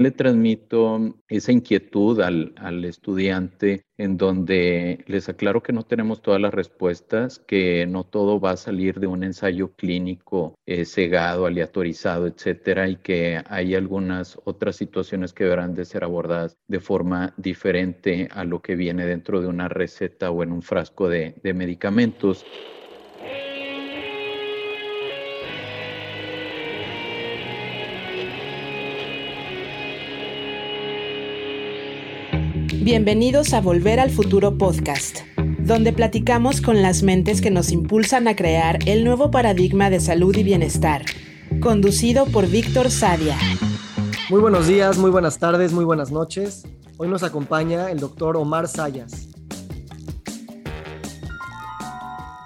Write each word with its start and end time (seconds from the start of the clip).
le 0.00 0.10
transmito 0.12 1.14
esa 1.28 1.52
inquietud 1.52 2.22
al, 2.22 2.54
al, 2.56 2.86
estudiante 2.86 3.82
en 3.98 4.16
donde 4.16 5.04
les 5.06 5.28
aclaro 5.28 5.62
que 5.62 5.74
no 5.74 5.82
tenemos 5.82 6.22
todas 6.22 6.40
las 6.40 6.54
respuestas, 6.54 7.38
que 7.38 7.86
no 7.86 8.04
todo 8.04 8.40
va 8.40 8.52
a 8.52 8.56
salir 8.56 8.98
de 8.98 9.06
un 9.06 9.24
ensayo 9.24 9.74
clínico 9.76 10.54
eh, 10.64 10.86
cegado, 10.86 11.44
aleatorizado, 11.44 12.26
etcétera, 12.26 12.88
y 12.88 12.96
que 12.96 13.42
hay 13.46 13.74
algunas 13.74 14.38
otras 14.44 14.76
situaciones 14.76 15.34
que 15.34 15.44
deberán 15.44 15.74
de 15.74 15.84
ser 15.84 16.02
abordadas 16.02 16.56
de 16.66 16.80
forma 16.80 17.34
diferente 17.36 18.30
a 18.32 18.44
lo 18.44 18.62
que 18.62 18.76
viene 18.76 19.04
dentro 19.04 19.42
de 19.42 19.48
una 19.48 19.68
receta 19.68 20.30
o 20.30 20.42
en 20.42 20.52
un 20.52 20.62
frasco 20.62 21.10
de, 21.10 21.34
de 21.42 21.52
medicamentos. 21.52 22.46
Bienvenidos 32.82 33.52
a 33.52 33.60
Volver 33.60 34.00
al 34.00 34.10
Futuro 34.10 34.56
Podcast, 34.56 35.18
donde 35.58 35.92
platicamos 35.92 36.62
con 36.62 36.80
las 36.80 37.02
mentes 37.02 37.42
que 37.42 37.50
nos 37.50 37.72
impulsan 37.72 38.26
a 38.26 38.34
crear 38.34 38.78
el 38.86 39.04
nuevo 39.04 39.30
paradigma 39.30 39.90
de 39.90 40.00
salud 40.00 40.34
y 40.34 40.42
bienestar, 40.42 41.04
conducido 41.60 42.24
por 42.24 42.48
Víctor 42.48 42.90
Sadia. 42.90 43.36
Muy 44.30 44.40
buenos 44.40 44.66
días, 44.66 44.96
muy 44.96 45.10
buenas 45.10 45.38
tardes, 45.38 45.74
muy 45.74 45.84
buenas 45.84 46.10
noches. 46.10 46.66
Hoy 46.96 47.08
nos 47.08 47.22
acompaña 47.22 47.90
el 47.90 48.00
doctor 48.00 48.38
Omar 48.38 48.66
Sayas. 48.66 49.28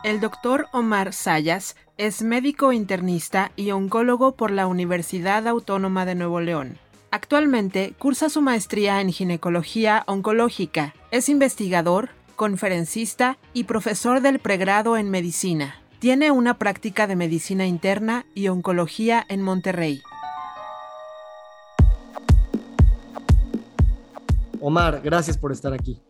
El 0.02 0.18
doctor 0.18 0.66
Omar 0.72 1.12
Sayas 1.12 1.76
es 1.96 2.22
médico 2.22 2.72
internista 2.72 3.52
y 3.54 3.70
oncólogo 3.70 4.34
por 4.34 4.50
la 4.50 4.66
Universidad 4.66 5.46
Autónoma 5.46 6.04
de 6.04 6.16
Nuevo 6.16 6.40
León 6.40 6.83
Actualmente 7.14 7.94
cursa 7.96 8.28
su 8.28 8.42
maestría 8.42 9.00
en 9.00 9.12
ginecología 9.12 10.02
oncológica. 10.08 10.94
Es 11.12 11.28
investigador, 11.28 12.08
conferencista 12.34 13.38
y 13.52 13.64
profesor 13.64 14.20
del 14.20 14.40
pregrado 14.40 14.96
en 14.96 15.10
medicina. 15.10 15.76
Tiene 16.00 16.32
una 16.32 16.58
práctica 16.58 17.06
de 17.06 17.14
medicina 17.14 17.68
interna 17.68 18.26
y 18.34 18.48
oncología 18.48 19.24
en 19.28 19.42
Monterrey. 19.42 20.02
Omar, 24.60 25.00
gracias 25.04 25.38
por 25.38 25.52
estar 25.52 25.72
aquí. 25.72 26.02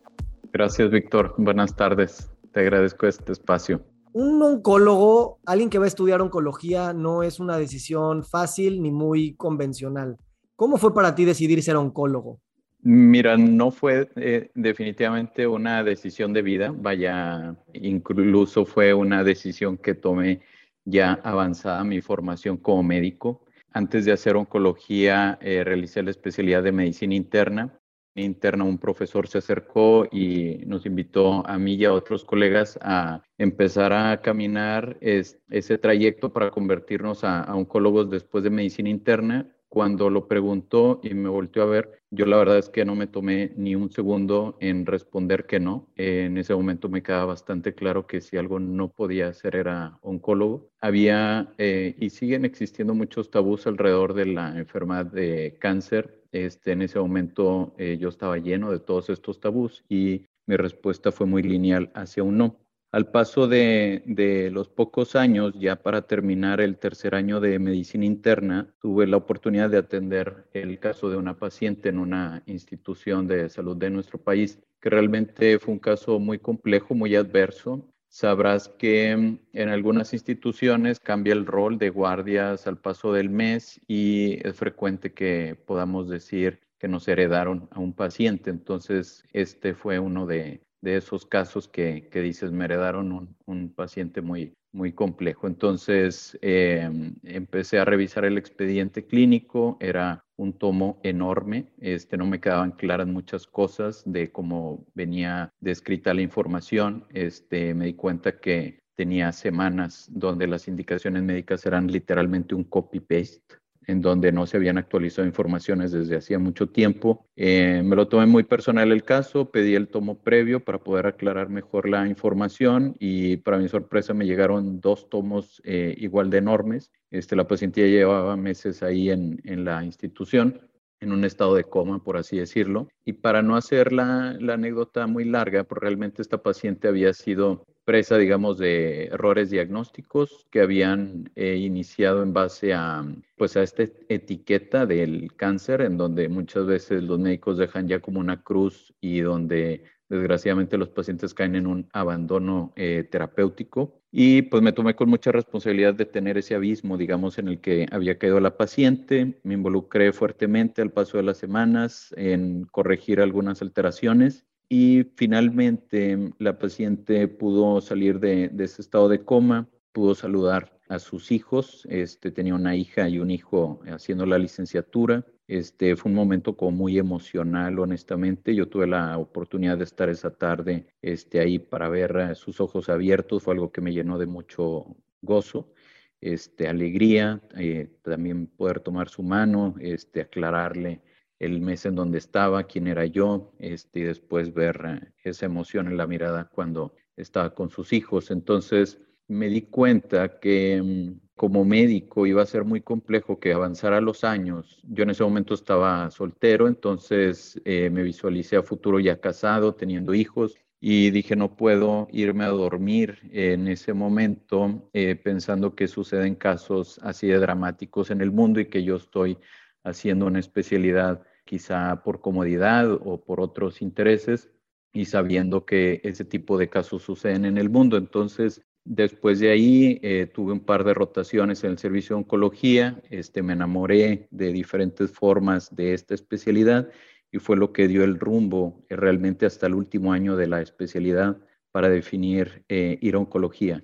Gracias, 0.54 0.90
Víctor. 0.90 1.34
Buenas 1.36 1.76
tardes. 1.76 2.30
Te 2.54 2.60
agradezco 2.60 3.06
este 3.06 3.30
espacio. 3.32 3.84
Un 4.14 4.42
oncólogo, 4.42 5.38
alguien 5.44 5.68
que 5.68 5.78
va 5.78 5.84
a 5.84 5.88
estudiar 5.88 6.22
oncología, 6.22 6.94
no 6.94 7.22
es 7.22 7.40
una 7.40 7.58
decisión 7.58 8.24
fácil 8.24 8.80
ni 8.80 8.90
muy 8.90 9.34
convencional. 9.34 10.16
¿Cómo 10.56 10.76
fue 10.76 10.94
para 10.94 11.14
ti 11.14 11.24
decidir 11.24 11.62
ser 11.62 11.76
oncólogo? 11.76 12.40
Mira, 12.86 13.36
no 13.36 13.70
fue 13.70 14.10
eh, 14.16 14.50
definitivamente 14.54 15.46
una 15.46 15.82
decisión 15.82 16.32
de 16.32 16.42
vida, 16.42 16.72
vaya, 16.76 17.56
incluso 17.72 18.66
fue 18.66 18.92
una 18.92 19.24
decisión 19.24 19.78
que 19.78 19.94
tomé 19.94 20.42
ya 20.84 21.14
avanzada 21.24 21.82
mi 21.82 22.00
formación 22.02 22.58
como 22.58 22.82
médico. 22.82 23.46
Antes 23.72 24.04
de 24.04 24.12
hacer 24.12 24.36
oncología, 24.36 25.38
eh, 25.40 25.64
realicé 25.64 26.02
la 26.02 26.10
especialidad 26.10 26.62
de 26.62 26.72
medicina 26.72 27.14
interna. 27.14 27.80
Interna, 28.16 28.64
un 28.64 28.78
profesor 28.78 29.26
se 29.26 29.38
acercó 29.38 30.06
y 30.12 30.58
nos 30.66 30.86
invitó 30.86 31.44
a 31.48 31.58
mí 31.58 31.74
y 31.74 31.84
a 31.86 31.92
otros 31.92 32.24
colegas 32.24 32.78
a 32.82 33.22
empezar 33.38 33.92
a 33.92 34.20
caminar 34.20 34.98
ese 35.00 35.78
trayecto 35.78 36.32
para 36.32 36.50
convertirnos 36.52 37.24
a 37.24 37.52
oncólogos 37.52 38.10
después 38.10 38.44
de 38.44 38.50
medicina 38.50 38.90
interna 38.90 39.53
cuando 39.74 40.08
lo 40.08 40.28
preguntó 40.28 41.00
y 41.02 41.14
me 41.14 41.28
volteó 41.28 41.64
a 41.64 41.66
ver, 41.66 42.00
yo 42.12 42.26
la 42.26 42.36
verdad 42.36 42.58
es 42.58 42.68
que 42.68 42.84
no 42.84 42.94
me 42.94 43.08
tomé 43.08 43.52
ni 43.56 43.74
un 43.74 43.90
segundo 43.90 44.56
en 44.60 44.86
responder 44.86 45.46
que 45.46 45.58
no. 45.58 45.88
en 45.96 46.38
ese 46.38 46.54
momento 46.54 46.88
me 46.88 47.02
quedaba 47.02 47.24
bastante 47.24 47.74
claro 47.74 48.06
que 48.06 48.20
si 48.20 48.36
algo 48.36 48.60
no 48.60 48.88
podía 48.88 49.26
hacer 49.26 49.56
era 49.56 49.98
oncólogo. 50.00 50.70
Había 50.80 51.52
eh, 51.58 51.96
y 51.98 52.10
siguen 52.10 52.44
existiendo 52.44 52.94
muchos 52.94 53.32
tabús 53.32 53.66
alrededor 53.66 54.14
de 54.14 54.26
la 54.26 54.56
enfermedad 54.56 55.06
de 55.06 55.56
cáncer. 55.58 56.22
Este, 56.30 56.70
en 56.70 56.82
ese 56.82 57.00
momento 57.00 57.74
eh, 57.76 57.98
yo 58.00 58.10
estaba 58.10 58.38
lleno 58.38 58.70
de 58.70 58.78
todos 58.78 59.10
estos 59.10 59.40
tabús 59.40 59.84
y 59.88 60.24
mi 60.46 60.56
respuesta 60.56 61.10
fue 61.10 61.26
muy 61.26 61.42
lineal 61.42 61.90
hacia 61.94 62.22
un 62.22 62.38
no. 62.38 62.63
Al 62.94 63.10
paso 63.10 63.48
de, 63.48 64.50
los 64.52 64.68
pocos 64.68 65.16
años, 65.16 65.52
ya 65.58 65.74
para 65.74 66.02
terminar 66.02 66.60
el 66.60 66.78
tercer 66.78 67.16
año 67.16 67.40
de 67.40 67.58
medicina 67.58 68.04
interna, 68.04 68.72
tuve 68.80 69.08
la 69.08 69.16
oportunidad 69.16 69.68
de 69.68 69.78
atender 69.78 70.46
el 70.52 70.78
caso 70.78 71.10
de 71.10 71.16
una 71.16 71.36
paciente 71.36 71.88
en 71.88 71.98
una 71.98 72.44
institución 72.46 73.26
de 73.26 73.48
salud 73.48 73.76
de 73.76 73.90
nuestro 73.90 74.22
país, 74.22 74.60
que 74.80 74.90
realmente 74.90 75.58
fue 75.58 75.74
un 75.74 75.80
caso 75.80 76.20
muy 76.20 76.38
complejo, 76.38 76.94
muy 76.94 77.16
adverso. 77.16 77.84
Sabrás 78.06 78.68
que 78.68 79.16
mm, 79.16 79.38
en 79.54 79.68
algunas 79.70 80.12
instituciones 80.12 81.00
cambia 81.00 81.32
el 81.32 81.46
rol 81.46 81.78
de 81.78 81.90
guardias 81.90 82.68
al 82.68 82.78
paso 82.78 83.12
del 83.12 83.28
mes 83.28 83.80
y 83.88 84.38
es 84.46 84.54
frecuente 84.54 85.12
que 85.12 85.58
podamos 85.66 86.08
decir 86.08 86.60
que 86.78 86.86
nos 86.86 87.08
heredaron 87.08 87.68
a 87.72 87.80
un 87.80 87.92
paciente. 87.92 88.50
Entonces, 88.50 89.24
este 89.32 89.74
fue 89.74 89.98
uno 89.98 90.26
de, 90.26 90.60
de 90.84 90.96
esos 90.98 91.24
casos 91.24 91.66
que, 91.66 92.08
que 92.10 92.20
dices, 92.20 92.52
me 92.52 92.66
heredaron 92.66 93.34
un, 93.46 93.74
paciente 93.74 94.20
muy, 94.20 94.52
muy 94.72 94.92
complejo. 94.92 95.46
Entonces 95.46 96.38
em, 96.42 97.14
empecé 97.22 97.78
a 97.78 97.86
revisar 97.86 98.26
el 98.26 98.36
expediente 98.36 99.06
clínico, 99.06 99.78
era 99.80 100.22
un 100.36 100.52
tomo 100.52 101.00
enorme, 101.02 101.66
este, 101.80 102.18
no 102.18 102.26
me 102.26 102.40
quedaban 102.40 102.72
claras 102.72 103.06
muchas 103.06 103.46
cosas 103.46 104.02
de 104.04 104.30
cómo 104.30 104.84
venía 104.94 105.50
descrita 105.60 106.12
la 106.12 106.22
información, 106.22 107.06
este, 107.08 107.72
me 107.74 107.86
di 107.86 107.94
cuenta 107.94 108.38
que 108.38 108.78
tenía 108.94 109.32
semanas 109.32 110.08
donde 110.12 110.46
las 110.46 110.68
indicaciones 110.68 111.22
médicas 111.22 111.64
eran 111.64 111.90
literalmente 111.90 112.54
un 112.54 112.64
copy-paste 112.64 113.56
en 113.86 114.00
donde 114.00 114.32
no 114.32 114.46
se 114.46 114.56
habían 114.56 114.78
actualizado 114.78 115.26
informaciones 115.26 115.92
desde 115.92 116.16
hacía 116.16 116.38
mucho 116.38 116.68
tiempo. 116.68 117.26
Eh, 117.36 117.82
me 117.84 117.96
lo 117.96 118.08
tomé 118.08 118.26
muy 118.26 118.44
personal 118.44 118.92
el 118.92 119.04
caso, 119.04 119.50
pedí 119.50 119.74
el 119.74 119.88
tomo 119.88 120.18
previo 120.22 120.64
para 120.64 120.78
poder 120.78 121.06
aclarar 121.06 121.48
mejor 121.48 121.88
la 121.88 122.06
información 122.08 122.96
y 122.98 123.38
para 123.38 123.58
mi 123.58 123.68
sorpresa 123.68 124.14
me 124.14 124.26
llegaron 124.26 124.80
dos 124.80 125.08
tomos 125.08 125.60
eh, 125.64 125.94
igual 125.98 126.30
de 126.30 126.38
enormes. 126.38 126.90
Este, 127.10 127.36
la 127.36 127.46
paciente 127.46 127.80
ya 127.80 127.86
llevaba 127.86 128.36
meses 128.36 128.82
ahí 128.82 129.10
en, 129.10 129.40
en 129.44 129.64
la 129.64 129.84
institución 129.84 130.60
en 131.04 131.12
un 131.12 131.24
estado 131.24 131.54
de 131.54 131.64
coma, 131.64 132.02
por 132.02 132.16
así 132.16 132.36
decirlo. 132.38 132.88
Y 133.04 133.14
para 133.14 133.42
no 133.42 133.56
hacer 133.56 133.92
la, 133.92 134.30
anécdota 134.30 135.06
muy 135.06 135.24
larga, 135.24 135.64
porque 135.64 135.86
realmente 135.86 136.22
esta 136.22 136.42
paciente 136.42 136.88
había 136.88 137.12
sido 137.12 137.64
presa, 137.84 138.16
digamos, 138.16 138.58
de 138.58 139.06
errores 139.06 139.50
diagnósticos 139.50 140.46
que 140.50 140.60
habían 140.60 141.30
eh, 141.36 141.56
iniciado 141.56 142.22
en 142.22 142.32
base 142.32 142.72
a, 142.72 143.04
pues, 143.36 143.56
a 143.56 143.62
esta 143.62 143.84
etiqueta 144.08 144.86
del 144.86 145.34
cáncer, 145.36 145.82
en 145.82 145.98
donde 145.98 146.28
muchas 146.28 146.66
veces 146.66 147.02
los 147.02 147.18
médicos 147.18 147.58
dejan 147.58 147.86
ya 147.86 148.00
como 148.00 148.20
una 148.20 148.42
cruz 148.42 148.94
y 149.00 149.20
donde 149.20 149.84
desgraciadamente 150.08 150.78
los 150.78 150.88
pacientes 150.88 151.34
caen 151.34 151.56
en 151.56 151.66
un 151.66 151.88
abandono 151.92 152.72
eh, 152.76 153.06
terapéutico. 153.10 154.00
Y 154.10 154.42
pues 154.42 154.62
me 154.62 154.72
tomé 154.72 154.94
con 154.94 155.08
mucha 155.08 155.32
responsabilidad 155.32 155.94
de 155.94 156.06
tener 156.06 156.38
ese 156.38 156.54
abismo, 156.54 156.96
digamos, 156.96 157.38
en 157.38 157.48
el 157.48 157.60
que 157.60 157.86
había 157.90 158.18
caído 158.18 158.38
la 158.38 158.56
paciente. 158.56 159.40
Me 159.42 159.54
involucré 159.54 160.12
fuertemente 160.12 160.82
al 160.82 160.92
paso 160.92 161.16
de 161.16 161.24
las 161.24 161.38
semanas 161.38 162.14
en 162.16 162.64
corregir 162.70 163.20
algunas 163.20 163.60
alteraciones 163.60 164.46
y 164.68 165.04
finalmente 165.16 166.32
la 166.38 166.58
paciente 166.58 167.28
pudo 167.28 167.80
salir 167.80 168.18
de, 168.20 168.50
ese 168.58 168.82
estado 168.82 169.08
de 169.08 169.24
coma, 169.24 169.68
pudo 169.92 170.14
saludar 170.14 170.78
a 170.88 170.98
sus 170.98 171.32
hijos, 171.32 171.86
este, 171.90 172.30
tenía 172.30 172.54
una 172.54 172.76
hija 172.76 173.08
y 173.08 173.18
un 173.18 173.30
hijo 173.30 173.80
haciendo 173.86 174.26
la 174.26 174.38
licenciatura. 174.38 175.24
Este, 175.46 175.94
fue 175.96 176.10
un 176.10 176.16
momento 176.16 176.56
como 176.56 176.70
muy 176.72 176.98
emocional, 176.98 177.78
honestamente. 177.78 178.54
Yo 178.54 178.68
tuve 178.68 178.86
la 178.86 179.18
oportunidad 179.18 179.76
de 179.78 179.84
estar 179.84 180.08
esa 180.08 180.30
tarde 180.30 180.86
este, 181.02 181.40
ahí 181.40 181.58
para 181.58 181.88
ver 181.88 182.34
sus 182.36 182.60
ojos 182.60 182.88
abiertos, 182.88 183.42
fue 183.42 183.54
algo 183.54 183.70
que 183.70 183.80
me 183.80 183.92
llenó 183.92 184.18
de 184.18 184.26
mucho 184.26 184.96
gozo, 185.20 185.72
este, 186.20 186.68
alegría, 186.68 187.42
eh, 187.56 187.90
también 188.02 188.46
poder 188.46 188.80
tomar 188.80 189.08
su 189.08 189.22
mano, 189.22 189.74
este, 189.80 190.22
aclararle 190.22 191.02
el 191.38 191.60
mes 191.60 191.84
en 191.84 191.94
donde 191.96 192.18
estaba, 192.18 192.64
quién 192.64 192.86
era 192.86 193.04
yo, 193.04 193.52
este, 193.58 194.00
y 194.00 194.02
después 194.04 194.54
ver 194.54 194.80
eh, 194.86 195.12
esa 195.24 195.46
emoción 195.46 195.88
en 195.88 195.96
la 195.98 196.06
mirada 196.06 196.48
cuando 196.48 196.94
estaba 197.16 197.54
con 197.54 197.68
sus 197.70 197.92
hijos. 197.92 198.30
Entonces 198.30 198.98
me 199.28 199.48
di 199.48 199.62
cuenta 199.62 200.38
que 200.40 200.80
mm, 200.82 201.23
como 201.36 201.64
médico 201.64 202.26
iba 202.26 202.42
a 202.42 202.46
ser 202.46 202.64
muy 202.64 202.80
complejo 202.80 203.40
que 203.40 203.52
avanzara 203.52 204.00
los 204.00 204.24
años. 204.24 204.80
Yo 204.84 205.02
en 205.02 205.10
ese 205.10 205.24
momento 205.24 205.54
estaba 205.54 206.10
soltero, 206.10 206.68
entonces 206.68 207.60
eh, 207.64 207.90
me 207.90 208.02
visualicé 208.02 208.56
a 208.56 208.62
futuro 208.62 209.00
ya 209.00 209.20
casado, 209.20 209.74
teniendo 209.74 210.14
hijos, 210.14 210.56
y 210.80 211.10
dije, 211.10 211.34
no 211.34 211.56
puedo 211.56 212.08
irme 212.12 212.44
a 212.44 212.48
dormir 212.48 213.18
en 213.32 213.68
ese 213.68 213.94
momento 213.94 214.90
eh, 214.92 215.16
pensando 215.16 215.74
que 215.74 215.88
suceden 215.88 216.34
casos 216.34 217.00
así 217.02 217.26
de 217.26 217.38
dramáticos 217.38 218.10
en 218.10 218.20
el 218.20 218.30
mundo 218.30 218.60
y 218.60 218.66
que 218.66 218.84
yo 218.84 218.96
estoy 218.96 219.38
haciendo 219.82 220.26
una 220.26 220.40
especialidad 220.40 221.22
quizá 221.44 222.02
por 222.02 222.20
comodidad 222.20 222.92
o 222.92 223.24
por 223.24 223.40
otros 223.40 223.80
intereses 223.80 224.50
y 224.92 225.06
sabiendo 225.06 225.64
que 225.64 226.00
ese 226.04 226.24
tipo 226.24 226.58
de 226.58 226.68
casos 226.68 227.02
suceden 227.02 227.46
en 227.46 227.56
el 227.56 227.70
mundo. 227.70 227.96
Entonces, 227.96 228.62
después 228.84 229.40
de 229.40 229.50
ahí 229.50 229.98
eh, 230.02 230.26
tuve 230.32 230.52
un 230.52 230.60
par 230.60 230.84
de 230.84 230.94
rotaciones 230.94 231.64
en 231.64 231.72
el 231.72 231.78
servicio 231.78 232.16
de 232.16 232.22
oncología, 232.22 233.02
este, 233.10 233.42
me 233.42 233.54
enamoré 233.54 234.28
de 234.30 234.52
diferentes 234.52 235.10
formas 235.10 235.74
de 235.74 235.94
esta 235.94 236.14
especialidad 236.14 236.88
y 237.32 237.38
fue 237.38 237.56
lo 237.56 237.72
que 237.72 237.88
dio 237.88 238.04
el 238.04 238.18
rumbo 238.18 238.84
eh, 238.88 238.96
realmente 238.96 239.46
hasta 239.46 239.66
el 239.66 239.74
último 239.74 240.12
año 240.12 240.36
de 240.36 240.46
la 240.46 240.60
especialidad 240.60 241.38
para 241.72 241.88
definir 241.88 242.64
eh, 242.68 242.98
ir 243.00 243.14
a 243.14 243.18
oncología 243.18 243.82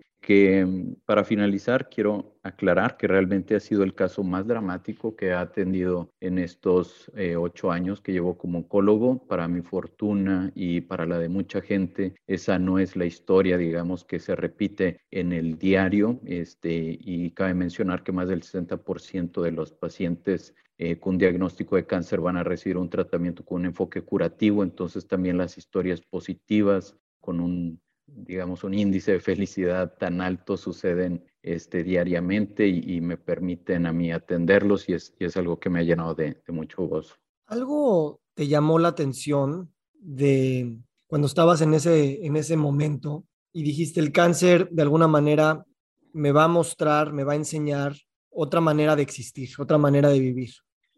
mm, 0.65 1.03
para 1.05 1.25
finalizar 1.25 1.89
quiero 1.89 2.39
aclarar 2.43 2.97
que 2.97 3.07
realmente 3.07 3.55
ha 3.55 3.61
sido 3.61 3.83
el 3.83 3.95
caso 3.95 4.23
más 4.23 4.47
dramático 4.47 5.17
que 5.17 5.33
ha 5.33 5.41
atendido 5.41 6.11
en 6.21 6.39
estos 6.39 7.11
eh, 7.17 7.37
ocho 7.37 7.71
años 7.71 8.01
que 8.01 8.13
llevo 8.13 8.39
como 8.39 8.59
oncólogo. 8.59 9.27
Para 9.27 9.49
mi 9.49 9.63
fortuna 9.63 10.53
y 10.55 10.81
para 10.83 11.07
la 11.07 11.19
de 11.19 11.29
mucha 11.29 11.61
gente, 11.61 12.15
esa 12.27 12.59
no 12.59 12.79
es 12.79 12.97
la 12.97 13.07
historia, 13.07 13.57
digamos, 13.57 14.05
que 14.05 14.19
se 14.19 14.37
repite 14.37 15.01
en 15.11 15.33
el 15.33 15.59
diario. 15.59 16.21
Este, 16.25 16.99
y 17.01 17.31
cabe 17.33 17.55
mencionar 17.55 18.03
que 18.03 18.13
más 18.13 18.29
del 18.29 18.43
60% 18.43 19.43
de 19.43 19.53
los 19.53 19.73
pacientes 19.73 20.55
eh, 20.79 20.99
con 20.99 21.19
diagnóstico 21.19 21.77
de 21.77 21.87
cáncer 21.87 22.21
van 22.21 22.37
a 22.39 22.45
recibir 22.45 22.79
un 22.79 22.89
tratamiento 22.89 23.45
con 23.45 23.61
un 23.61 23.67
enfoque 23.67 24.03
curativo. 24.03 24.63
Entonces 24.63 25.07
también 25.07 25.37
las 25.39 25.59
historias 25.59 26.01
positivas 26.01 26.97
con 27.21 27.41
un 27.41 27.81
digamos, 28.15 28.65
un 28.65 28.75
índice 28.75 29.13
de 29.13 29.21
felicidad 29.21 29.95
tan 29.99 30.21
alto 30.21 30.57
suceden 30.57 31.25
este, 31.43 31.83
diariamente 31.83 32.67
y, 32.67 33.01
me 33.01 33.17
permiten 33.17 33.87
a 33.87 33.93
mí 33.93 34.13
atenderlos 34.13 34.89
y 34.89 34.95
es, 34.95 35.15
es 35.19 35.37
algo 35.37 35.59
que 35.59 35.71
me 35.71 35.81
ha 35.81 35.83
llenado 35.83 36.15
de, 36.15 36.43
mucho 36.49 36.83
gozo. 36.83 37.15
¿Algo 37.47 38.21
te 38.35 38.47
llamó 38.47 38.79
la 38.79 38.89
atención 38.89 39.73
de 39.95 40.79
cuando 41.07 41.27
estabas 41.27 41.61
en 41.63 41.75
ese, 41.75 42.25
en 42.25 42.37
ese 42.37 42.57
momento 42.57 43.25
y 43.53 43.63
dijiste 43.63 44.01
el 44.01 44.13
cáncer 44.13 44.69
de 44.71 44.83
alguna 44.83 45.09
manera 45.09 45.65
me 46.13 46.33
va 46.33 46.45
a 46.45 46.49
mostrar, 46.49 47.13
me 47.13 47.25
va 47.25 47.33
a 47.33 47.37
enseñar 47.37 47.95
otra 48.31 48.61
manera 48.61 48.97
de 48.97 49.03
existir, 49.03 49.49
otra 49.59 49.79
manera 49.79 50.09
de 50.09 50.21
vivir? 50.21 50.51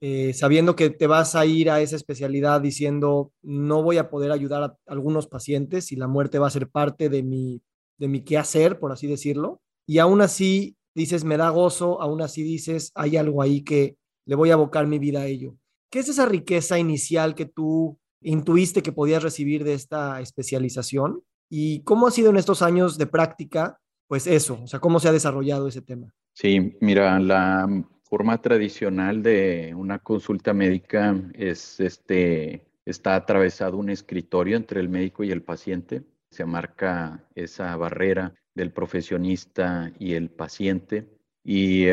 Eh, 0.05 0.35
sabiendo 0.35 0.75
que 0.75 0.91
te 0.91 1.07
vas 1.07 1.37
a 1.37 1.47
ir 1.47 1.71
a 1.71 1.81
esa 1.81 1.95
especialidad 1.95 2.61
diciendo, 2.61 3.33
no 3.41 3.85
voy 3.85 3.99
a 3.99 4.11
poder 4.11 4.33
ayudar 4.33 4.65
a 4.65 4.77
algunos 4.89 5.29
pacientes 5.29 5.93
y 5.93 5.97
la 5.97 6.09
muerte 6.09 6.41
va 6.41 6.49
a 6.49 6.51
ser 6.51 6.69
parte 6.69 7.09
de 7.09 7.23
mi, 7.23 7.63
de 7.99 8.09
mi 8.09 8.23
quehacer, 8.23 8.81
por 8.81 8.91
así 8.91 9.07
decirlo. 9.07 9.63
Y 9.87 9.99
aún 9.99 10.21
así 10.21 10.77
dices, 10.93 11.23
me 11.23 11.37
da 11.37 11.51
gozo, 11.51 12.03
aún 12.03 12.21
así 12.21 12.43
dices, 12.43 12.91
hay 12.97 13.17
algo 13.17 13.43
ahí 13.43 13.63
que 13.63 13.97
le 14.27 14.35
voy 14.35 14.51
a 14.51 14.55
abocar 14.55 14.89
mi 14.89 14.99
vida 14.99 15.21
a 15.21 15.27
ello. 15.27 15.55
¿Qué 15.89 16.01
es 16.01 16.09
esa 16.09 16.27
riqueza 16.27 16.81
inicial 16.81 17.37
que 17.37 17.47
tú 17.47 17.97
intuiste 18.23 18.83
que 18.83 18.91
podías 18.91 19.23
recibir 19.23 19.63
de 19.63 19.75
esta 19.75 20.21
especialización? 20.21 21.23
¿Y 21.49 21.85
cómo 21.85 22.09
ha 22.09 22.11
sido 22.11 22.31
en 22.31 22.39
estos 22.39 22.63
años 22.63 22.99
de 22.99 23.07
práctica? 23.07 23.79
Pues 24.09 24.27
eso, 24.27 24.59
o 24.65 24.67
sea, 24.67 24.81
¿cómo 24.81 24.99
se 24.99 25.09
ha 25.09 25.13
desarrollado 25.13 25.69
ese 25.69 25.81
tema? 25.81 26.13
Sí, 26.35 26.77
mira, 26.81 27.21
la 27.21 27.69
forma 28.13 28.43
tradicional 28.43 29.23
de 29.23 29.73
una 29.75 29.99
consulta 29.99 30.53
médica 30.53 31.19
es 31.33 31.81
este 31.81 32.67
está 32.85 33.15
atravesado 33.15 33.79
un 33.79 33.89
escritorio 33.89 34.59
entre 34.59 34.81
el 34.81 34.91
médico 34.91 35.25
y 35.25 35.31
el 35.31 35.41
paciente. 35.43 36.03
Se 36.31 36.45
marca 36.45 37.25
esa 37.35 37.75
barrera 37.75 38.35
del 38.55 38.71
profesionista 38.71 39.91
y 39.99 40.13
el 40.13 40.29
paciente. 40.29 41.09
Y 41.43 41.87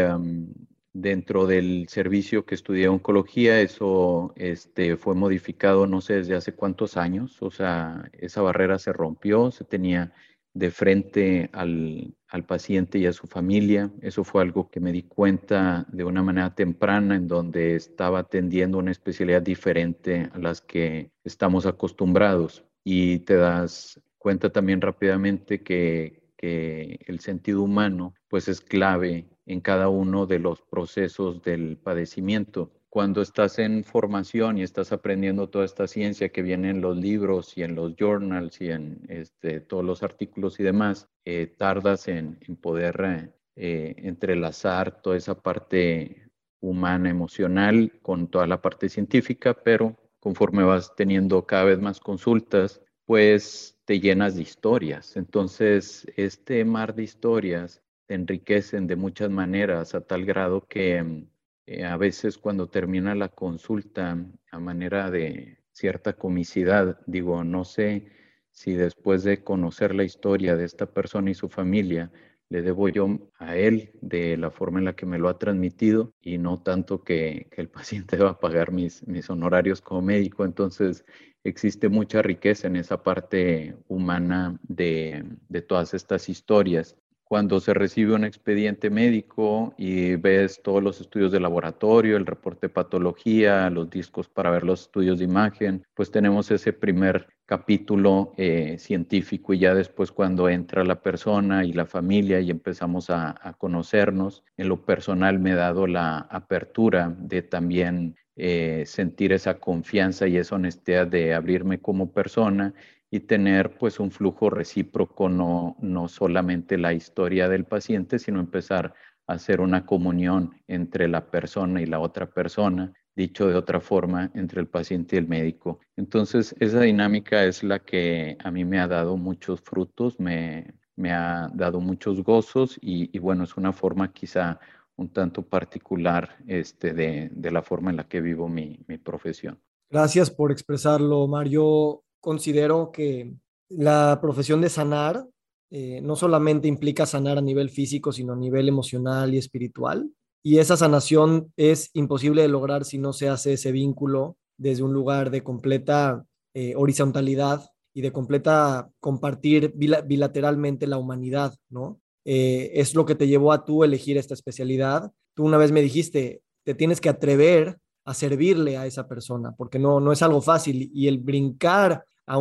dentro 0.91 1.47
del 1.47 1.87
servicio 1.87 2.45
que 2.45 2.55
estudié 2.55 2.89
oncología, 2.89 3.61
eso 3.61 4.33
este, 4.35 4.97
fue 4.97 5.15
modificado 5.15 5.87
no 5.87 6.01
sé 6.01 6.15
desde 6.15 6.35
hace 6.35 6.53
cuántos 6.53 6.97
años. 6.97 7.41
O 7.41 7.49
sea, 7.49 8.09
esa 8.11 8.41
barrera 8.41 8.77
se 8.77 8.91
rompió, 8.91 9.51
se 9.51 9.63
tenía 9.63 10.11
de 10.59 10.71
frente 10.71 11.49
al, 11.53 12.15
paciente 12.45 12.99
y 12.99 13.05
a 13.05 13.13
su 13.13 13.27
familia. 13.27 13.89
Eso 14.01 14.23
fue 14.23 14.41
algo 14.41 14.69
que 14.69 14.81
me 14.81 14.91
di 14.91 15.03
cuenta 15.03 15.85
de 15.89 16.03
una 16.03 16.21
manera 16.21 16.53
temprana 16.53 17.15
en 17.15 17.27
donde 17.27 17.75
estaba 17.75 18.19
atendiendo 18.19 18.77
una 18.77 18.91
especialidad 18.91 19.41
diferente 19.41 20.29
a 20.33 20.37
las 20.37 20.61
que 20.61 21.11
estamos 21.23 21.65
acostumbrados. 21.65 22.65
Y 22.83 23.19
te 23.19 23.35
das 23.35 24.01
cuenta 24.17 24.49
también 24.51 24.81
rápidamente 24.81 25.63
que, 25.63 26.21
que 26.37 26.99
el 27.07 27.21
sentido 27.21 27.63
humano 27.63 28.13
pues 28.27 28.49
es 28.49 28.59
clave 28.59 29.29
en 29.45 29.61
cada 29.61 29.87
uno 29.87 30.25
de 30.25 30.39
los 30.39 30.61
procesos 30.61 31.41
del 31.41 31.77
padecimiento 31.77 32.71
cuando 32.89 33.21
estás 33.21 33.59
en 33.59 33.83
formación 33.83 34.57
y 34.57 34.63
estás 34.63 34.91
aprendiendo 34.91 35.47
toda 35.49 35.65
esta 35.65 35.87
ciencia 35.87 36.29
que 36.29 36.41
viene 36.41 36.71
en 36.71 36.81
los 36.81 36.97
libros 36.97 37.55
y 37.57 37.63
en 37.63 37.75
los 37.75 37.95
journals 37.95 38.59
y 38.61 38.71
en 38.71 39.05
este, 39.09 39.59
todos 39.59 39.85
los 39.85 40.01
artículos 40.01 40.59
y 40.59 40.63
demás, 40.63 41.07
eh, 41.23 41.53
tardas 41.57 42.07
en, 42.07 42.39
poder 42.61 43.31
eh, 43.55 43.95
entrelazar 43.97 45.01
toda 45.01 45.17
esa 45.17 45.39
parte 45.39 46.29
humana, 46.61 47.09
emocional, 47.09 47.99
con 48.01 48.27
toda 48.27 48.47
la 48.47 48.61
parte 48.61 48.89
científica, 48.89 49.53
pero 49.53 49.95
conforme 50.19 50.63
vas 50.63 50.95
teniendo 50.95 51.45
cada 51.45 51.65
vez 51.65 51.79
más 51.79 51.99
consultas, 51.99 52.81
pues 53.05 53.79
te 53.85 53.99
llenas 53.99 54.35
de 54.35 54.41
historias. 54.41 55.15
Entonces, 55.15 56.07
este 56.15 56.65
mar 56.65 56.95
de 56.95 57.03
historias 57.03 57.81
te 58.07 58.15
enriquecen 58.15 58.87
de 58.87 58.95
muchas 58.95 59.29
maneras 59.29 59.95
a 59.95 60.01
tal 60.01 60.25
grado 60.25 60.65
que 60.67 61.27
eh, 61.71 61.85
a 61.85 61.97
veces 61.97 62.39
cuando 62.39 62.67
termina 62.67 63.13
la 63.13 63.29
consulta 63.29 64.17
a 64.49 64.59
manera 64.59 65.11
de 65.11 65.59
cierta 65.71 66.13
comicidad, 66.13 66.99
digo, 67.05 67.43
no 67.43 67.63
sé 67.63 68.07
si 68.49 68.73
después 68.73 69.23
de 69.23 69.43
conocer 69.43 69.93
la 69.93 70.03
historia 70.03 70.55
de 70.55 70.65
esta 70.65 70.87
persona 70.87 71.29
y 71.29 71.35
su 71.35 71.47
familia, 71.47 72.11
le 72.49 72.63
debo 72.63 72.89
yo 72.89 73.19
a 73.37 73.55
él 73.55 73.91
de 74.01 74.35
la 74.35 74.49
forma 74.49 74.79
en 74.79 74.85
la 74.85 74.95
que 74.95 75.05
me 75.05 75.19
lo 75.19 75.29
ha 75.29 75.37
transmitido 75.37 76.11
y 76.23 76.39
no 76.39 76.59
tanto 76.59 77.03
que, 77.03 77.47
el 77.55 77.69
paciente 77.77 78.17
va 78.17 78.31
a 78.31 78.39
pagar 78.39 78.71
mis, 78.71 79.07
mis 79.07 79.29
honorarios 79.29 79.79
como 79.79 80.01
médico. 80.01 80.45
Entonces, 80.45 81.05
existe 81.43 81.87
mucha 81.87 82.23
riqueza 82.23 82.65
en 82.65 82.77
esa 82.77 83.03
parte 83.03 83.77
humana 83.87 84.59
de, 84.63 85.23
de 85.49 85.61
todas 85.61 85.93
estas 85.93 86.29
historias 86.29 86.97
cuando 87.29 87.59
se 87.59 87.75
recibe 87.75 88.15
un 88.15 88.23
expediente 88.23 88.89
médico 88.89 89.75
y 89.77 90.15
ves 90.15 90.61
todos 90.63 90.81
los 90.81 90.99
estudios 90.99 91.31
de 91.31 91.39
laboratorio, 91.39 92.17
el 92.17 92.25
reporte 92.25 92.65
de 92.65 92.73
patología, 92.73 93.69
los 93.69 93.87
discos 93.87 94.27
para 94.27 94.49
ver 94.49 94.63
los 94.63 94.81
estudios 94.81 95.19
de 95.19 95.25
imagen, 95.25 95.85
pues 95.93 96.09
tenemos 96.09 96.49
ese 96.49 96.73
primer 96.73 97.27
capítulo 97.45 98.33
eh, 98.35 98.77
científico 98.79 99.53
y 99.53 99.59
ya 99.59 99.75
después 99.75 100.11
cuando 100.11 100.49
entra 100.49 100.83
la 100.83 101.03
persona 101.03 101.63
y 101.63 101.71
la 101.71 101.85
familia 101.85 102.39
y 102.39 102.49
empezamos 102.49 103.11
a, 103.11 103.55
conocernos, 103.59 104.43
en 104.57 104.67
lo 104.67 104.83
personal 104.83 105.37
me 105.37 105.51
he 105.51 105.55
dado 105.55 105.85
la 105.85 106.17
apertura 106.31 107.15
de 107.15 107.43
también 107.43 108.15
eh, 108.37 108.85
sentir 108.87 109.33
esa 109.33 109.59
confianza 109.59 110.27
y 110.27 110.37
esa 110.37 110.55
honestidad 110.55 111.05
de 111.05 111.35
abrirme 111.35 111.79
como 111.79 112.11
persona 112.11 112.73
y 113.11 113.21
tener 113.21 113.77
pues 113.77 113.99
un 113.99 114.11
flujo 114.11 114.49
recíproco, 114.49 115.29
no, 115.29 115.75
no 115.79 116.07
solamente 116.07 116.77
la 116.77 116.93
historia 116.93 117.49
del 117.49 117.65
paciente, 117.65 118.19
sino 118.19 118.39
empezar 118.39 118.93
a 119.27 119.33
hacer 119.33 119.61
una 119.61 119.85
comunión 119.85 120.51
entre 120.67 121.07
la 121.07 121.31
persona 121.31 121.81
y 121.81 121.85
la 121.85 121.99
otra 121.99 122.29
persona, 122.29 122.93
dicho 123.15 123.47
de 123.47 123.55
otra 123.55 123.79
forma, 123.79 124.31
entre 124.35 124.61
el 124.61 124.67
paciente 124.67 125.15
y 125.15 125.19
el 125.19 125.27
médico. 125.27 125.79
Entonces, 125.95 126.55
esa 126.59 126.81
dinámica 126.81 127.43
es 127.45 127.63
la 127.63 127.79
que 127.79 128.37
a 128.43 128.51
mí 128.51 128.63
me 128.63 128.79
ha 128.79 128.87
dado 128.87 129.17
muchos 129.17 129.61
frutos, 129.61 130.19
me, 130.19 130.73
me 130.95 131.11
ha 131.11 131.49
dado 131.53 131.79
muchos 131.79 132.23
gozos 132.23 132.77
y, 132.81 133.17
bueno, 133.19 133.43
es 133.43 133.57
una 133.57 133.73
forma 133.73 134.13
quizá 134.13 134.59
un 134.95 135.09
tanto 135.09 135.41
particular 135.41 136.37
este, 136.45 136.93
de, 136.93 137.29
de 137.31 137.51
la 137.51 137.63
forma 137.63 137.89
en 137.89 137.97
la 137.97 138.07
que 138.07 138.21
vivo 138.21 138.47
mi, 138.47 138.79
mi 138.87 138.97
profesión. 138.97 139.59
Gracias 139.89 140.29
por 140.29 140.51
expresarlo, 140.51 141.25
Mario 141.27 142.03
considero 142.19 142.91
que 142.91 143.33
la 143.69 144.19
profesión 144.21 144.61
de 144.61 144.69
sanar 144.69 145.25
eh, 145.71 146.01
no 146.01 146.15
solamente 146.15 146.67
implica 146.67 147.05
sanar 147.05 147.37
a 147.37 147.41
nivel 147.41 147.69
físico, 147.69 148.11
sino 148.11 148.33
a 148.33 148.37
nivel 148.37 148.67
emocional 148.67 149.33
y 149.33 149.37
espiritual. 149.37 150.09
Y 150.41 150.57
esa 150.57 150.77
sanación 150.77 151.53
es 151.57 151.91
imposible 151.93 152.41
de 152.41 152.47
lograr 152.47 152.85
si 152.85 152.97
no 152.97 153.13
se 153.13 153.29
hace 153.29 153.53
ese 153.53 153.71
vínculo 153.71 154.37
desde 154.57 154.83
un 154.83 154.93
lugar 154.93 155.29
de 155.29 155.43
completa 155.43 156.25
eh, 156.53 156.73
horizontalidad 156.75 157.65
y 157.93 158.01
de 158.01 158.11
completa 158.11 158.89
compartir 158.99 159.73
bilateralmente 159.75 160.87
la 160.87 160.97
humanidad, 160.97 161.55
¿no? 161.69 161.99
Eh, 162.25 162.71
es 162.73 162.95
lo 162.95 163.05
que 163.05 163.15
te 163.15 163.27
llevó 163.27 163.51
a 163.51 163.65
tú 163.65 163.83
elegir 163.83 164.17
esta 164.17 164.33
especialidad. 164.33 165.11
Tú 165.35 165.45
una 165.45 165.57
vez 165.57 165.71
me 165.71 165.81
dijiste, 165.81 166.41
te 166.63 166.73
tienes 166.73 167.01
que 167.01 167.09
atrever 167.09 167.77
a 168.05 168.13
servirle 168.13 168.77
a 168.77 168.85
esa 168.85 169.07
persona, 169.07 169.53
porque 169.55 169.79
no, 169.79 169.99
no 169.99 170.11
es 170.11 170.21
algo 170.21 170.41
fácil 170.41 170.89
y 170.93 171.07
el 171.07 171.19
brincar 171.19 172.03
a, 172.29 172.37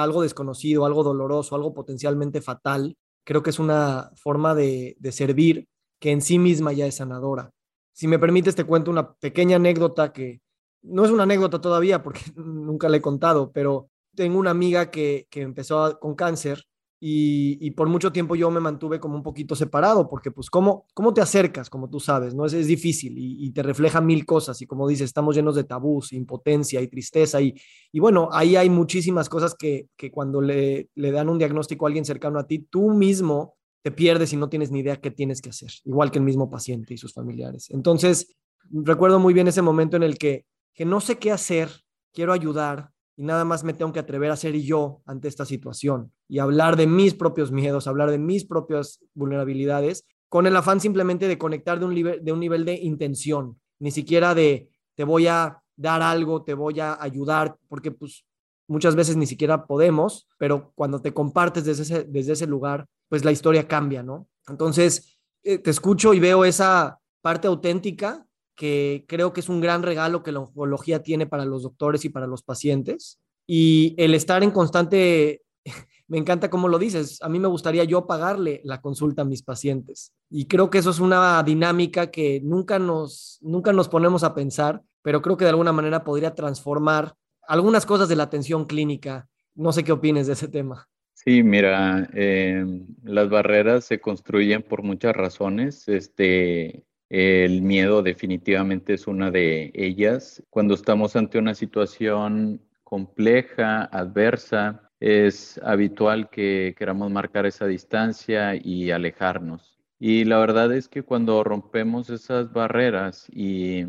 algo 0.00 0.22
desconocido, 0.22 0.86
algo 0.86 1.02
doloroso, 1.02 1.54
algo 1.56 1.74
potencialmente 1.74 2.40
fatal, 2.40 2.96
creo 3.24 3.42
que 3.42 3.50
es 3.50 3.58
una 3.58 4.10
forma 4.14 4.54
de, 4.54 4.96
de 4.98 5.12
servir 5.12 5.66
que 6.00 6.12
en 6.12 6.22
sí 6.22 6.38
misma 6.38 6.72
ya 6.72 6.86
es 6.86 6.96
sanadora. 6.96 7.50
Si 7.92 8.08
me 8.08 8.18
permites, 8.18 8.54
te 8.54 8.64
cuento 8.64 8.90
una 8.90 9.14
pequeña 9.14 9.56
anécdota 9.56 10.12
que 10.12 10.40
no 10.82 11.04
es 11.04 11.10
una 11.10 11.24
anécdota 11.24 11.60
todavía 11.60 12.02
porque 12.02 12.20
nunca 12.36 12.88
le 12.88 12.98
he 12.98 13.02
contado, 13.02 13.52
pero 13.52 13.90
tengo 14.14 14.38
una 14.38 14.50
amiga 14.50 14.90
que, 14.90 15.26
que 15.30 15.42
empezó 15.42 15.98
con 15.98 16.14
cáncer 16.14 16.64
y, 17.04 17.72
por 17.72 17.88
mucho 17.88 18.12
tiempo 18.12 18.36
yo 18.36 18.48
me 18.52 18.60
mantuve 18.60 19.00
como 19.00 19.16
un 19.16 19.24
poquito 19.24 19.56
separado, 19.56 20.08
porque 20.08 20.30
pues 20.30 20.48
cómo, 20.48 20.86
cómo 20.94 21.12
te 21.12 21.20
acercas, 21.20 21.68
como 21.68 21.90
tú 21.90 21.98
sabes, 21.98 22.32
¿no? 22.32 22.46
Es, 22.46 22.52
es 22.52 22.68
difícil 22.68 23.14
y, 23.16 23.50
te 23.50 23.64
refleja 23.64 24.00
mil 24.00 24.24
cosas 24.24 24.62
y 24.62 24.66
como 24.66 24.86
dices, 24.86 25.06
estamos 25.06 25.34
llenos 25.34 25.56
de 25.56 25.64
tabús, 25.64 26.12
impotencia 26.12 26.80
y 26.80 26.86
tristeza 26.86 27.40
y, 27.40 27.54
y 27.90 27.98
bueno, 27.98 28.28
ahí 28.30 28.54
hay 28.54 28.70
muchísimas 28.70 29.28
cosas 29.28 29.56
que, 29.58 29.88
que 29.96 30.12
cuando 30.12 30.40
le, 30.40 30.90
le 30.94 31.10
dan 31.10 31.28
un 31.28 31.38
diagnóstico 31.38 31.86
a 31.86 31.88
alguien 31.88 32.04
cercano 32.04 32.38
a 32.38 32.46
ti, 32.46 32.60
tú 32.70 32.90
mismo 32.90 33.56
te 33.82 33.90
pierdes 33.90 34.32
y 34.32 34.36
no 34.36 34.48
tienes 34.48 34.70
ni 34.70 34.78
idea 34.78 35.00
qué 35.00 35.10
tienes 35.10 35.42
que 35.42 35.50
hacer, 35.50 35.72
igual 35.84 36.12
que 36.12 36.18
el 36.20 36.24
mismo 36.24 36.48
paciente 36.50 36.94
y 36.94 36.98
sus 36.98 37.12
familiares. 37.12 37.68
Entonces, 37.70 38.32
recuerdo 38.70 39.18
muy 39.18 39.34
bien 39.34 39.48
ese 39.48 39.60
momento 39.60 39.96
en 39.96 40.04
el 40.04 40.18
que, 40.18 40.46
que 40.72 40.84
no 40.84 41.00
sé 41.00 41.18
qué 41.18 41.32
hacer, 41.32 41.68
quiero 42.12 42.32
ayudar, 42.32 42.92
y 43.16 43.24
nada 43.24 43.44
más 43.44 43.64
me 43.64 43.74
tengo 43.74 43.92
que 43.92 44.00
atrever 44.00 44.30
a 44.30 44.36
ser 44.36 44.54
yo 44.60 45.02
ante 45.06 45.28
esta 45.28 45.44
situación 45.44 46.12
y 46.28 46.38
hablar 46.38 46.76
de 46.76 46.86
mis 46.86 47.14
propios 47.14 47.52
miedos, 47.52 47.86
hablar 47.86 48.10
de 48.10 48.18
mis 48.18 48.44
propias 48.44 49.00
vulnerabilidades, 49.14 50.04
con 50.28 50.46
el 50.46 50.56
afán 50.56 50.80
simplemente 50.80 51.28
de 51.28 51.38
conectar 51.38 51.78
de 51.78 51.84
un, 51.84 51.94
nivel, 51.94 52.24
de 52.24 52.32
un 52.32 52.40
nivel 52.40 52.64
de 52.64 52.74
intención, 52.74 53.60
ni 53.78 53.90
siquiera 53.90 54.34
de 54.34 54.70
te 54.94 55.04
voy 55.04 55.26
a 55.26 55.62
dar 55.76 56.02
algo, 56.02 56.42
te 56.42 56.54
voy 56.54 56.80
a 56.80 56.96
ayudar, 57.02 57.56
porque 57.68 57.90
pues 57.90 58.24
muchas 58.66 58.94
veces 58.94 59.16
ni 59.16 59.26
siquiera 59.26 59.66
podemos, 59.66 60.28
pero 60.38 60.72
cuando 60.74 61.00
te 61.00 61.12
compartes 61.12 61.64
desde 61.64 61.82
ese, 61.82 62.04
desde 62.04 62.32
ese 62.32 62.46
lugar, 62.46 62.86
pues 63.08 63.24
la 63.24 63.32
historia 63.32 63.68
cambia, 63.68 64.02
¿no? 64.02 64.28
Entonces, 64.48 65.18
eh, 65.42 65.58
te 65.58 65.70
escucho 65.70 66.14
y 66.14 66.20
veo 66.20 66.44
esa 66.44 66.98
parte 67.20 67.48
auténtica 67.48 68.26
que 68.54 69.04
creo 69.08 69.32
que 69.32 69.40
es 69.40 69.48
un 69.48 69.60
gran 69.60 69.82
regalo 69.82 70.22
que 70.22 70.32
la 70.32 70.40
oncología 70.40 71.02
tiene 71.02 71.26
para 71.26 71.44
los 71.44 71.62
doctores 71.62 72.04
y 72.04 72.08
para 72.08 72.26
los 72.26 72.42
pacientes. 72.42 73.18
Y 73.46 73.94
el 73.98 74.14
estar 74.14 74.42
en 74.42 74.50
constante, 74.50 75.42
me 76.08 76.18
encanta 76.18 76.50
cómo 76.50 76.68
lo 76.68 76.78
dices, 76.78 77.20
a 77.22 77.28
mí 77.28 77.38
me 77.38 77.48
gustaría 77.48 77.84
yo 77.84 78.06
pagarle 78.06 78.60
la 78.64 78.80
consulta 78.80 79.22
a 79.22 79.26
mis 79.26 79.42
pacientes. 79.42 80.12
Y 80.30 80.46
creo 80.46 80.70
que 80.70 80.78
eso 80.78 80.90
es 80.90 81.00
una 81.00 81.42
dinámica 81.42 82.10
que 82.10 82.40
nunca 82.42 82.78
nos, 82.78 83.38
nunca 83.40 83.72
nos 83.72 83.88
ponemos 83.88 84.24
a 84.24 84.34
pensar, 84.34 84.82
pero 85.02 85.22
creo 85.22 85.36
que 85.36 85.44
de 85.44 85.50
alguna 85.50 85.72
manera 85.72 86.04
podría 86.04 86.34
transformar 86.34 87.14
algunas 87.46 87.86
cosas 87.86 88.08
de 88.08 88.16
la 88.16 88.24
atención 88.24 88.64
clínica. 88.66 89.28
No 89.54 89.72
sé 89.72 89.84
qué 89.84 89.92
opines 89.92 90.26
de 90.26 90.34
ese 90.34 90.48
tema. 90.48 90.88
Sí, 91.24 91.42
mira, 91.42 92.08
eh, 92.14 92.64
las 93.04 93.28
barreras 93.28 93.84
se 93.84 94.00
construyen 94.00 94.62
por 94.62 94.82
muchas 94.82 95.14
razones. 95.14 95.86
Este, 95.88 96.84
el 97.12 97.60
miedo 97.60 98.02
definitivamente 98.02 98.94
es 98.94 99.06
una 99.06 99.30
de 99.30 99.70
ellas. 99.74 100.42
Cuando 100.48 100.72
estamos 100.72 101.14
ante 101.14 101.38
una 101.38 101.54
situación 101.54 102.62
compleja, 102.84 103.84
adversa, 103.84 104.90
es 104.98 105.60
habitual 105.62 106.30
que 106.30 106.74
queramos 106.78 107.10
marcar 107.10 107.44
esa 107.44 107.66
distancia 107.66 108.54
y 108.54 108.90
alejarnos. 108.92 109.78
Y 109.98 110.24
la 110.24 110.38
verdad 110.38 110.72
es 110.72 110.88
que 110.88 111.02
cuando 111.02 111.44
rompemos 111.44 112.08
esas 112.08 112.50
barreras 112.50 113.28
y, 113.30 113.84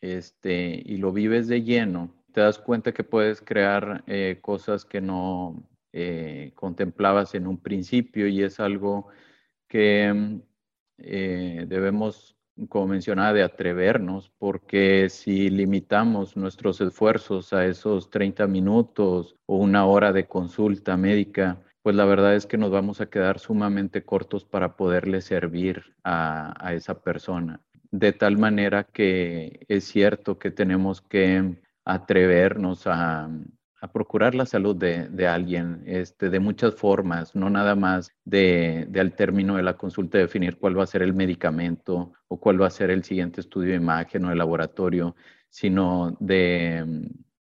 este, 0.00 0.82
y 0.84 0.96
lo 0.96 1.12
vives 1.12 1.46
de 1.46 1.62
lleno, 1.62 2.12
te 2.32 2.40
das 2.40 2.58
cuenta 2.58 2.92
que 2.92 3.04
puedes 3.04 3.40
crear 3.40 4.02
eh, 4.08 4.38
cosas 4.42 4.84
que 4.84 5.00
no 5.00 5.68
eh, 5.92 6.50
contemplabas 6.56 7.36
en 7.36 7.46
un 7.46 7.58
principio 7.62 8.26
y 8.26 8.42
es 8.42 8.58
algo 8.58 9.06
que 9.68 10.40
eh, 10.98 11.64
debemos 11.68 12.36
como 12.68 12.88
mencionaba, 12.88 13.32
de 13.32 13.42
atrevernos, 13.42 14.30
porque 14.38 15.08
si 15.08 15.48
limitamos 15.50 16.36
nuestros 16.36 16.80
esfuerzos 16.80 17.52
a 17.52 17.66
esos 17.66 18.10
30 18.10 18.46
minutos 18.46 19.36
o 19.46 19.56
una 19.56 19.86
hora 19.86 20.12
de 20.12 20.26
consulta 20.26 20.96
médica, 20.96 21.62
pues 21.82 21.96
la 21.96 22.04
verdad 22.04 22.34
es 22.34 22.46
que 22.46 22.58
nos 22.58 22.70
vamos 22.70 23.00
a 23.00 23.06
quedar 23.06 23.38
sumamente 23.38 24.04
cortos 24.04 24.44
para 24.44 24.76
poderle 24.76 25.20
servir 25.20 25.94
a, 26.04 26.54
a 26.64 26.74
esa 26.74 27.02
persona. 27.02 27.60
De 27.90 28.12
tal 28.12 28.38
manera 28.38 28.84
que 28.84 29.64
es 29.68 29.84
cierto 29.84 30.38
que 30.38 30.50
tenemos 30.50 31.00
que 31.00 31.56
atrevernos 31.84 32.86
a, 32.86 33.28
a 33.80 33.90
procurar 33.90 34.34
la 34.34 34.44
salud 34.44 34.76
de, 34.76 35.26
alguien 35.26 35.82
este, 35.86 36.28
de 36.28 36.38
muchas 36.38 36.74
formas, 36.74 37.34
no 37.34 37.48
nada 37.48 37.74
más 37.74 38.12
de, 38.24 38.86
al 38.98 39.14
término 39.14 39.56
de 39.56 39.62
la 39.62 39.76
consulta 39.78 40.18
definir 40.18 40.58
cuál 40.58 40.78
va 40.78 40.84
a 40.84 40.86
ser 40.86 41.02
el 41.02 41.14
medicamento 41.14 42.12
o 42.28 42.38
cuál 42.38 42.60
va 42.60 42.66
a 42.66 42.70
ser 42.70 42.90
el 42.90 43.04
siguiente 43.04 43.40
estudio 43.40 43.70
de 43.70 43.76
imagen 43.76 44.26
o 44.26 44.28
de 44.28 44.36
laboratorio, 44.36 45.16
sino 45.48 46.16
de, 46.20 47.08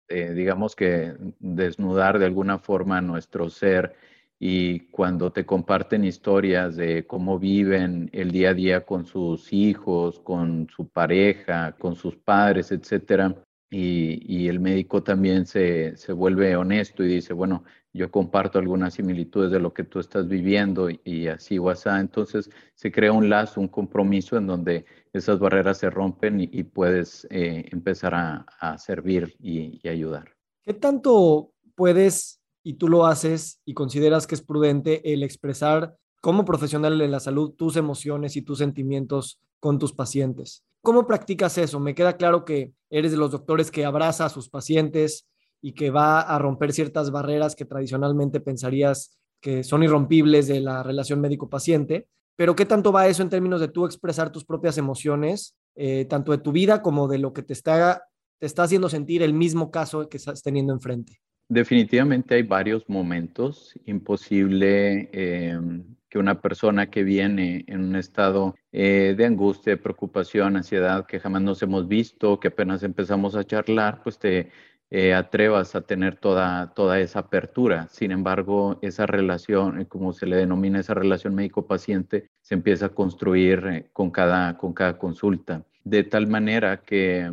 digamos 0.08 0.76
que 0.76 1.16
desnudar 1.40 2.20
de 2.20 2.26
alguna 2.26 2.60
forma 2.60 3.02
nuestro 3.02 3.50
ser 3.50 3.96
y 4.38 4.82
cuando 4.92 5.32
te 5.32 5.46
comparten 5.46 6.06
historias 6.06 6.76
de 6.78 7.06
cómo 7.08 7.40
viven 7.40 8.10
el 8.14 8.32
día 8.32 8.52
a 8.52 8.54
día 8.54 8.86
con 8.86 9.06
sus 9.06 9.52
hijos, 9.52 10.20
con 10.20 10.68
su 10.70 10.88
pareja, 10.88 11.74
con 11.74 11.96
sus 11.96 12.16
padres, 12.16 12.72
etcétera, 12.72 13.36
y, 13.72 14.48
el 14.48 14.60
médico 14.60 15.04
también 15.04 15.46
se, 15.46 15.94
vuelve 16.14 16.56
honesto 16.56 17.04
y 17.04 17.08
dice, 17.08 17.34
bueno, 17.34 17.64
yo 17.94 18.10
comparto 18.10 18.58
algunas 18.60 18.96
similitudes 18.96 19.52
de 19.52 19.60
lo 19.60 19.74
que 19.74 19.84
tú 19.84 20.00
estás 20.00 20.28
viviendo 20.28 20.90
y, 20.90 21.28
así 21.28 21.58
o 21.60 21.70
así. 21.70 21.90
Entonces 21.90 22.50
se 22.74 22.92
crea 22.92 23.12
un 23.12 23.30
lazo, 23.30 23.62
un 23.62 23.68
compromiso 23.68 24.38
en 24.38 24.48
donde 24.48 24.86
esas 25.14 25.40
barreras 25.40 25.78
se 25.78 25.90
rompen 25.90 26.40
y, 26.40 26.64
puedes 26.64 27.28
eh, 27.30 27.66
empezar 27.72 28.14
a, 28.16 28.78
servir 28.78 29.36
y, 29.40 29.88
ayudar. 29.88 30.36
¿Qué 30.64 30.74
tanto 30.74 31.52
puedes 31.76 32.42
y 32.64 32.74
tú 32.74 32.88
lo 32.88 33.06
haces 33.06 33.62
y 33.66 33.74
consideras 33.74 34.28
que 34.28 34.36
es 34.36 34.42
prudente 34.42 35.14
el 35.14 35.24
expresar 35.24 35.96
como 36.22 36.44
profesional 36.44 36.98
de 36.98 37.08
la 37.08 37.20
salud 37.20 37.54
tus 37.54 37.76
emociones 37.78 38.36
y 38.36 38.42
tus 38.42 38.58
sentimientos 38.58 39.40
con 39.60 39.78
tus 39.80 39.94
pacientes? 39.94 40.64
¿Cómo 40.82 41.06
practicas 41.06 41.58
eso? 41.58 41.80
Me 41.80 41.96
queda 41.96 42.18
claro 42.18 42.46
que 42.46 42.74
eres 42.90 43.12
de 43.12 43.18
los 43.18 43.32
doctores 43.32 43.72
que 43.72 43.86
abraza 43.86 44.26
a 44.26 44.30
sus 44.30 44.50
pacientes 44.50 45.28
y 45.62 45.74
que 45.74 45.92
va 45.92 46.22
a 46.22 46.40
romper 46.40 46.72
ciertas 46.72 47.12
barreras 47.12 47.56
que 47.56 47.66
tradicionalmente 47.66 48.40
pensarías 48.40 49.20
que 49.42 49.64
son 49.64 49.84
irrompibles 49.84 50.48
de 50.48 50.60
la 50.62 50.84
relación 50.84 51.22
médico-paciente, 51.22 52.08
pero 52.36 52.56
¿qué 52.56 52.66
tanto 52.66 52.92
va 52.92 53.08
eso 53.08 53.22
en 53.22 53.30
términos 53.30 53.60
de 53.60 53.68
tú 53.68 53.86
expresar 53.86 54.32
tus 54.32 54.46
propias 54.46 54.78
emociones, 54.78 55.58
eh, 55.76 56.06
tanto 56.06 56.32
de 56.32 56.38
tu 56.38 56.52
vida 56.52 56.82
como 56.82 57.08
de 57.08 57.18
lo 57.18 57.34
que 57.34 57.44
te 57.44 57.54
está, 57.54 58.04
te 58.38 58.46
está 58.46 58.64
haciendo 58.64 58.88
sentir 58.88 59.22
el 59.22 59.34
mismo 59.34 59.72
caso 59.72 60.08
que 60.08 60.18
estás 60.18 60.42
teniendo 60.42 60.74
enfrente? 60.74 61.20
Definitivamente 61.50 62.36
hay 62.36 62.44
varios 62.44 62.88
momentos. 62.88 63.74
Imposible 63.86 65.10
em, 65.12 65.84
que 66.10 66.20
una 66.20 66.42
persona 66.42 66.90
que 66.90 67.04
viene 67.04 67.64
en 67.68 67.82
un 67.82 67.96
estado 67.96 68.56
eh, 68.72 69.14
de 69.18 69.26
angustia, 69.26 69.82
preocupación, 69.82 70.58
ansiedad, 70.58 71.06
que 71.06 71.20
jamás 71.20 71.42
nos 71.42 71.62
hemos 71.62 71.88
visto, 71.88 72.40
que 72.40 72.50
apenas 72.50 72.84
empezamos 72.84 73.36
a 73.36 73.44
charlar, 73.44 74.02
pues 74.04 74.18
te 74.18 74.50
eh, 74.92 75.14
atrevas 75.14 75.76
a 75.76 75.82
tener 75.82 76.16
toda, 76.16 76.74
toda 76.74 77.00
esa 77.00 77.20
apertura. 77.20 77.88
Sin 77.90 78.12
embargo, 78.12 78.80
esa 78.82 79.06
relación, 79.06 79.82
eh, 79.82 79.86
como 79.86 80.14
se 80.14 80.26
le 80.26 80.36
denomina 80.36 80.80
esa 80.80 80.96
relación 80.96 81.36
médico-paciente, 81.36 82.28
se 82.42 82.56
empieza 82.56 82.88
a 82.88 82.90
construir 82.90 83.90
con, 83.94 84.10
cada, 84.10 84.58
con 84.58 84.74
cada 84.74 84.98
consulta. 84.98 85.64
De 85.84 86.04
tal 86.04 86.28
manera 86.28 86.78
que 86.78 87.32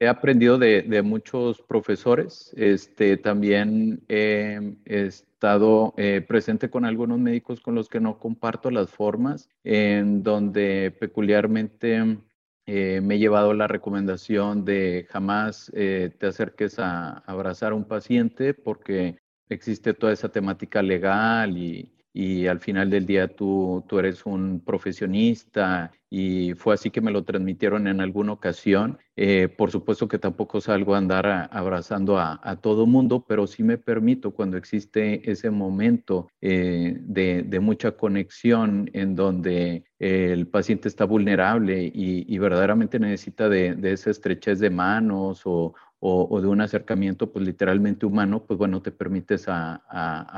He 0.00 0.06
aprendido 0.06 0.58
de, 0.58 1.02
muchos 1.02 1.60
profesores. 1.62 2.52
Este, 2.56 3.16
también 3.16 4.04
he 4.08 4.76
estado 4.84 5.92
eh, 5.96 6.24
presente 6.26 6.70
con 6.70 6.84
algunos 6.84 7.18
médicos 7.18 7.60
con 7.60 7.74
los 7.74 7.88
que 7.88 8.00
no 8.00 8.18
comparto 8.18 8.70
las 8.70 8.90
formas, 8.90 9.48
en 9.64 10.22
donde 10.22 10.92
peculiarmente 11.00 12.18
eh, 12.66 13.00
me 13.02 13.16
he 13.16 13.18
llevado 13.18 13.54
la 13.54 13.66
recomendación 13.66 14.64
de 14.64 15.06
jamás 15.10 15.72
eh, 15.74 16.12
te 16.16 16.26
acerques 16.26 16.78
a 16.78 17.18
abrazar 17.26 17.72
a 17.72 17.74
un 17.74 17.84
paciente 17.84 18.54
porque 18.54 19.16
existe 19.48 19.94
toda 19.94 20.12
esa 20.12 20.28
temática 20.28 20.82
legal 20.82 21.56
y, 21.56 21.97
y 22.18 22.48
al 22.48 22.58
final 22.58 22.90
del 22.90 23.06
día 23.06 23.28
tú, 23.28 23.84
tú 23.86 24.00
eres 24.00 24.26
un 24.26 24.60
profesionista 24.66 25.92
y 26.10 26.52
fue 26.54 26.74
así 26.74 26.90
que 26.90 27.00
me 27.00 27.12
lo 27.12 27.22
transmitieron 27.22 27.86
en 27.86 28.00
alguna 28.00 28.32
ocasión. 28.32 28.98
Eh, 29.14 29.46
por 29.46 29.70
supuesto 29.70 30.08
que 30.08 30.18
tampoco 30.18 30.60
salgo 30.60 30.96
a 30.96 30.98
andar 30.98 31.48
abrazando 31.52 32.18
a, 32.18 32.40
a, 32.42 32.56
todo 32.56 32.86
mundo, 32.86 33.24
pero 33.28 33.46
sí 33.46 33.62
me 33.62 33.78
permito 33.78 34.32
cuando 34.32 34.56
existe 34.56 35.30
ese 35.30 35.50
momento 35.50 36.28
eh, 36.40 36.96
de, 37.02 37.60
mucha 37.60 37.92
conexión 37.92 38.90
en 38.94 39.14
donde 39.14 39.84
el 40.00 40.48
paciente 40.48 40.88
está 40.88 41.04
vulnerable 41.04 41.84
y, 41.84 42.24
y 42.26 42.38
verdaderamente 42.38 42.98
necesita 42.98 43.48
de, 43.48 43.76
de, 43.76 43.92
esa 43.92 44.10
estrechez 44.10 44.58
de 44.58 44.70
manos 44.70 45.42
o, 45.44 45.74
o, 46.00 46.40
de 46.40 46.46
un 46.46 46.60
acercamiento 46.60 47.32
pues 47.32 47.44
literalmente 47.44 48.06
humano, 48.06 48.44
pues 48.46 48.56
bueno, 48.58 48.80
te 48.80 48.92
permites 48.92 49.46
a, 49.48 49.82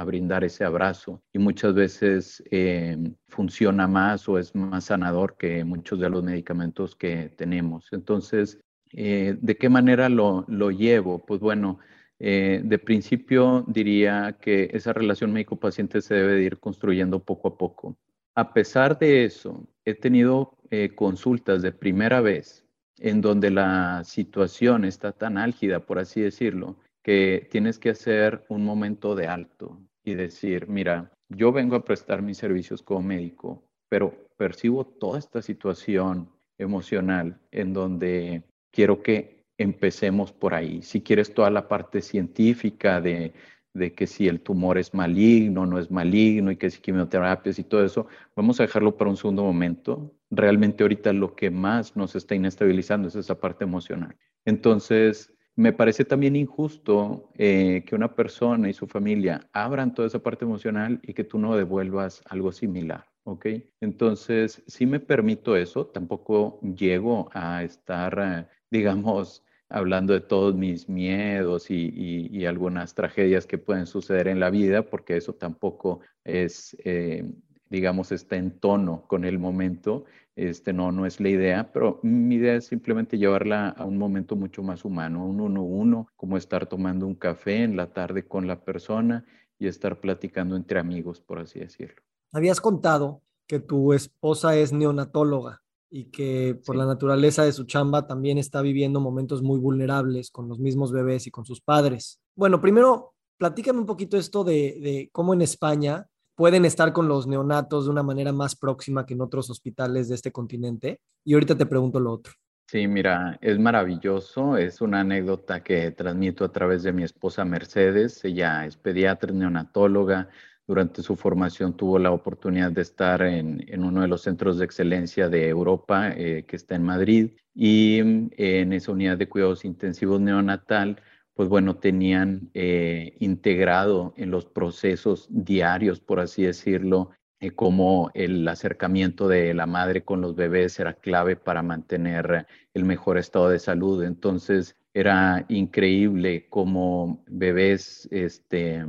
brindar 0.06 0.44
ese 0.44 0.64
abrazo 0.64 1.22
y 1.32 1.38
muchas 1.38 1.74
veces 1.74 2.42
eh, 2.50 2.96
funciona 3.28 3.86
más 3.86 4.28
o 4.28 4.38
es 4.38 4.54
más 4.54 4.84
sanador 4.84 5.36
que 5.36 5.62
muchos 5.64 6.00
de 6.00 6.08
los 6.10 6.22
medicamentos 6.24 6.96
que 6.96 7.30
tenemos. 7.36 7.88
Entonces, 7.92 8.58
Eh, 8.92 9.36
¿De 9.40 9.54
qué 9.56 9.68
manera 9.68 10.08
lo, 10.08 10.44
lo 10.48 10.72
llevo? 10.72 11.24
Pues 11.24 11.38
bueno, 11.40 11.78
eh, 12.18 12.60
de 12.64 12.78
principio 12.78 13.64
diría 13.68 14.36
que 14.40 14.68
esa 14.72 14.92
relación 14.92 15.32
médico-paciente 15.32 16.02
se 16.02 16.14
debe 16.14 16.34
de 16.34 16.42
ir 16.42 16.58
construyendo 16.58 17.20
poco 17.20 17.48
a 17.48 17.56
poco. 17.56 17.96
A 18.34 18.52
pesar 18.52 18.98
de 18.98 19.24
eso, 19.24 19.64
he 19.84 19.94
tenido 19.94 20.56
consultas 20.96 21.62
de 21.62 21.70
primera 21.70 22.20
vez 22.20 22.64
en 23.00 23.20
donde 23.20 23.50
la 23.50 24.04
situación 24.04 24.84
está 24.84 25.12
tan 25.12 25.38
álgida, 25.38 25.80
por 25.80 25.98
así 25.98 26.20
decirlo, 26.20 26.76
que 27.02 27.48
tienes 27.50 27.78
que 27.78 27.90
hacer 27.90 28.44
un 28.48 28.64
momento 28.64 29.14
de 29.14 29.26
alto 29.26 29.80
y 30.04 30.14
decir, 30.14 30.68
mira, 30.68 31.10
yo 31.28 31.50
vengo 31.50 31.76
a 31.76 31.84
prestar 31.84 32.22
mis 32.22 32.38
servicios 32.38 32.82
como 32.82 33.02
médico, 33.02 33.64
pero 33.88 34.14
percibo 34.36 34.84
toda 34.84 35.18
esta 35.18 35.40
situación 35.42 36.28
emocional 36.58 37.40
en 37.50 37.72
donde 37.72 38.42
quiero 38.70 39.02
que 39.02 39.40
empecemos 39.58 40.32
por 40.32 40.54
ahí. 40.54 40.82
Si 40.82 41.00
quieres 41.00 41.32
toda 41.34 41.50
la 41.50 41.68
parte 41.68 42.02
científica 42.02 43.00
de, 43.00 43.32
que 43.72 44.06
si 44.06 44.28
el 44.28 44.40
tumor 44.40 44.78
es 44.78 44.94
maligno, 44.94 45.66
no 45.66 45.78
es 45.78 45.90
maligno 45.90 46.50
y 46.50 46.56
que 46.56 46.70
si 46.70 46.80
quimioterapias 46.80 47.58
y 47.58 47.64
todo 47.64 47.84
eso, 47.84 48.06
vamos 48.34 48.60
a 48.60 48.64
dejarlo 48.64 48.96
para 48.96 49.10
un 49.10 49.16
segundo 49.16 49.44
momento. 49.44 50.12
Realmente 50.30 50.82
ahorita 50.82 51.12
lo 51.12 51.34
que 51.34 51.50
más 51.50 51.96
nos 51.96 52.16
está 52.16 52.34
inestabilizando 52.34 53.08
es 53.08 53.16
esa 53.16 53.38
parte 53.38 53.64
emocional. 53.64 54.16
Entonces, 54.44 55.32
me 55.56 55.72
parece 55.72 56.04
también 56.04 56.36
injusto 56.36 57.30
eh, 57.36 57.84
que 57.86 57.94
una 57.94 58.14
persona 58.14 58.68
y 58.68 58.72
su 58.72 58.86
familia 58.86 59.48
abran 59.52 59.94
toda 59.94 60.08
esa 60.08 60.22
parte 60.22 60.44
emocional 60.44 61.00
y 61.02 61.12
que 61.12 61.24
tú 61.24 61.38
no 61.38 61.56
devuelvas 61.56 62.22
algo 62.28 62.52
similar. 62.52 63.06
¿ok? 63.24 63.46
Entonces, 63.80 64.62
si 64.66 64.86
me 64.86 65.00
permito 65.00 65.56
eso, 65.56 65.86
tampoco 65.86 66.60
llego 66.62 67.28
a 67.32 67.62
estar, 67.62 68.18
eh, 68.18 68.46
digamos, 68.70 69.44
hablando 69.70 70.12
de 70.12 70.20
todos 70.20 70.54
mis 70.54 70.88
miedos 70.88 71.70
y, 71.70 72.44
algunas 72.44 72.94
tragedias 72.94 73.46
que 73.46 73.58
pueden 73.58 73.86
suceder 73.86 74.26
en 74.26 74.40
la 74.40 74.50
vida, 74.50 74.82
porque 74.82 75.16
eso 75.16 75.34
tampoco 75.34 76.00
es, 76.24 76.76
eh, 76.84 77.24
digamos, 77.68 78.10
está 78.10 78.36
en 78.36 78.58
tono 78.58 79.04
con 79.06 79.24
el 79.24 79.38
momento. 79.38 80.04
Este 80.34 80.72
no, 80.72 80.90
no 80.90 81.06
es 81.06 81.20
la 81.20 81.28
idea, 81.28 81.70
pero 81.72 82.00
mi 82.02 82.36
idea 82.36 82.56
es 82.56 82.66
simplemente 82.66 83.18
llevarla 83.18 83.68
a 83.68 83.84
un 83.84 83.98
momento 83.98 84.36
mucho 84.36 84.62
más 84.62 84.84
humano, 84.84 85.24
un 85.24 85.40
uno 85.40 85.62
uno, 85.62 86.08
como 86.16 86.36
estar 86.36 86.66
tomando 86.66 87.06
un 87.06 87.14
café 87.14 87.62
en 87.62 87.76
la 87.76 87.92
tarde 87.92 88.26
con 88.26 88.48
la 88.48 88.64
persona 88.64 89.24
y 89.58 89.68
estar 89.68 90.00
platicando 90.00 90.56
entre 90.56 90.80
amigos, 90.80 91.20
por 91.20 91.38
así 91.38 91.60
decirlo. 91.60 92.02
Habías 92.32 92.60
contado 92.60 93.22
que 93.46 93.60
tu 93.60 93.92
esposa 93.92 94.56
es 94.56 94.72
neonatóloga 94.72 95.62
y 95.90 96.04
que 96.04 96.58
por 96.64 96.76
la 96.76 96.86
naturaleza 96.86 97.44
de 97.44 97.52
su 97.52 97.64
chamba 97.64 98.06
también 98.06 98.38
está 98.38 98.62
viviendo 98.62 99.00
momentos 99.00 99.42
muy 99.42 99.58
vulnerables 99.58 100.30
con 100.30 100.48
los 100.48 100.60
mismos 100.60 100.92
bebés 100.92 101.26
y 101.26 101.30
con 101.30 101.44
sus 101.44 101.60
padres. 101.60 102.20
Bueno, 102.36 102.60
primero, 102.60 103.14
platícame 103.36 103.80
un 103.80 103.86
poquito 103.86 104.16
esto 104.16 104.44
de, 104.44 105.08
cómo 105.12 105.34
en 105.34 105.42
España 105.42 106.06
pueden 106.36 106.64
estar 106.64 106.92
con 106.92 107.08
los 107.08 107.26
neonatos 107.26 107.84
de 107.84 107.90
una 107.90 108.04
manera 108.04 108.32
más 108.32 108.54
próxima 108.54 109.04
que 109.04 109.14
en 109.14 109.20
otros 109.20 109.50
hospitales 109.50 110.08
de 110.08 110.14
este 110.14 110.30
continente. 110.30 111.00
Y 111.24 111.34
ahorita 111.34 111.56
te 111.56 111.66
pregunto 111.66 111.98
lo 112.00 112.12
otro. 112.12 112.32
Sí, 112.66 112.86
mira, 112.86 113.36
es 113.42 113.58
maravilloso. 113.58 114.56
Es 114.56 114.80
una 114.80 115.00
anécdota 115.00 115.62
que 115.62 115.90
transmito 115.90 116.44
a 116.44 116.52
través 116.52 116.84
de 116.84 116.92
mi 116.92 117.02
esposa 117.02 117.44
Mercedes. 117.44 118.24
Ella 118.24 118.64
es 118.64 118.76
pediatra, 118.76 119.32
neonatóloga, 119.32 120.28
durante 120.66 121.02
su 121.02 121.16
formación 121.16 121.76
tuvo 121.76 121.98
la 121.98 122.12
oportunidad 122.12 122.70
de 122.70 122.82
estar 122.82 123.22
en, 123.22 123.64
uno 123.82 124.02
de 124.02 124.08
los 124.08 124.22
centros 124.22 124.58
de 124.58 124.64
excelencia 124.64 125.28
de 125.28 125.48
Europa, 125.48 126.12
eh, 126.16 126.44
que 126.46 126.56
está 126.56 126.76
en 126.76 126.84
Madrid, 126.84 127.30
y 127.54 128.00
mm, 128.02 128.30
en 128.36 128.72
esa 128.72 128.92
unidad 128.92 129.18
de 129.18 129.28
cuidados 129.28 129.64
intensivos 129.64 130.20
neonatal, 130.20 131.00
pues 131.34 131.48
bueno, 131.48 131.76
tenían 131.76 132.50
eh, 132.54 133.16
integrado 133.20 134.14
en 134.16 134.30
los 134.30 134.46
procesos 134.46 135.26
diarios, 135.30 136.00
por 136.00 136.20
así 136.20 136.42
decirlo, 136.42 137.10
eh, 137.40 137.52
como 137.52 138.10
el 138.14 138.46
acercamiento 138.46 139.26
de 139.26 139.54
la 139.54 139.66
madre 139.66 140.04
con 140.04 140.20
los 140.20 140.36
bebés 140.36 140.78
era 140.78 140.94
clave 140.94 141.36
para 141.36 141.62
mantener 141.62 142.46
el 142.74 142.84
mejor 142.84 143.16
estado 143.16 143.48
de 143.48 143.58
salud. 143.58 144.04
Entonces, 144.04 144.76
era 144.92 145.46
increíble 145.48 146.48
como 146.50 147.24
bebés 147.26 148.08
este, 148.10 148.84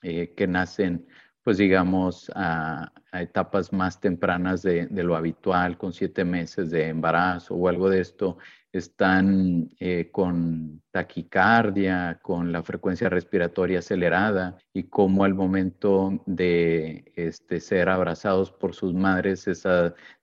que 0.00 0.46
nacen 0.48 1.06
pues 1.46 1.58
digamos, 1.58 2.28
a, 2.34 2.92
etapas 3.12 3.72
más 3.72 4.00
tempranas 4.00 4.62
de, 4.62 4.88
lo 4.90 5.14
habitual, 5.14 5.78
con 5.78 5.92
siete 5.92 6.24
meses 6.24 6.72
de 6.72 6.88
embarazo 6.88 7.54
o 7.54 7.68
algo 7.68 7.88
de 7.88 8.00
esto, 8.00 8.36
están 8.72 9.70
eh, 9.78 10.08
con 10.10 10.82
taquicardia, 10.90 12.18
con 12.20 12.50
la 12.50 12.64
frecuencia 12.64 13.08
respiratoria 13.08 13.78
acelerada 13.78 14.58
y 14.72 14.88
como 14.88 15.22
al 15.22 15.34
momento 15.34 16.20
de 16.26 17.12
este, 17.14 17.60
ser 17.60 17.90
abrazados 17.90 18.50
por 18.50 18.74
sus 18.74 18.92
madres, 18.92 19.44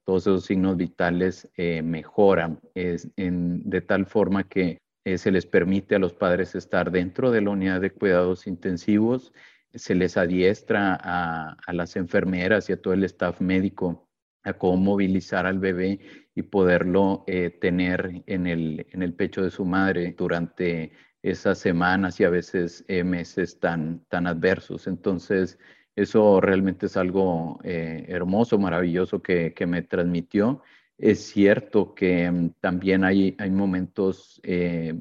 todos 0.03 0.23
esos 0.23 0.43
signos 0.43 0.75
vitales 0.75 1.47
eh, 1.55 1.81
mejoran. 1.81 2.59
De 2.75 3.81
tal 3.88 4.07
forma 4.07 4.43
que 4.43 4.81
eh, 5.05 5.17
se 5.17 5.31
les 5.31 5.45
permite 5.45 5.95
a 5.95 5.99
los 5.99 6.13
padres 6.13 6.53
estar 6.53 6.91
dentro 6.91 7.31
de 7.31 7.39
la 7.39 7.51
unidad 7.51 7.79
de 7.79 7.91
cuidados 7.91 8.45
intensivos 8.45 9.31
se 9.73 9.95
les 9.95 10.17
adiestra 10.17 10.99
a, 11.01 11.73
las 11.73 11.95
enfermeras 11.95 12.69
y 12.69 12.73
a 12.73 12.81
todo 12.81 12.93
el 12.93 13.03
staff 13.05 13.41
médico 13.41 14.07
a 14.43 14.53
cómo 14.53 14.77
movilizar 14.77 15.45
al 15.45 15.59
bebé 15.59 15.99
y 16.36 16.43
poderlo 16.43 17.23
eh, 17.27 17.49
tener 17.49 18.23
en 18.27 18.47
el, 18.47 18.86
en 18.91 19.01
el 19.01 19.13
pecho 19.13 19.41
de 19.41 19.49
su 19.49 19.65
madre 19.65 20.13
durante 20.17 20.91
esas 21.21 21.57
semanas 21.57 22.19
y 22.19 22.25
a 22.25 22.29
veces 22.29 22.83
eh, 22.88 23.03
meses 23.03 23.59
tan, 23.59 24.03
tan 24.09 24.27
adversos. 24.27 24.88
Entonces, 24.88 25.57
eso 25.95 26.41
realmente 26.41 26.88
es 26.88 26.97
algo 26.97 27.59
eh, 27.63 28.05
hermoso, 28.09 28.59
maravilloso 28.59 29.21
que, 29.21 29.53
que, 29.53 29.65
me 29.65 29.83
transmitió. 29.83 30.62
Es 30.97 31.21
cierto 31.27 31.95
que 31.95 32.29
mm, 32.29 32.55
también 32.59 33.05
hay, 33.05 33.36
hay 33.39 33.49
momentos 33.49 34.41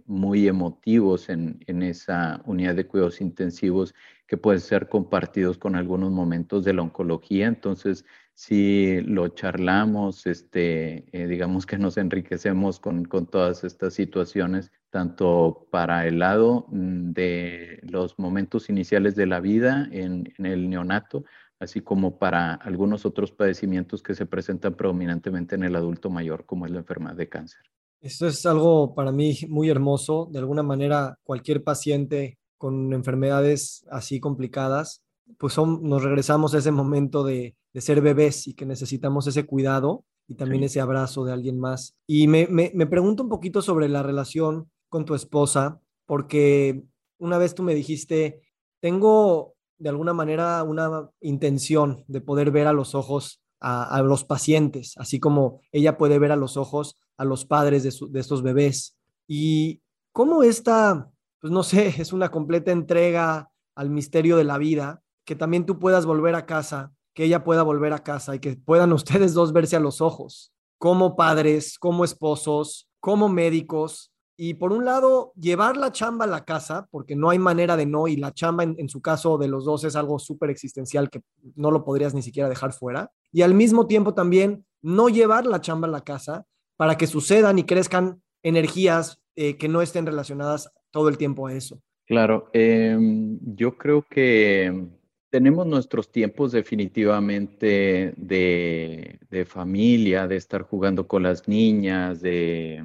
muy 0.06 0.46
emotivos 0.46 1.28
en, 1.28 1.58
en, 1.66 1.82
esa 1.82 2.40
unidad 2.46 2.76
de 2.76 2.86
cuidados 2.86 3.20
intensivos 3.20 3.92
que 4.32 4.38
pueden 4.38 4.62
ser 4.62 4.88
compartidos 4.88 5.58
con 5.58 5.76
algunos 5.76 6.10
momentos 6.10 6.64
de 6.64 6.72
la 6.72 6.80
oncología. 6.80 7.46
Entonces, 7.46 8.06
si 8.32 9.02
lo 9.02 9.28
charlamos, 9.28 10.26
este, 10.26 11.04
eh, 11.12 11.26
digamos 11.26 11.66
que 11.66 11.76
nos 11.76 11.98
enriquecemos 11.98 12.80
con, 12.80 13.04
con, 13.04 13.26
todas 13.26 13.62
estas 13.62 13.92
situaciones, 13.92 14.72
tanto 14.88 15.68
para 15.70 16.06
el 16.06 16.20
lado 16.20 16.64
mm, 16.70 17.12
de 17.12 17.80
los 17.82 18.18
momentos 18.18 18.70
iniciales 18.70 19.16
de 19.16 19.26
la 19.26 19.40
vida 19.40 19.86
en, 19.92 20.32
en 20.38 20.46
el 20.46 20.70
neonato, 20.70 21.26
así 21.60 21.82
como 21.82 22.18
para 22.18 22.54
algunos 22.54 23.04
otros 23.04 23.32
padecimientos 23.32 24.02
que 24.02 24.14
se 24.14 24.24
presentan 24.24 24.76
predominantemente 24.76 25.56
en 25.56 25.64
el 25.64 25.76
adulto 25.76 26.08
mayor, 26.08 26.46
como 26.46 26.64
es 26.64 26.72
la 26.72 26.78
enfermedad 26.78 27.16
de 27.16 27.28
cáncer. 27.28 27.60
Esto 28.00 28.26
es 28.28 28.46
algo 28.46 28.94
para 28.94 29.12
mí 29.12 29.36
muy 29.50 29.68
hermoso. 29.68 30.26
De 30.32 30.38
alguna 30.38 30.62
manera, 30.62 31.18
cualquier 31.22 31.62
paciente 31.62 32.38
con 32.62 32.92
enfermedades 32.92 33.84
así 33.90 34.20
complicadas, 34.20 35.02
pues 35.36 35.58
nos 35.58 36.00
regresamos 36.00 36.54
a 36.54 36.58
ese 36.58 36.70
momento 36.70 37.24
de, 37.24 37.56
ser 37.74 38.00
bebés 38.00 38.46
y 38.46 38.54
que 38.54 38.66
necesitamos 38.66 39.26
ese 39.26 39.46
cuidado 39.46 40.04
y 40.28 40.36
también 40.36 40.62
ese 40.62 40.80
abrazo 40.80 41.24
de 41.24 41.32
alguien 41.32 41.58
más. 41.58 41.96
Y 42.06 42.28
me, 42.28 42.46
me, 42.46 42.86
pregunto 42.86 43.24
un 43.24 43.28
poquito 43.28 43.62
sobre 43.62 43.88
la 43.88 44.04
relación 44.04 44.70
con 44.88 45.04
tu 45.04 45.16
esposa, 45.16 45.80
porque 46.06 46.84
una 47.18 47.36
vez 47.36 47.56
tú 47.56 47.64
me 47.64 47.74
dijiste, 47.74 48.42
tengo 48.78 49.54
de 49.78 49.88
alguna 49.88 50.12
manera 50.12 50.62
una 50.62 51.10
intención 51.20 52.04
de 52.06 52.20
poder 52.20 52.52
ver 52.52 52.68
a 52.68 52.72
los 52.72 52.94
ojos 52.94 53.42
a, 53.58 54.00
los 54.02 54.22
pacientes, 54.22 54.94
así 54.98 55.18
como 55.18 55.58
ella 55.72 55.98
puede 55.98 56.20
ver 56.20 56.30
a 56.30 56.36
los 56.36 56.56
ojos 56.56 56.94
a 57.16 57.24
los 57.24 57.44
padres 57.44 57.82
de, 57.82 57.92
de 58.08 58.20
estos 58.20 58.44
bebés. 58.44 58.96
¿Y 59.26 59.82
cómo 60.12 60.44
esta 60.44 61.11
pues 61.42 61.52
no 61.52 61.62
sé, 61.62 61.88
es 62.00 62.14
una 62.14 62.30
completa 62.30 62.72
entrega 62.72 63.50
al 63.74 63.90
misterio 63.90 64.38
de 64.38 64.44
la 64.44 64.56
vida, 64.56 65.02
que 65.26 65.36
también 65.36 65.66
tú 65.66 65.78
puedas 65.78 66.06
volver 66.06 66.34
a 66.34 66.46
casa, 66.46 66.92
que 67.14 67.24
ella 67.24 67.44
pueda 67.44 67.62
volver 67.62 67.92
a 67.92 68.02
casa 68.02 68.34
y 68.34 68.38
que 68.38 68.56
puedan 68.56 68.92
ustedes 68.94 69.34
dos 69.34 69.52
verse 69.52 69.76
a 69.76 69.80
los 69.80 70.00
ojos, 70.00 70.54
como 70.78 71.16
padres, 71.16 71.78
como 71.78 72.04
esposos, 72.04 72.88
como 73.00 73.28
médicos. 73.28 74.10
Y 74.36 74.54
por 74.54 74.72
un 74.72 74.84
lado, 74.84 75.32
llevar 75.36 75.76
la 75.76 75.92
chamba 75.92 76.24
a 76.24 76.28
la 76.28 76.44
casa, 76.44 76.88
porque 76.90 77.14
no 77.14 77.30
hay 77.30 77.38
manera 77.38 77.76
de 77.76 77.86
no, 77.86 78.08
y 78.08 78.16
la 78.16 78.32
chamba 78.32 78.64
en, 78.64 78.88
su 78.88 79.00
caso 79.02 79.36
de 79.36 79.46
los 79.46 79.64
dos 79.64 79.84
es 79.84 79.94
algo 79.94 80.18
súper 80.18 80.50
existencial 80.50 81.10
que 81.10 81.22
no 81.54 81.70
lo 81.70 81.84
podrías 81.84 82.14
ni 82.14 82.22
siquiera 82.22 82.48
dejar 82.48 82.72
fuera. 82.72 83.12
Y 83.30 83.42
al 83.42 83.54
mismo 83.54 83.86
tiempo 83.86 84.14
también 84.14 84.64
no 84.80 85.08
llevar 85.08 85.46
la 85.46 85.60
chamba 85.60 85.86
a 85.86 85.90
la 85.90 86.02
casa 86.02 86.46
para 86.76 86.96
que 86.96 87.06
sucedan 87.06 87.58
y 87.58 87.64
crezcan 87.64 88.22
energías 88.42 89.20
eh, 89.36 89.56
que 89.56 89.68
no 89.68 89.82
estén 89.82 90.06
relacionadas 90.06 90.72
todo 90.92 91.08
el 91.08 91.18
tiempo 91.18 91.48
a 91.48 91.54
eso. 91.54 91.82
Claro, 92.06 92.48
em, 92.52 93.38
yo 93.56 93.76
creo 93.76 94.02
que 94.02 94.86
tenemos 95.30 95.66
nuestros 95.66 96.12
tiempos 96.12 96.52
definitivamente 96.52 98.12
de, 98.16 99.46
familia, 99.46 100.28
de 100.28 100.36
estar 100.36 100.62
jugando 100.62 101.08
con 101.08 101.22
las 101.22 101.48
niñas, 101.48 102.20
de 102.20 102.84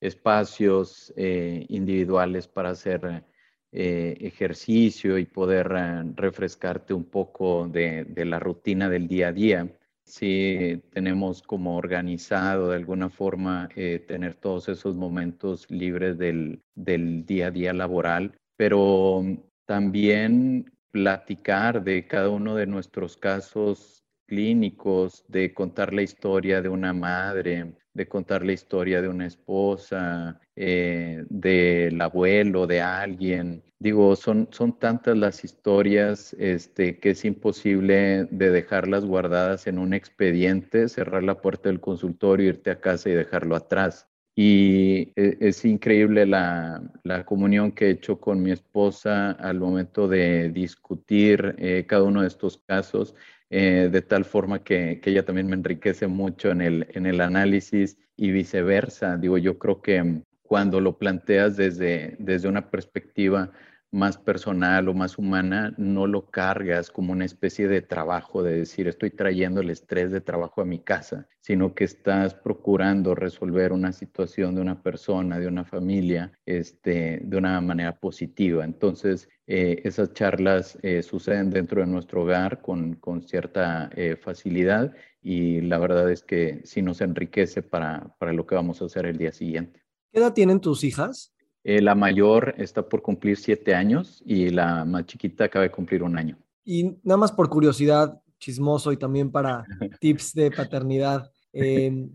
espacios 0.00 1.12
eh, 1.16 1.64
individuales 1.68 2.46
para 2.46 2.70
hacer 2.70 3.24
eh, 3.72 4.16
ejercicio 4.20 5.18
y 5.18 5.24
poder 5.24 5.68
refrescarte 6.14 6.94
un 6.94 7.04
poco 7.04 7.68
de, 7.68 8.06
la 8.24 8.38
rutina 8.38 8.88
del 8.88 9.08
día 9.08 9.28
a 9.28 9.32
día. 9.32 9.77
Sí, 10.08 10.82
tenemos 10.90 11.42
como 11.42 11.76
organizado 11.76 12.70
de 12.70 12.76
alguna 12.76 13.10
forma 13.10 13.68
tener 13.74 14.36
todos 14.36 14.70
esos 14.70 14.96
momentos 14.96 15.70
libres 15.70 16.16
del, 16.16 16.62
del 16.74 17.26
día 17.26 17.48
a 17.48 17.50
día 17.50 17.74
laboral, 17.74 18.34
pero 18.56 19.22
también 19.66 20.72
platicar 20.90 21.84
de 21.84 22.06
cada 22.06 22.30
uno 22.30 22.54
de 22.54 22.66
nuestros 22.66 23.18
casos 23.18 24.02
clínicos, 24.26 25.26
de 25.28 25.52
contar 25.52 25.92
la 25.92 26.00
historia 26.00 26.62
de 26.62 26.70
una 26.70 26.94
madre, 26.94 27.74
de 27.92 28.08
contar 28.08 28.46
la 28.46 28.52
historia 28.52 29.02
de 29.02 29.08
una 29.08 29.26
esposa, 29.26 30.40
eh, 30.56 31.22
del 31.28 32.00
abuelo, 32.00 32.66
de 32.66 32.80
alguien. 32.80 33.62
Digo, 33.80 34.16
son, 34.16 34.48
son 34.50 34.76
tantas 34.76 35.16
las 35.16 35.44
historias 35.44 36.34
este, 36.40 36.98
que 36.98 37.10
es 37.10 37.24
imposible 37.24 38.24
de 38.30 38.50
dejarlas 38.50 39.04
guardadas 39.04 39.68
en 39.68 39.78
un 39.78 39.94
expediente, 39.94 40.88
cerrar 40.88 41.22
la 41.22 41.40
puerta 41.40 41.68
del 41.68 41.80
consultorio, 41.80 42.48
irte 42.48 42.72
a 42.72 42.80
casa 42.80 43.08
y 43.08 43.12
dejarlo 43.12 43.54
atrás. 43.54 44.08
Y 44.34 45.12
e, 45.14 45.38
es 45.40 45.64
increíble 45.64 46.26
la, 46.26 46.90
comunión 47.24 47.70
que 47.70 47.86
he 47.86 47.90
hecho 47.90 48.20
con 48.20 48.42
mi 48.42 48.50
esposa 48.50 49.30
al 49.32 49.60
momento 49.60 50.08
de 50.08 50.50
discutir 50.50 51.54
eh, 51.58 51.84
cada 51.86 52.02
uno 52.02 52.22
de 52.22 52.28
estos 52.28 52.58
casos, 52.58 53.14
eh, 53.50 53.88
de 53.92 54.02
tal 54.02 54.24
forma 54.24 54.64
que, 54.64 55.00
ella 55.04 55.24
también 55.24 55.46
me 55.46 55.54
enriquece 55.54 56.08
mucho 56.08 56.50
en 56.50 56.62
el, 56.62 56.88
en 56.94 57.06
el 57.06 57.20
análisis 57.20 57.96
y 58.16 58.32
viceversa. 58.32 59.16
Digo, 59.16 59.38
yo 59.38 59.56
creo 59.58 59.80
que 59.82 60.22
cuando 60.42 60.80
lo 60.80 60.98
planteas 60.98 61.56
desde, 61.56 62.16
desde 62.18 62.48
una 62.48 62.70
perspectiva 62.70 63.52
más 63.90 64.18
personal 64.18 64.88
o 64.88 64.94
más 64.94 65.18
humana, 65.18 65.74
no 65.78 66.06
lo 66.06 66.30
cargas 66.30 66.90
como 66.90 67.12
una 67.12 67.24
especie 67.24 67.68
de 67.68 67.80
trabajo, 67.80 68.42
de 68.42 68.58
decir, 68.58 68.86
estoy 68.86 69.10
trayendo 69.10 69.60
el 69.60 69.70
estrés 69.70 70.10
de 70.10 70.20
trabajo 70.20 70.60
a 70.60 70.66
mi 70.66 70.78
casa, 70.78 71.26
sino 71.40 71.74
que 71.74 71.84
estás 71.84 72.34
procurando 72.34 73.14
resolver 73.14 73.72
una 73.72 73.92
situación 73.92 74.54
de 74.54 74.60
una 74.60 74.82
persona, 74.82 75.38
de 75.38 75.46
una 75.46 75.64
familia, 75.64 76.32
este, 76.44 77.20
de 77.22 77.36
una 77.36 77.60
manera 77.60 77.98
positiva. 77.98 78.64
Entonces, 78.64 79.28
eh, 79.46 79.80
esas 79.84 80.12
charlas 80.12 80.78
eh, 80.82 81.02
suceden 81.02 81.48
dentro 81.50 81.80
de 81.80 81.86
nuestro 81.86 82.22
hogar 82.22 82.60
con, 82.60 82.94
con 82.96 83.22
cierta 83.22 83.90
eh, 83.96 84.16
facilidad 84.20 84.94
y 85.22 85.62
la 85.62 85.78
verdad 85.78 86.10
es 86.12 86.22
que 86.22 86.60
sí 86.64 86.82
nos 86.82 87.00
enriquece 87.00 87.62
para, 87.62 88.14
para 88.18 88.34
lo 88.34 88.46
que 88.46 88.54
vamos 88.54 88.82
a 88.82 88.84
hacer 88.84 89.06
el 89.06 89.16
día 89.16 89.32
siguiente. 89.32 89.82
¿Qué 90.12 90.20
edad 90.20 90.34
tienen 90.34 90.60
tus 90.60 90.84
hijas? 90.84 91.32
Eh, 91.70 91.82
la 91.82 91.94
mayor 91.94 92.54
está 92.56 92.88
por 92.88 93.02
cumplir 93.02 93.36
siete 93.36 93.74
años 93.74 94.22
y 94.24 94.48
la 94.48 94.86
más 94.86 95.04
chiquita 95.04 95.44
acaba 95.44 95.64
de 95.64 95.70
cumplir 95.70 96.02
un 96.02 96.16
año. 96.16 96.38
Y 96.64 96.96
nada 97.02 97.18
más 97.18 97.30
por 97.30 97.50
curiosidad, 97.50 98.22
chismoso 98.38 98.90
y 98.90 98.96
también 98.96 99.30
para 99.30 99.66
tips 100.00 100.32
de 100.32 100.50
paternidad, 100.50 101.30
em, 101.52 102.08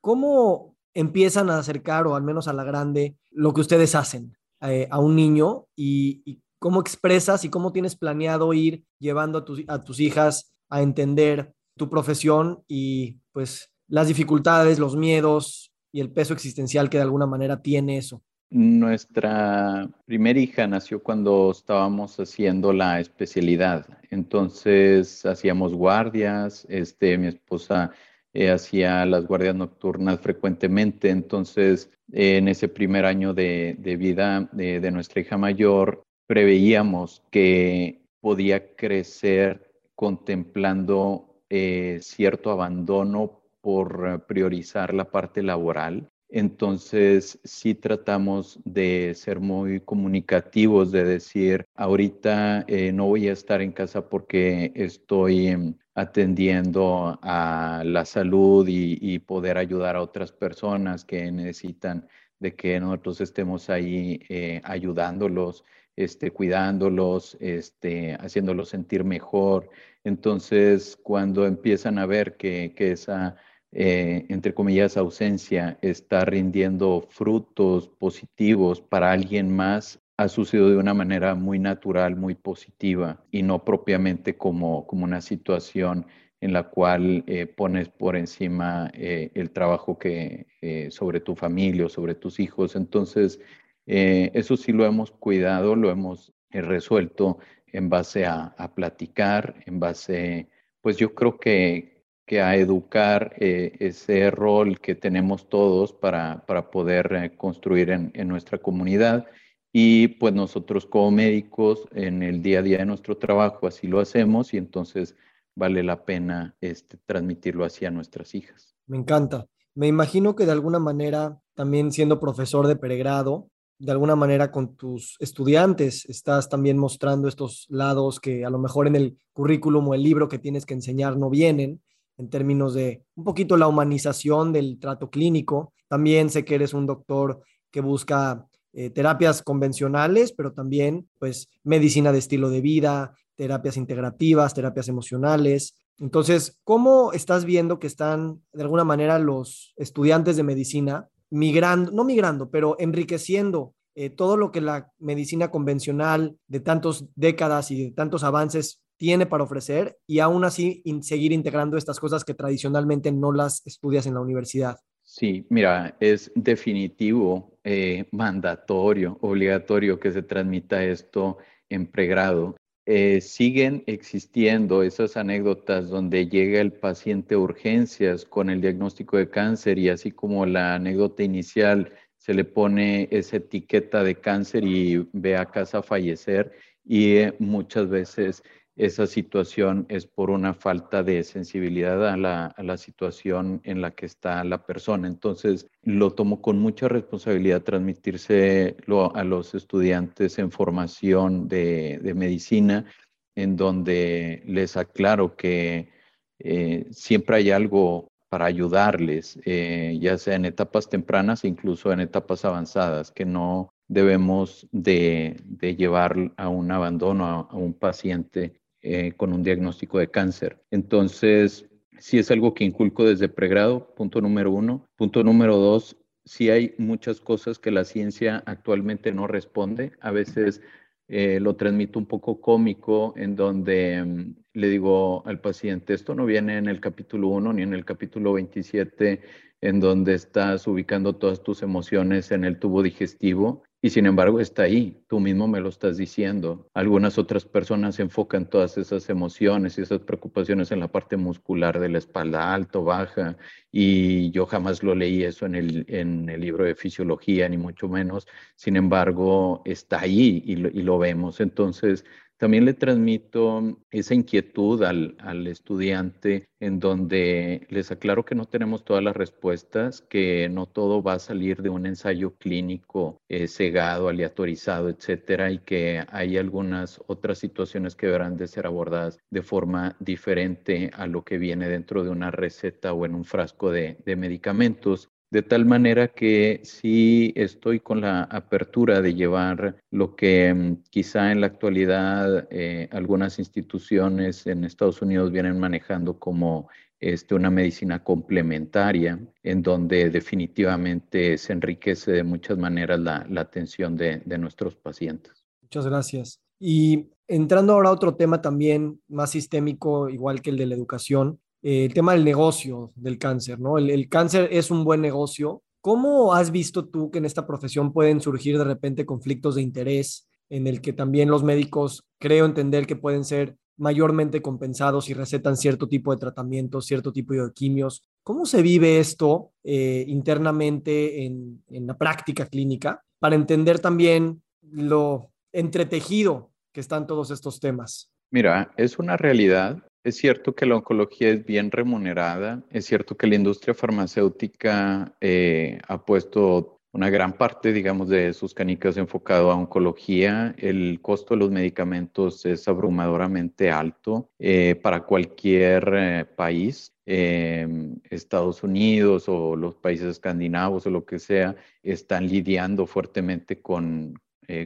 ¿cómo 0.00 0.74
empiezan 0.92 1.50
a 1.50 1.60
acercar, 1.60 2.08
o 2.08 2.16
al 2.16 2.24
menos 2.24 2.48
a 2.48 2.52
la 2.52 2.64
grande, 2.64 3.16
lo 3.30 3.54
que 3.54 3.60
ustedes 3.60 3.94
hacen 3.94 4.36
eh, 4.60 4.88
a 4.90 4.98
un 4.98 5.14
niño 5.14 5.66
y, 5.76 6.40
cómo 6.58 6.80
expresas 6.80 7.44
y 7.44 7.48
cómo 7.48 7.70
tienes 7.70 7.94
planeado 7.94 8.52
ir 8.54 8.82
llevando 8.98 9.38
a 9.38 9.44
tus, 9.44 9.62
a 9.68 9.84
tus 9.84 10.00
hijas 10.00 10.52
a 10.68 10.82
entender 10.82 11.54
tu 11.76 11.88
profesión 11.88 12.64
y 12.66 13.20
pues 13.30 13.70
las 13.86 14.08
dificultades, 14.08 14.80
los 14.80 14.96
miedos 14.96 15.72
y 15.92 16.00
el 16.00 16.10
peso 16.10 16.34
existencial 16.34 16.90
que 16.90 16.96
de 16.96 17.04
alguna 17.04 17.26
manera 17.26 17.62
tiene 17.62 17.96
eso? 17.96 18.24
Nuestra 18.52 19.88
primera 20.06 20.40
hija 20.40 20.66
nació 20.66 21.00
cuando 21.00 21.52
estábamos 21.52 22.18
haciendo 22.18 22.72
la 22.72 22.98
especialidad. 22.98 23.86
Entonces 24.10 25.24
hacíamos 25.24 25.72
guardias, 25.72 26.66
este, 26.68 27.16
mi 27.16 27.28
esposa 27.28 27.92
eh, 28.32 28.50
hacía 28.50 29.06
las 29.06 29.24
guardias 29.26 29.54
nocturnas 29.54 30.18
frecuentemente. 30.18 31.10
Entonces, 31.10 31.92
en 32.10 32.48
ese 32.48 32.66
primer 32.66 33.04
año 33.04 33.34
de, 33.34 33.76
vida 33.96 34.48
de, 34.50 34.90
nuestra 34.90 35.20
hija 35.20 35.36
mayor, 35.36 36.02
preveíamos 36.26 37.22
que 37.30 38.02
podía 38.20 38.74
crecer 38.74 39.70
contemplando 39.94 41.44
eh, 41.48 41.98
cierto 42.02 42.50
abandono 42.50 43.42
por 43.60 44.26
priorizar 44.26 44.92
la 44.92 45.08
parte 45.08 45.40
laboral 45.40 46.10
entonces, 46.32 47.40
sí 47.44 47.74
tratamos 47.74 48.60
de 48.64 49.14
ser 49.16 49.40
muy 49.40 49.80
comunicativos, 49.80 50.92
de 50.92 51.04
decir, 51.04 51.66
ahorita 51.74 52.64
eh, 52.68 52.92
no 52.92 53.06
voy 53.06 53.28
a 53.28 53.32
estar 53.32 53.60
en 53.60 53.72
casa 53.72 54.08
porque 54.08 54.72
estoy 54.76 55.74
atendiendo 55.94 57.18
a 57.22 57.82
la 57.84 58.04
salud 58.04 58.66
y, 58.68 59.18
poder 59.20 59.58
ayudar 59.58 59.96
a 59.96 60.02
otras 60.02 60.32
personas 60.32 61.04
que 61.04 61.30
necesitan 61.32 62.08
de 62.38 62.54
que 62.54 62.78
nosotros 62.80 63.20
estemos 63.20 63.68
ahí 63.68 64.20
eh, 64.28 64.60
ayudándolos, 64.64 65.64
este, 65.96 66.30
cuidándolos, 66.30 67.36
este, 67.40 68.14
haciéndolos 68.14 68.68
sentir 68.68 69.04
mejor. 69.04 69.68
Entonces, 70.04 70.96
cuando 71.02 71.46
empiezan 71.46 71.98
a 71.98 72.06
ver 72.06 72.36
que 72.36 72.72
esa 72.78 73.36
eh, 73.72 74.26
entre 74.28 74.52
comillas, 74.52 74.96
ausencia 74.96 75.78
está 75.80 76.24
rindiendo 76.24 77.06
frutos 77.08 77.88
positivos 77.88 78.80
para 78.80 79.12
alguien 79.12 79.54
más, 79.54 80.00
ha 80.16 80.28
sucedido 80.28 80.70
de 80.70 80.76
una 80.76 80.92
manera 80.92 81.34
muy 81.34 81.58
natural, 81.58 82.16
muy 82.16 82.34
positiva 82.34 83.24
y 83.30 83.42
no 83.42 83.64
propiamente 83.64 84.36
como, 84.36 84.86
como 84.86 85.04
una 85.04 85.20
situación 85.20 86.06
en 86.40 86.52
la 86.52 86.64
cual 86.64 87.22
eh, 87.26 87.46
pones 87.46 87.88
por 87.88 88.16
encima 88.16 88.90
eh, 88.94 89.30
el 89.34 89.50
trabajo 89.50 89.98
que 89.98 90.46
sobre 90.90 91.20
tu 91.20 91.34
familia 91.36 91.86
o 91.86 91.88
sobre 91.88 92.14
tus 92.14 92.38
hijos. 92.38 92.76
Entonces, 92.76 93.40
eso 93.86 94.56
sí 94.58 94.72
lo 94.72 94.84
hemos 94.84 95.10
cuidado, 95.10 95.74
lo 95.74 95.90
hemos 95.90 96.32
resuelto 96.50 97.38
en 97.72 97.88
base 97.88 98.26
a, 98.26 98.54
a 98.58 98.74
platicar, 98.74 99.56
en 99.66 99.80
base, 99.80 100.48
pues 100.82 100.98
yo 100.98 101.14
creo 101.14 101.38
que, 101.38 101.99
que 102.30 102.40
a 102.40 102.54
educar 102.54 103.34
eh, 103.40 103.72
ese 103.80 104.30
rol 104.30 104.78
que 104.78 104.94
tenemos 104.94 105.48
todos 105.48 105.92
para, 105.92 106.46
para 106.46 106.70
poder 106.70 107.12
eh, 107.12 107.36
construir 107.36 107.90
en, 107.90 108.28
nuestra 108.28 108.58
comunidad. 108.58 109.26
Y 109.72 110.06
pues 110.06 110.32
nosotros 110.32 110.86
como 110.86 111.10
médicos 111.10 111.88
en 111.92 112.22
el 112.22 112.40
día 112.40 112.60
a 112.60 112.62
día 112.62 112.78
de 112.78 112.86
nuestro 112.86 113.16
trabajo 113.16 113.66
así 113.66 113.88
lo 113.88 113.98
hacemos 113.98 114.54
y 114.54 114.58
entonces 114.58 115.16
vale 115.56 115.82
la 115.82 116.04
pena 116.04 116.54
este, 116.60 116.98
transmitirlo 117.04 117.64
hacia 117.64 117.90
nuestras 117.90 118.32
hijas. 118.36 118.76
Me 118.86 118.98
encanta. 118.98 119.48
Me 119.74 119.88
imagino 119.88 120.36
que 120.36 120.46
de 120.46 120.52
alguna 120.52 120.78
manera, 120.78 121.40
también 121.54 121.90
siendo 121.90 122.20
profesor 122.20 122.68
de 122.68 122.76
pregrado, 122.76 123.48
de 123.80 123.90
alguna 123.90 124.14
manera 124.14 124.52
con 124.52 124.76
tus 124.76 125.16
estudiantes 125.18 126.04
estás 126.08 126.48
también 126.48 126.78
mostrando 126.78 127.26
estos 127.26 127.66
lados 127.70 128.20
que 128.20 128.44
a 128.44 128.50
lo 128.50 128.60
mejor 128.60 128.86
en 128.86 128.94
el 128.94 129.18
currículum 129.32 129.88
o 129.88 129.94
el 129.94 130.04
libro 130.04 130.28
que 130.28 130.38
tienes 130.38 130.64
que 130.64 130.74
enseñar 130.74 131.16
no 131.16 131.28
vienen 131.28 131.80
en 132.20 132.28
términos 132.28 132.74
de 132.74 133.02
un 133.14 133.24
poquito 133.24 133.56
la 133.56 133.66
humanización 133.66 134.52
del 134.52 134.78
trato 134.78 135.08
clínico. 135.10 135.72
También 135.88 136.28
sé 136.28 136.44
que 136.44 136.54
eres 136.54 136.74
un 136.74 136.86
doctor 136.86 137.42
que 137.70 137.80
busca 137.80 138.46
eh, 138.72 138.90
terapias 138.90 139.42
convencionales, 139.42 140.32
pero 140.32 140.52
también 140.52 141.08
pues 141.18 141.48
medicina 141.64 142.12
de 142.12 142.18
estilo 142.18 142.50
de 142.50 142.60
vida, 142.60 143.14
terapias 143.36 143.78
integrativas, 143.78 144.52
terapias 144.52 144.88
emocionales. 144.88 145.74
Entonces, 145.98 146.58
¿cómo 146.62 147.12
estás 147.12 147.46
viendo 147.46 147.78
que 147.78 147.86
están 147.86 148.42
de 148.52 148.62
alguna 148.62 148.84
manera 148.84 149.18
los 149.18 149.72
estudiantes 149.76 150.36
de 150.36 150.42
medicina 150.42 151.08
migrando, 151.30 151.90
no 151.90 152.04
migrando, 152.04 152.50
pero 152.50 152.76
enriqueciendo 152.78 153.74
eh, 153.94 154.10
todo 154.10 154.36
lo 154.36 154.50
que 154.50 154.60
la 154.60 154.92
medicina 154.98 155.50
convencional 155.50 156.36
de 156.48 156.60
tantas 156.60 157.06
décadas 157.16 157.70
y 157.70 157.84
de 157.84 157.90
tantos 157.92 158.24
avances 158.24 158.80
tiene 159.00 159.24
para 159.24 159.44
ofrecer 159.44 159.96
y 160.06 160.18
aún 160.18 160.44
así 160.44 160.82
seguir 161.00 161.32
integrando 161.32 161.78
estas 161.78 161.98
cosas 161.98 162.22
que 162.22 162.34
tradicionalmente 162.34 163.10
no 163.10 163.32
las 163.32 163.66
estudias 163.66 164.04
en 164.04 164.12
la 164.12 164.20
universidad. 164.20 164.76
Sí, 165.02 165.46
mira, 165.48 165.96
es 166.00 166.30
definitivo, 166.34 167.58
eh, 167.64 168.04
mandatorio, 168.12 169.16
obligatorio 169.22 169.98
que 169.98 170.12
se 170.12 170.20
transmita 170.20 170.84
esto 170.84 171.38
en 171.70 171.86
pregrado. 171.86 172.56
Eh, 172.84 173.22
siguen 173.22 173.84
existiendo 173.86 174.82
esas 174.82 175.16
anécdotas 175.16 175.88
donde 175.88 176.28
llega 176.28 176.60
el 176.60 176.74
paciente 176.74 177.36
a 177.36 177.38
urgencias 177.38 178.26
con 178.26 178.50
el 178.50 178.60
diagnóstico 178.60 179.16
de 179.16 179.30
cáncer 179.30 179.78
y 179.78 179.88
así 179.88 180.12
como 180.12 180.44
la 180.44 180.74
anécdota 180.74 181.22
inicial 181.22 181.90
se 182.18 182.34
le 182.34 182.44
pone 182.44 183.08
esa 183.10 183.38
etiqueta 183.38 184.04
de 184.04 184.16
cáncer 184.16 184.64
y 184.64 185.08
ve 185.14 185.38
a 185.38 185.46
casa 185.46 185.82
fallecer 185.82 186.52
y 186.84 187.16
eh, 187.16 187.34
muchas 187.38 187.88
veces 187.88 188.42
esa 188.80 189.06
situación 189.06 189.84
es 189.90 190.06
por 190.06 190.30
una 190.30 190.54
falta 190.54 191.02
de 191.02 191.22
sensibilidad 191.22 192.08
a 192.08 192.16
la, 192.16 192.76
situación 192.78 193.60
en 193.64 193.82
la 193.82 193.90
que 193.90 194.06
está 194.06 194.42
la 194.42 194.64
persona. 194.64 195.06
Entonces, 195.06 195.68
lo 195.82 196.12
tomo 196.12 196.40
con 196.40 196.58
mucha 196.58 196.88
responsabilidad 196.88 197.62
transmitirse 197.62 198.76
a 199.14 199.24
los 199.24 199.54
estudiantes 199.54 200.38
en 200.38 200.50
formación 200.50 201.46
de, 201.46 202.00
medicina, 202.16 202.86
en 203.34 203.56
donde 203.56 204.42
les 204.46 204.78
aclaro 204.78 205.36
que 205.36 205.90
eh, 206.38 206.86
siempre 206.90 207.36
hay 207.36 207.50
algo 207.50 208.08
para 208.30 208.46
ayudarles, 208.46 209.38
eh, 209.44 209.98
ya 210.00 210.16
sea 210.16 210.36
en 210.36 210.46
etapas 210.46 210.88
tempranas, 210.88 211.44
incluso 211.44 211.92
en 211.92 212.00
etapas 212.00 212.46
avanzadas, 212.46 213.10
que 213.10 213.26
no 213.26 213.74
debemos 213.88 214.68
de, 214.70 215.36
llevar 215.76 216.32
a 216.36 216.48
un 216.48 216.70
abandono 216.70 217.48
a 217.50 217.56
un 217.56 217.74
paciente 217.74 218.59
eh, 218.82 219.12
con 219.16 219.32
un 219.32 219.42
diagnóstico 219.42 219.98
de 219.98 220.10
cáncer. 220.10 220.62
Entonces, 220.70 221.68
si 221.98 222.18
es 222.18 222.30
algo 222.30 222.54
que 222.54 222.64
inculco 222.64 223.04
desde 223.04 223.28
pregrado, 223.28 223.94
punto 223.94 224.20
número 224.20 224.50
uno. 224.50 224.88
Punto 224.96 225.22
número 225.22 225.56
dos, 225.56 225.96
si 226.24 226.50
hay 226.50 226.74
muchas 226.78 227.20
cosas 227.20 227.58
que 227.58 227.70
la 227.70 227.84
ciencia 227.84 228.42
actualmente 228.46 229.12
no 229.12 229.26
responde. 229.26 229.92
A 230.00 230.10
veces 230.10 230.62
eh, 231.08 231.40
lo 231.40 231.56
transmito 231.56 231.98
un 231.98 232.06
poco 232.06 232.40
cómico, 232.40 233.14
en 233.16 233.34
donde 233.34 234.04
mm, 234.04 234.34
le 234.54 234.68
digo 234.68 235.26
al 235.26 235.40
paciente, 235.40 235.92
esto 235.92 236.14
no 236.14 236.24
viene 236.24 236.56
en 236.56 236.68
el 236.68 236.80
capítulo 236.80 237.28
1 237.28 237.52
ni 237.52 237.62
en 237.62 237.74
el 237.74 237.84
capítulo 237.84 238.34
27, 238.34 239.20
en 239.60 239.80
donde 239.80 240.14
estás 240.14 240.66
ubicando 240.66 241.16
todas 241.16 241.42
tus 241.42 241.62
emociones 241.62 242.30
en 242.30 242.44
el 242.44 242.58
tubo 242.58 242.82
digestivo. 242.82 243.64
Y 243.82 243.90
sin 243.90 244.04
embargo 244.04 244.40
está 244.40 244.64
ahí, 244.64 245.02
tú 245.08 245.20
mismo 245.20 245.48
me 245.48 245.60
lo 245.60 245.70
estás 245.70 245.96
diciendo. 245.96 246.68
Algunas 246.74 247.16
otras 247.16 247.46
personas 247.46 247.98
enfocan 247.98 248.48
todas 248.50 248.76
esas 248.76 249.08
emociones 249.08 249.78
y 249.78 249.82
esas 249.82 250.00
preocupaciones 250.00 250.70
en 250.70 250.80
la 250.80 250.88
parte 250.88 251.16
muscular 251.16 251.80
de 251.80 251.88
la 251.88 251.96
espalda, 251.98 252.52
alto, 252.52 252.84
baja, 252.84 253.38
y 253.72 254.30
yo 254.32 254.44
jamás 254.44 254.82
lo 254.82 254.94
leí 254.94 255.22
eso 255.22 255.46
en 255.46 255.54
el, 255.54 255.86
en 255.88 256.28
el 256.28 256.42
libro 256.42 256.64
de 256.64 256.74
fisiología, 256.74 257.48
ni 257.48 257.56
mucho 257.56 257.88
menos. 257.88 258.26
Sin 258.54 258.76
embargo, 258.76 259.62
está 259.64 260.00
ahí 260.00 260.42
y 260.44 260.52
y 260.52 260.82
lo 260.82 260.98
vemos. 260.98 261.40
Entonces, 261.40 262.04
también 262.40 262.64
le 262.64 262.72
transmito 262.72 263.76
esa 263.90 264.14
inquietud 264.14 264.82
al, 264.82 265.46
estudiante 265.46 266.48
en 266.58 266.80
donde 266.80 267.66
les 267.68 267.90
aclaro 267.90 268.24
que 268.24 268.34
no 268.34 268.46
tenemos 268.46 268.82
todas 268.82 269.04
las 269.04 269.14
respuestas, 269.14 270.00
que 270.00 270.48
no 270.48 270.64
todo 270.64 271.02
va 271.02 271.14
a 271.14 271.18
salir 271.18 271.60
de 271.60 271.68
un 271.68 271.84
ensayo 271.84 272.34
clínico 272.38 273.18
eh, 273.28 273.46
cegado, 273.46 274.08
aleatorizado, 274.08 274.88
etcétera, 274.88 275.50
y 275.50 275.58
que 275.58 276.02
hay 276.10 276.38
algunas 276.38 277.02
otras 277.08 277.36
situaciones 277.36 277.94
que 277.94 278.06
deberán 278.06 278.38
de 278.38 278.48
ser 278.48 278.66
abordadas 278.66 279.18
de 279.28 279.42
forma 279.42 279.94
diferente 280.00 280.90
a 280.94 281.06
lo 281.06 281.22
que 281.22 281.36
viene 281.36 281.68
dentro 281.68 282.04
de 282.04 282.08
una 282.08 282.30
receta 282.30 282.94
o 282.94 283.04
en 283.04 283.16
un 283.16 283.26
frasco 283.26 283.70
de 283.70 283.98
medicamentos. 284.16 285.10
De 285.30 285.42
tal 285.42 285.64
manera 285.64 286.08
que 286.08 286.60
sí 286.64 287.32
estoy 287.36 287.78
con 287.78 288.00
la 288.00 288.24
apertura 288.24 289.00
de 289.00 289.14
llevar 289.14 289.76
lo 289.92 290.16
que 290.16 290.52
mm, 290.52 290.82
quizá 290.90 291.30
en 291.30 291.40
la 291.40 291.46
actualidad 291.46 292.48
eh, 292.50 292.88
algunas 292.90 293.38
instituciones 293.38 294.46
en 294.48 294.64
Estados 294.64 295.00
Unidos 295.02 295.30
vienen 295.30 295.58
manejando 295.58 296.18
como 296.18 296.68
este, 296.98 297.34
una 297.34 297.48
medicina 297.48 298.02
complementaria, 298.02 299.18
en 299.42 299.62
donde 299.62 300.10
definitivamente 300.10 301.38
se 301.38 301.52
enriquece 301.52 302.12
de 302.12 302.24
muchas 302.24 302.58
maneras 302.58 303.00
la, 303.00 303.26
atención 303.36 303.96
de, 303.96 304.18
de 304.26 304.36
nuestros 304.36 304.74
pacientes. 304.76 305.46
Muchas 305.62 305.86
gracias. 305.86 306.40
Y 306.58 307.08
entrando 307.26 307.72
ahora 307.72 307.88
a 307.88 307.92
otro 307.92 308.16
tema 308.16 308.42
también 308.42 309.00
más 309.08 309.30
sistémico, 309.30 310.10
igual 310.10 310.42
que 310.42 310.50
el 310.50 310.58
de 310.58 310.66
la 310.66 310.74
educación, 310.74 311.40
eh, 311.62 311.86
el 311.86 311.94
tema 311.94 312.12
del 312.12 312.24
negocio 312.24 312.92
del 312.94 313.18
cáncer, 313.18 313.60
¿no? 313.60 313.78
El, 313.78 314.08
cáncer 314.08 314.48
es 314.52 314.70
un 314.70 314.84
buen 314.84 315.00
negocio. 315.00 315.62
¿Cómo 315.80 316.34
has 316.34 316.50
visto 316.50 316.88
tú 316.88 317.10
que 317.10 317.18
en 317.18 317.24
esta 317.24 317.46
profesión 317.46 317.92
pueden 317.92 318.20
surgir 318.20 318.58
de 318.58 318.64
repente 318.64 319.06
conflictos 319.06 319.54
de 319.54 319.62
interés 319.62 320.28
en 320.48 320.66
el 320.66 320.80
que 320.80 320.92
también 320.92 321.30
los 321.30 321.42
médicos 321.42 322.04
creo 322.18 322.44
entender 322.44 322.86
que 322.86 322.96
pueden 322.96 323.24
ser 323.24 323.56
mayormente 323.76 324.42
compensados 324.42 325.08
y 325.08 325.14
recetan 325.14 325.56
cierto 325.56 325.88
tipo 325.88 326.12
de 326.12 326.18
tratamientos, 326.20 326.86
cierto 326.86 327.12
tipo 327.12 327.32
de 327.32 327.50
quimios? 327.54 328.02
¿Cómo 328.22 328.44
se 328.44 328.60
vive 328.60 328.98
esto 328.98 329.52
eh, 329.64 330.04
internamente 330.06 331.24
en, 331.24 331.62
en 331.68 331.86
la 331.86 331.96
práctica 331.96 332.46
clínica 332.46 333.02
para 333.18 333.36
entender 333.36 333.78
también 333.78 334.42
lo 334.60 335.30
entretejido 335.52 336.50
que 336.72 336.80
están 336.80 337.06
todos 337.06 337.30
estos 337.30 337.58
temas? 337.58 338.12
Mira, 338.30 338.70
es 338.76 338.98
una 338.98 339.16
realidad 339.16 339.82
es 340.02 340.16
cierto 340.16 340.54
que 340.54 340.66
la 340.66 340.76
oncología 340.76 341.30
es 341.30 341.44
bien 341.44 341.70
remunerada, 341.70 342.62
es 342.70 342.86
cierto 342.86 343.16
que 343.16 343.26
la 343.26 343.34
industria 343.34 343.74
farmacéutica 343.74 345.14
eh, 345.20 345.78
ha 345.86 346.04
puesto 346.04 346.78
una 346.92 347.10
gran 347.10 347.34
parte, 347.34 347.72
digamos, 347.72 348.08
de 348.08 348.32
sus 348.32 348.52
canicas 348.52 348.96
enfocado 348.96 349.50
a 349.50 349.54
oncología. 349.54 350.54
El 350.58 351.00
costo 351.00 351.34
de 351.34 351.40
los 351.40 351.50
medicamentos 351.50 352.44
es 352.46 352.66
abrumadoramente 352.66 353.70
alto 353.70 354.28
eh, 354.40 354.74
para 354.82 355.04
cualquier 355.04 355.92
eh, 355.94 356.24
país. 356.24 356.92
Estados 357.12 358.62
Unidos 358.62 359.24
o 359.28 359.56
los 359.56 359.74
países 359.74 360.06
escandinavos 360.06 360.86
o 360.86 360.90
lo 360.90 361.04
que 361.04 361.18
sea 361.18 361.56
están 361.82 362.28
lidiando 362.28 362.86
fuertemente 362.86 363.60
con, 363.60 364.14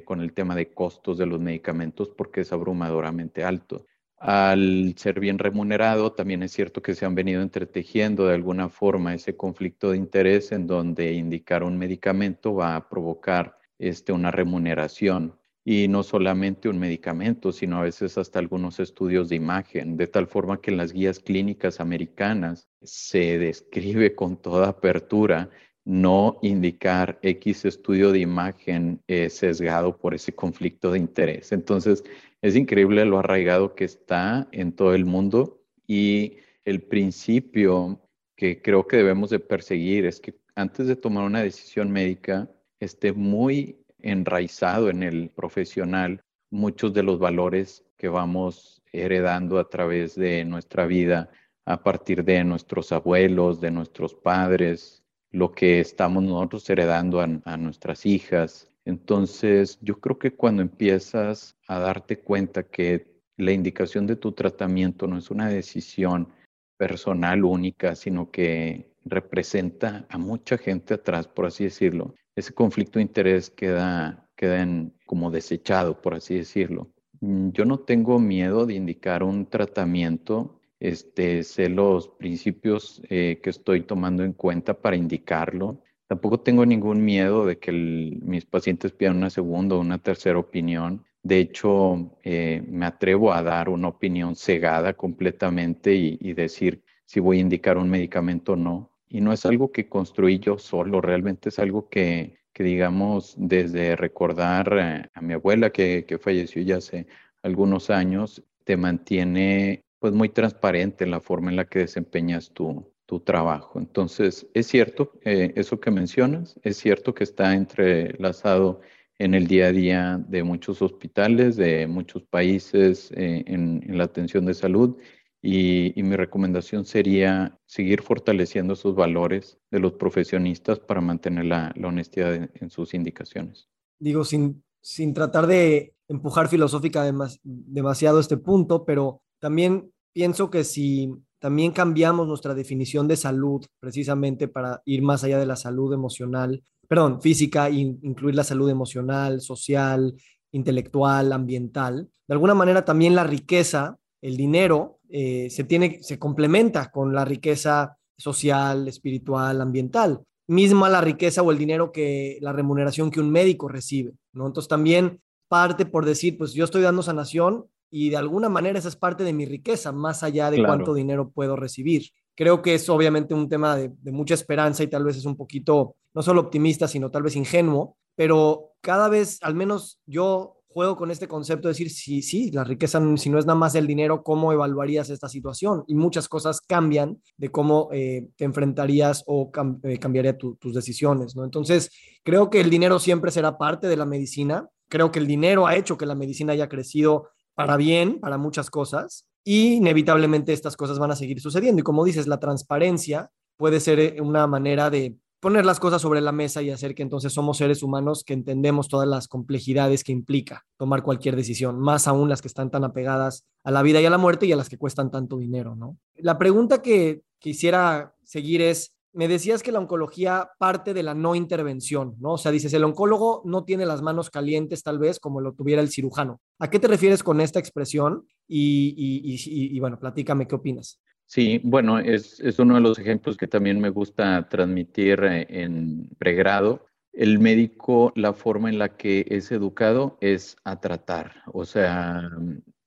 con 0.04 0.20
el 0.20 0.34
tema 0.34 0.54
de 0.54 0.70
costos 0.74 1.16
de 1.16 1.24
los 1.24 1.40
medicamentos 1.40 2.10
porque 2.10 2.42
es 2.42 2.52
abrumadoramente 2.52 3.44
alto. 3.44 3.86
Al 4.26 4.94
ser 4.96 5.20
bien 5.20 5.38
remunerado, 5.38 6.12
también 6.12 6.42
es 6.42 6.52
cierto 6.52 6.80
que 6.80 6.94
se 6.94 7.04
han 7.04 7.14
venido 7.14 7.42
entretejiendo 7.42 8.26
de 8.26 8.32
alguna 8.32 8.70
forma 8.70 9.12
ese 9.12 9.36
conflicto 9.36 9.90
de 9.90 9.98
interés 9.98 10.50
en 10.50 10.66
donde 10.66 11.12
indicar 11.12 11.62
un 11.62 11.76
medicamento 11.76 12.54
va 12.54 12.74
a 12.74 12.88
provocar 12.88 13.58
este, 13.78 14.12
una 14.12 14.30
remuneración 14.30 15.38
y 15.62 15.88
no 15.88 16.02
solamente 16.02 16.70
un 16.70 16.78
medicamento, 16.78 17.52
sino 17.52 17.76
a 17.76 17.82
veces 17.82 18.16
hasta 18.16 18.38
algunos 18.38 18.80
estudios 18.80 19.28
de 19.28 19.36
imagen, 19.36 19.98
de 19.98 20.06
tal 20.06 20.26
forma 20.26 20.58
que 20.58 20.70
en 20.70 20.78
las 20.78 20.94
guías 20.94 21.18
clínicas 21.18 21.78
americanas 21.78 22.66
se 22.80 23.38
describe 23.38 24.14
con 24.14 24.40
toda 24.40 24.68
apertura 24.70 25.50
no 25.84 26.38
indicar 26.40 27.18
X 27.20 27.66
estudio 27.66 28.10
de 28.10 28.20
imagen 28.20 29.02
eh, 29.06 29.28
sesgado 29.28 29.98
por 29.98 30.14
ese 30.14 30.34
conflicto 30.34 30.92
de 30.92 30.98
interés. 30.98 31.52
Entonces, 31.52 32.02
es 32.44 32.56
increíble 32.56 33.06
lo 33.06 33.20
arraigado 33.20 33.74
que 33.74 33.84
está 33.84 34.46
en 34.52 34.72
todo 34.72 34.94
el 34.94 35.06
mundo 35.06 35.62
y 35.86 36.36
el 36.66 36.82
principio 36.82 37.98
que 38.36 38.60
creo 38.60 38.86
que 38.86 38.98
debemos 38.98 39.30
de 39.30 39.40
perseguir 39.40 40.04
es 40.04 40.20
que 40.20 40.34
antes 40.54 40.86
de 40.86 40.94
tomar 40.94 41.24
una 41.24 41.40
decisión 41.40 41.90
médica 41.90 42.50
esté 42.80 43.14
muy 43.14 43.78
enraizado 43.98 44.90
en 44.90 45.02
el 45.02 45.30
profesional 45.30 46.22
muchos 46.50 46.92
de 46.92 47.02
los 47.02 47.18
valores 47.18 47.82
que 47.96 48.08
vamos 48.08 48.82
heredando 48.92 49.58
a 49.58 49.70
través 49.70 50.14
de 50.14 50.44
nuestra 50.44 50.84
vida, 50.84 51.30
a 51.64 51.82
partir 51.82 52.24
de 52.24 52.44
nuestros 52.44 52.92
abuelos, 52.92 53.58
de 53.58 53.70
nuestros 53.70 54.14
padres, 54.14 55.02
lo 55.30 55.50
que 55.50 55.80
estamos 55.80 56.22
nosotros 56.22 56.68
heredando 56.68 57.22
a, 57.22 57.56
nuestras 57.56 58.04
hijas. 58.04 58.70
Entonces, 58.84 59.78
yo 59.80 59.98
creo 60.00 60.18
que 60.18 60.34
cuando 60.34 60.62
empiezas 60.62 61.56
a 61.68 61.78
darte 61.78 62.18
cuenta 62.18 62.64
que 62.64 63.14
la 63.36 63.52
indicación 63.52 64.06
de 64.06 64.16
tu 64.16 64.32
tratamiento 64.32 65.06
no 65.06 65.18
es 65.18 65.30
una 65.30 65.48
decisión 65.48 66.28
personal 66.76 67.44
única, 67.44 67.94
sino 67.94 68.30
que 68.30 68.92
representa 69.04 70.06
a 70.08 70.18
mucha 70.18 70.58
gente 70.58 70.94
atrás, 70.94 71.28
por 71.28 71.46
así 71.46 71.64
decirlo, 71.64 72.14
ese 72.36 72.52
conflicto 72.52 72.98
de 72.98 73.04
interés 73.04 73.50
queda, 73.50 74.28
queda 74.36 74.66
como 75.06 75.30
desechado, 75.30 76.00
por 76.00 76.14
así 76.14 76.36
decirlo. 76.36 76.90
Mm, 77.20 77.50
yo 77.50 77.64
no 77.64 77.78
tengo 77.78 78.18
miedo 78.18 78.66
de 78.66 78.74
indicar 78.74 79.22
un 79.22 79.46
tratamiento 79.46 80.60
este, 80.80 81.42
sé 81.44 81.70
los 81.70 82.08
principios 82.08 83.00
eh, 83.08 83.40
que 83.42 83.48
estoy 83.48 83.82
tomando 83.82 84.22
en 84.22 84.34
cuenta 84.34 84.74
para 84.74 84.96
indicarlo. 84.96 85.82
Tampoco 86.06 86.40
tengo 86.40 86.66
ningún 86.66 87.04
miedo 87.04 87.46
de 87.46 87.58
que 87.58 87.72
mis 87.72 88.44
pacientes 88.44 88.92
pidan 88.92 89.16
una 89.16 89.30
segunda 89.30 89.76
o 89.76 89.80
una 89.80 89.98
tercera 89.98 90.38
opinión. 90.38 91.04
De 91.22 91.38
hecho, 91.38 92.18
eh, 92.22 92.62
me 92.68 92.84
atrevo 92.84 93.32
a 93.32 93.42
dar 93.42 93.70
una 93.70 93.88
opinión 93.88 94.36
cegada 94.36 94.92
completamente 94.92 95.94
y, 95.94 96.32
decir 96.34 96.82
si 97.06 97.20
voy 97.20 97.38
a 97.38 97.40
indicar 97.40 97.78
un 97.78 97.88
medicamento 97.88 98.52
o 98.52 98.56
no. 98.56 98.90
Y 99.08 99.20
no 99.22 99.32
es 99.32 99.46
algo 99.46 99.72
que 99.72 99.88
construí 99.88 100.38
yo 100.38 100.58
solo, 100.58 101.00
realmente 101.00 101.48
es 101.48 101.58
algo 101.58 101.88
que, 101.88 102.36
digamos, 102.58 103.34
desde 103.38 103.96
recordar 103.96 104.76
eh, 104.78 105.08
a 105.14 105.20
mi 105.22 105.34
abuela 105.34 105.70
que, 105.70 106.04
que 106.06 106.18
falleció 106.18 106.62
ya 106.62 106.76
hace 106.78 107.06
algunos 107.42 107.90
años, 107.90 108.42
te 108.64 108.76
mantiene 108.76 109.84
pues 109.98 110.12
muy 110.12 110.28
transparente 110.28 111.04
en 111.04 111.10
la 111.10 111.20
forma 111.20 111.50
en 111.50 111.56
la 111.56 111.66
que 111.66 111.80
desempeñas 111.80 112.50
tu, 112.52 112.93
tu 113.06 113.20
trabajo. 113.20 113.78
Entonces, 113.78 114.46
es 114.54 114.66
cierto 114.66 115.12
eh, 115.24 115.52
eso 115.56 115.80
que 115.80 115.90
mencionas, 115.90 116.58
es 116.62 116.76
cierto 116.76 117.14
que 117.14 117.24
está 117.24 117.54
entrelazado 117.54 118.80
en 119.18 119.34
el 119.34 119.46
día 119.46 119.66
a 119.66 119.72
día 119.72 120.24
de 120.28 120.42
muchos 120.42 120.82
hospitales, 120.82 121.56
de 121.56 121.86
muchos 121.86 122.22
países 122.24 123.10
eh, 123.12 123.44
en, 123.46 123.82
la 123.96 124.04
atención 124.04 124.44
de 124.46 124.54
salud. 124.54 124.96
Y, 125.40 125.92
mi 126.02 126.16
recomendación 126.16 126.86
sería 126.86 127.58
seguir 127.66 128.00
fortaleciendo 128.00 128.72
esos 128.72 128.94
valores 128.94 129.58
de 129.70 129.78
los 129.78 129.92
profesionistas 129.92 130.80
para 130.80 131.02
mantener 131.02 131.44
la, 131.44 131.74
honestidad 131.84 132.34
en, 132.34 132.70
sus 132.70 132.94
indicaciones. 132.94 133.68
Digo, 133.98 134.24
sin, 134.24 134.64
sin 134.80 135.12
tratar 135.12 135.46
de 135.46 135.94
empujar 136.08 136.48
filosófica 136.48 137.04
demasiado 137.42 138.20
este 138.20 138.38
punto, 138.38 138.86
pero 138.86 139.20
también 139.38 139.92
pienso 140.14 140.50
que 140.50 140.64
si 140.64 141.12
también 141.44 141.72
cambiamos 141.72 142.26
nuestra 142.26 142.54
definición 142.54 143.06
de 143.06 143.18
salud 143.18 143.66
precisamente 143.78 144.48
para 144.48 144.80
ir 144.86 145.02
más 145.02 145.24
allá 145.24 145.38
de 145.38 145.44
la 145.44 145.56
salud 145.56 145.92
emocional, 145.92 146.62
perdón, 146.88 147.20
física, 147.20 147.68
incluir 147.68 148.34
la 148.34 148.44
salud 148.44 148.70
emocional, 148.70 149.42
social, 149.42 150.14
intelectual, 150.52 151.34
ambiental. 151.34 152.08
De 152.26 152.32
alguna 152.32 152.54
manera 152.54 152.86
también 152.86 153.14
la 153.14 153.24
riqueza, 153.24 153.98
el 154.22 154.38
dinero, 154.38 155.00
eh, 155.10 155.50
se, 155.50 155.64
tiene, 155.64 156.02
se 156.02 156.18
complementa 156.18 156.90
con 156.90 157.14
la 157.14 157.26
riqueza 157.26 157.98
social, 158.16 158.88
espiritual, 158.88 159.60
ambiental. 159.60 160.22
Misma 160.46 160.88
la 160.88 161.02
riqueza 161.02 161.42
o 161.42 161.52
el 161.52 161.58
dinero 161.58 161.92
que 161.92 162.38
la 162.40 162.54
remuneración 162.54 163.10
que 163.10 163.20
un 163.20 163.30
médico 163.30 163.68
recibe, 163.68 164.14
¿no? 164.32 164.46
Entonces 164.46 164.68
también 164.68 165.20
parte 165.48 165.84
por 165.84 166.06
decir, 166.06 166.38
pues 166.38 166.54
yo 166.54 166.64
estoy 166.64 166.80
dando 166.80 167.02
sanación 167.02 167.66
y 167.96 168.10
de 168.10 168.16
alguna 168.16 168.48
manera 168.48 168.76
esa 168.76 168.88
es 168.88 168.96
parte 168.96 169.22
de 169.22 169.32
mi 169.32 169.46
riqueza, 169.46 169.92
más 169.92 170.24
allá 170.24 170.50
de 170.50 170.60
cuánto 170.64 170.94
dinero 170.94 171.30
puedo 171.30 171.54
recibir. 171.54 172.10
Creo 172.34 172.60
que 172.60 172.74
es 172.74 172.88
obviamente 172.88 173.34
un 173.34 173.48
tema 173.48 173.76
de, 173.76 173.92
mucha 174.10 174.34
esperanza 174.34 174.82
y 174.82 174.88
tal 174.88 175.04
vez 175.04 175.16
es 175.16 175.26
un 175.26 175.36
poquito, 175.36 175.94
no 176.12 176.20
solo 176.20 176.40
optimista, 176.40 176.88
sino 176.88 177.12
tal 177.12 177.22
vez 177.22 177.36
ingenuo, 177.36 177.96
pero 178.16 178.72
cada 178.80 179.08
vez, 179.08 179.38
al 179.42 179.54
menos 179.54 180.00
yo 180.06 180.56
juego 180.66 180.96
con 180.96 181.12
este 181.12 181.28
concepto 181.28 181.68
de 181.68 181.74
decir, 181.74 181.88
sí, 181.88 182.20
sí, 182.20 182.50
la 182.50 182.64
riqueza, 182.64 183.00
si 183.16 183.30
no 183.30 183.38
es 183.38 183.46
nada 183.46 183.56
más 183.56 183.76
el 183.76 183.86
dinero, 183.86 184.24
¿cómo 184.24 184.52
evaluarías 184.52 185.08
esta 185.10 185.28
situación? 185.28 185.84
Y 185.86 185.94
muchas 185.94 186.28
cosas 186.28 186.60
cambian 186.60 187.22
de 187.36 187.50
cómo 187.50 187.90
eh, 187.92 188.26
te 188.34 188.44
enfrentarías 188.44 189.22
o 189.28 189.52
eh, 189.84 189.98
cambiaría 190.00 190.36
tus 190.36 190.74
decisiones, 190.74 191.36
¿no? 191.36 191.44
Entonces, 191.44 191.92
creo 192.24 192.50
que 192.50 192.60
el 192.60 192.70
dinero 192.70 192.98
siempre 192.98 193.30
será 193.30 193.56
parte 193.56 193.86
de 193.86 193.96
la 193.96 194.04
medicina. 194.04 194.68
Creo 194.88 195.12
que 195.12 195.20
el 195.20 195.28
dinero 195.28 195.68
ha 195.68 195.76
hecho 195.76 195.96
que 195.96 196.06
la 196.06 196.16
medicina 196.16 196.54
haya 196.54 196.68
crecido 196.68 197.28
para 197.54 197.76
bien, 197.76 198.20
para 198.20 198.38
muchas 198.38 198.70
cosas, 198.70 199.26
y 199.44 199.74
inevitablemente 199.74 200.52
estas 200.52 200.76
cosas 200.76 200.98
van 200.98 201.10
a 201.10 201.16
seguir 201.16 201.40
sucediendo. 201.40 201.80
Y 201.80 201.84
como 201.84 202.04
dices, 202.04 202.26
la 202.26 202.40
transparencia 202.40 203.30
puede 203.56 203.80
ser 203.80 204.20
una 204.20 204.46
manera 204.46 204.90
de 204.90 205.16
poner 205.40 205.66
las 205.66 205.78
cosas 205.78 206.00
sobre 206.00 206.22
la 206.22 206.32
mesa 206.32 206.62
y 206.62 206.70
hacer 206.70 206.94
que 206.94 207.02
entonces 207.02 207.30
somos 207.34 207.58
seres 207.58 207.82
humanos 207.82 208.24
que 208.24 208.32
entendemos 208.32 208.88
todas 208.88 209.06
las 209.06 209.28
complejidades 209.28 210.02
que 210.02 210.10
implica 210.10 210.64
tomar 210.78 211.02
cualquier 211.02 211.36
decisión, 211.36 211.78
más 211.78 212.08
aún 212.08 212.30
las 212.30 212.40
que 212.40 212.48
están 212.48 212.70
tan 212.70 212.82
apegadas 212.82 213.44
a 213.62 213.70
la 213.70 213.82
vida 213.82 214.00
y 214.00 214.06
a 214.06 214.10
la 214.10 214.16
muerte 214.16 214.46
y 214.46 214.52
a 214.52 214.56
las 214.56 214.70
que 214.70 214.78
cuestan 214.78 215.10
tanto 215.10 215.36
dinero, 215.36 215.76
¿no? 215.76 215.98
La 216.14 216.38
pregunta 216.38 216.80
que 216.80 217.24
quisiera 217.38 218.14
seguir 218.24 218.62
es, 218.62 218.93
me 219.14 219.28
decías 219.28 219.62
que 219.62 219.72
la 219.72 219.78
oncología 219.78 220.50
parte 220.58 220.92
de 220.92 221.02
la 221.02 221.14
no 221.14 221.34
intervención, 221.34 222.16
¿no? 222.18 222.32
O 222.32 222.38
sea, 222.38 222.52
dices, 222.52 222.74
el 222.74 222.84
oncólogo 222.84 223.42
no 223.44 223.64
tiene 223.64 223.86
las 223.86 224.02
manos 224.02 224.28
calientes 224.28 224.82
tal 224.82 224.98
vez 224.98 225.20
como 225.20 225.40
lo 225.40 225.52
tuviera 225.54 225.80
el 225.80 225.88
cirujano. 225.88 226.40
¿A 226.58 226.68
qué 226.68 226.78
te 226.78 226.88
refieres 226.88 227.22
con 227.22 227.40
esta 227.40 227.60
expresión? 227.60 228.26
Y, 228.46 229.78
bueno, 229.80 229.98
platícame 229.98 230.46
qué 230.46 230.56
opinas. 230.56 231.00
Sí, 231.26 231.60
bueno, 231.64 231.98
es, 231.98 232.38
es, 232.40 232.58
uno 232.58 232.74
de 232.74 232.82
los 232.82 232.98
ejemplos 232.98 233.36
que 233.36 233.46
también 233.46 233.80
me 233.80 233.88
gusta 233.88 234.46
transmitir 234.48 235.24
eh, 235.24 235.46
en 235.48 236.10
pregrado. 236.18 236.84
El 237.12 237.38
médico, 237.38 238.12
la 238.16 238.34
forma 238.34 238.68
en 238.68 238.78
la 238.78 238.96
que 238.96 239.24
es 239.30 239.50
educado 239.52 240.18
es 240.20 240.56
a 240.64 240.80
tratar, 240.80 241.32
o 241.52 241.64
sea, 241.64 242.28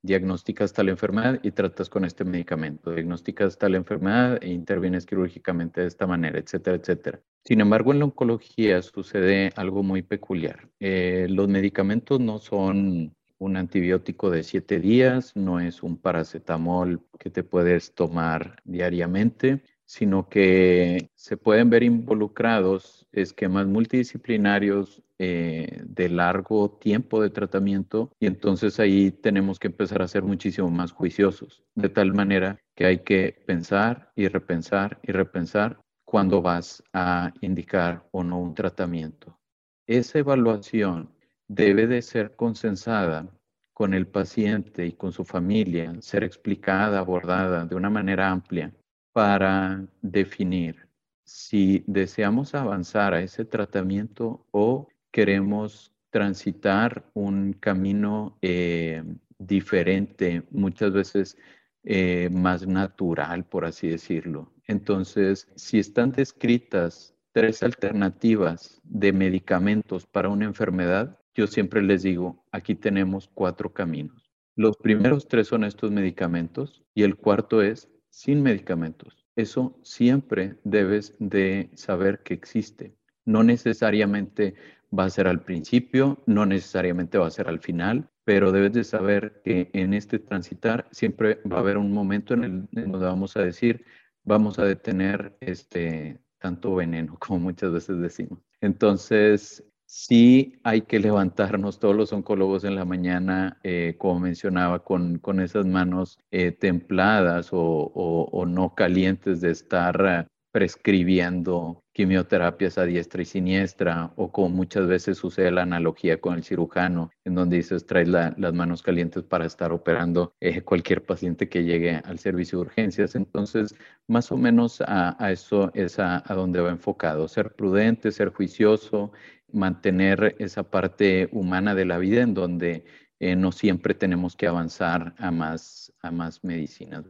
diagnosticas 0.08 0.74
tal 0.74 0.90
enfermedad 0.90 1.40
y 1.44 1.52
tratas 1.52 1.90
con 1.90 2.06
este 2.06 2.24
medicamento, 2.24 2.92
diagnosticas 2.92 3.58
tal 3.60 3.76
enfermedad 3.76 4.40
e 4.42 4.50
intervienes 4.50 5.06
quirúrgicamente 5.06 5.82
de 5.82 5.88
esta 5.88 6.08
manera, 6.08 6.40
etcétera, 6.40 6.78
etcétera. 6.78 7.20
Sin 7.44 7.62
embargo, 7.62 7.92
en 7.92 8.00
la 8.00 8.06
oncología 8.06 8.82
sucede 8.82 9.52
algo 9.56 9.84
muy 9.84 10.02
peculiar. 10.02 10.70
Eh, 10.80 11.28
los 11.30 11.48
medicamentos 11.48 12.20
no 12.20 12.40
son 12.40 13.14
un 13.40 13.58
antibiótico 13.58 14.32
de 14.32 14.44
siete 14.44 14.80
días, 14.80 15.36
no 15.36 15.60
es 15.60 15.84
un 15.84 15.98
paracetamol 15.98 17.02
que 17.20 17.30
te 17.30 17.44
puedes 17.44 17.94
tomar 17.94 18.62
diariamente, 18.64 19.62
sino 19.88 20.28
que 20.28 21.10
se 21.16 21.38
pueden 21.38 21.70
ver 21.70 21.82
involucrados 21.82 23.08
esquemas 23.14 23.68
multidisciplinarios 23.68 25.02
eh, 25.18 25.82
de 25.86 26.10
largo 26.10 26.70
tiempo 26.70 27.22
de 27.22 27.30
tratamiento 27.30 28.12
y 28.20 28.28
entonces 28.28 28.80
ahí 28.82 29.12
tenemos 29.12 29.60
que 29.60 29.68
empezar 29.68 30.02
a 30.02 30.08
ser 30.10 30.24
muchísimo 30.24 30.70
más 30.70 30.92
juiciosos, 30.92 31.64
de 31.74 31.88
tal 31.88 32.14
manera 32.14 32.60
que 32.76 32.86
hay 32.86 33.00
que 33.00 33.42
pensar 33.48 34.12
y 34.16 34.28
repensar 34.28 35.00
y 35.04 35.14
repensar 35.14 35.80
cuando 36.06 36.42
vas 36.42 36.84
a 36.94 37.34
indicar 37.40 38.08
o 38.12 38.24
no 38.24 38.40
un 38.42 38.56
tratamiento. 38.56 39.40
Esa 39.88 40.20
evaluación 40.20 41.14
debe 41.48 41.88
de 41.88 42.02
ser 42.02 42.36
consensada 42.36 43.30
con 43.74 43.94
el 43.94 44.06
paciente 44.06 44.86
y 44.86 44.92
con 44.92 45.14
su 45.14 45.24
familia, 45.24 45.96
ser 46.02 46.26
explicada, 46.26 47.00
abordada 47.00 47.66
de 47.66 47.76
una 47.76 47.90
manera 47.90 48.30
amplia 48.30 48.74
para 49.18 49.84
definir 50.04 50.88
si 51.24 51.84
deseamos 51.88 52.54
avanzar 52.54 53.16
a 53.16 53.22
ese 53.24 53.46
tratamiento 53.46 54.46
o 54.52 54.90
queremos 55.10 55.92
transitar 56.12 57.10
un 57.16 57.54
camino 57.54 58.38
eh, 58.44 59.04
diferente, 59.40 60.44
muchas 60.52 60.94
veces 60.94 61.36
eh, 61.84 62.30
más 62.32 62.68
natural, 62.68 63.44
por 63.44 63.66
así 63.66 63.88
decirlo. 63.88 64.54
Entonces, 64.68 65.48
si 65.56 65.80
están 65.80 66.12
descritas 66.12 67.16
tres 67.32 67.64
alternativas 67.64 68.80
de 68.84 69.14
medicamentos 69.14 70.06
para 70.06 70.30
una 70.30 70.46
enfermedad, 70.46 71.18
yo 71.34 71.48
siempre 71.48 71.82
les 71.82 72.04
digo, 72.04 72.46
aquí 72.52 72.76
tenemos 72.76 73.32
cuatro 73.34 73.74
caminos. 73.74 74.30
Los 74.56 74.78
primeros 74.78 75.28
tres 75.28 75.48
son 75.48 75.64
estos 75.64 75.90
medicamentos 75.90 76.84
y 76.94 77.02
el 77.02 77.16
cuarto 77.16 77.64
es 77.64 77.90
sin 78.18 78.42
medicamentos. 78.42 79.28
Eso 79.36 79.80
siempre 79.84 80.56
debes 80.64 81.14
de 81.20 81.70
saber 81.76 82.24
que 82.24 82.34
existe. 82.34 82.96
No 83.26 83.44
necesariamente 83.44 84.56
va 84.98 85.04
a 85.04 85.10
ser 85.12 85.28
al 85.28 85.44
principio, 85.44 86.24
no 86.26 86.48
necesariamente 86.48 87.20
va 87.20 87.28
a 87.28 87.30
ser 87.30 87.48
al 87.48 87.60
final, 87.60 88.10
pero 88.24 88.52
debes 88.52 88.74
de 88.74 88.84
saber 88.84 89.44
que 89.46 89.70
en 89.72 89.94
este 89.94 90.18
transitar 90.18 90.88
siempre 90.90 91.42
va 91.46 91.58
a 91.58 91.60
haber 91.60 91.78
un 91.78 91.92
momento 91.92 92.34
en 92.34 92.44
el 92.44 92.68
donde 92.72 93.06
vamos 93.06 93.38
a 93.38 93.42
decir, 93.42 93.86
vamos 94.24 94.58
a 94.58 94.66
detener 94.66 95.38
este 95.40 96.20
tanto 96.40 96.74
veneno, 96.74 97.18
como 97.20 97.40
muchas 97.40 97.72
veces 97.72 98.00
decimos. 98.00 98.40
Entonces, 98.62 99.64
sí 99.88 100.60
hay 100.64 100.82
que 100.82 101.00
levantarnos 101.00 101.80
todos 101.80 101.96
los 101.96 102.14
oncólogos 102.14 102.64
en 102.66 102.76
la 102.76 102.86
mañana, 102.86 103.60
eh, 103.64 103.96
como 103.98 104.20
mencionaba, 104.20 104.84
con, 104.84 105.18
con 105.18 105.40
esas 105.40 105.66
manos 105.66 106.20
eh, 106.30 106.52
templadas 106.52 107.50
o, 107.52 107.60
o, 107.60 108.46
no 108.46 108.76
calientes 108.76 109.42
de 109.42 109.52
estar 109.52 110.30
prescribiendo 110.58 111.84
quimioterapias 111.94 112.80
a 112.80 112.86
diestra 112.86 113.22
y 113.22 113.26
siniestra, 113.26 114.12
o 114.16 114.32
como 114.32 114.50
muchas 114.50 114.88
veces 114.88 115.20
sucede 115.20 115.52
la 115.52 115.62
analogía 115.62 116.20
con 116.20 116.34
el 116.34 116.44
cirujano, 116.44 117.12
en 117.26 117.36
donde 117.36 117.58
dices, 117.58 117.86
traes 117.86 118.08
las 118.08 118.54
manos 118.56 118.82
calientes 118.82 119.22
para 119.22 119.46
estar 119.46 119.72
operando 119.72 120.34
eh, 120.40 120.64
cualquier 120.64 121.06
paciente 121.06 121.48
que 121.48 121.64
llegue 121.64 122.02
al 122.04 122.18
servicio 122.18 122.58
de 122.58 122.66
urgencias. 122.66 123.14
Entonces, 123.14 123.76
más 124.08 124.32
o 124.32 124.38
menos 124.38 124.82
a, 124.82 125.16
eso 125.32 125.70
es 125.76 126.00
a, 126.00 126.24
donde 126.28 126.60
va 126.60 126.72
enfocado, 126.72 127.28
ser 127.28 127.54
prudente, 127.54 128.12
ser 128.12 128.34
juicioso, 128.34 129.12
mantener 129.52 130.36
esa 130.40 130.64
parte 130.64 131.30
humana 131.32 131.76
de 131.76 131.86
la 131.86 132.00
vida 132.00 132.24
en 132.24 132.34
donde 132.34 132.84
eh, 133.20 133.36
no 133.36 133.52
siempre 133.52 133.94
tenemos 133.94 134.36
que 134.36 134.48
avanzar 134.48 135.14
a 135.20 135.30
más, 135.30 135.94
a 136.02 136.10
más 136.10 136.44
medicinas. 136.44 137.04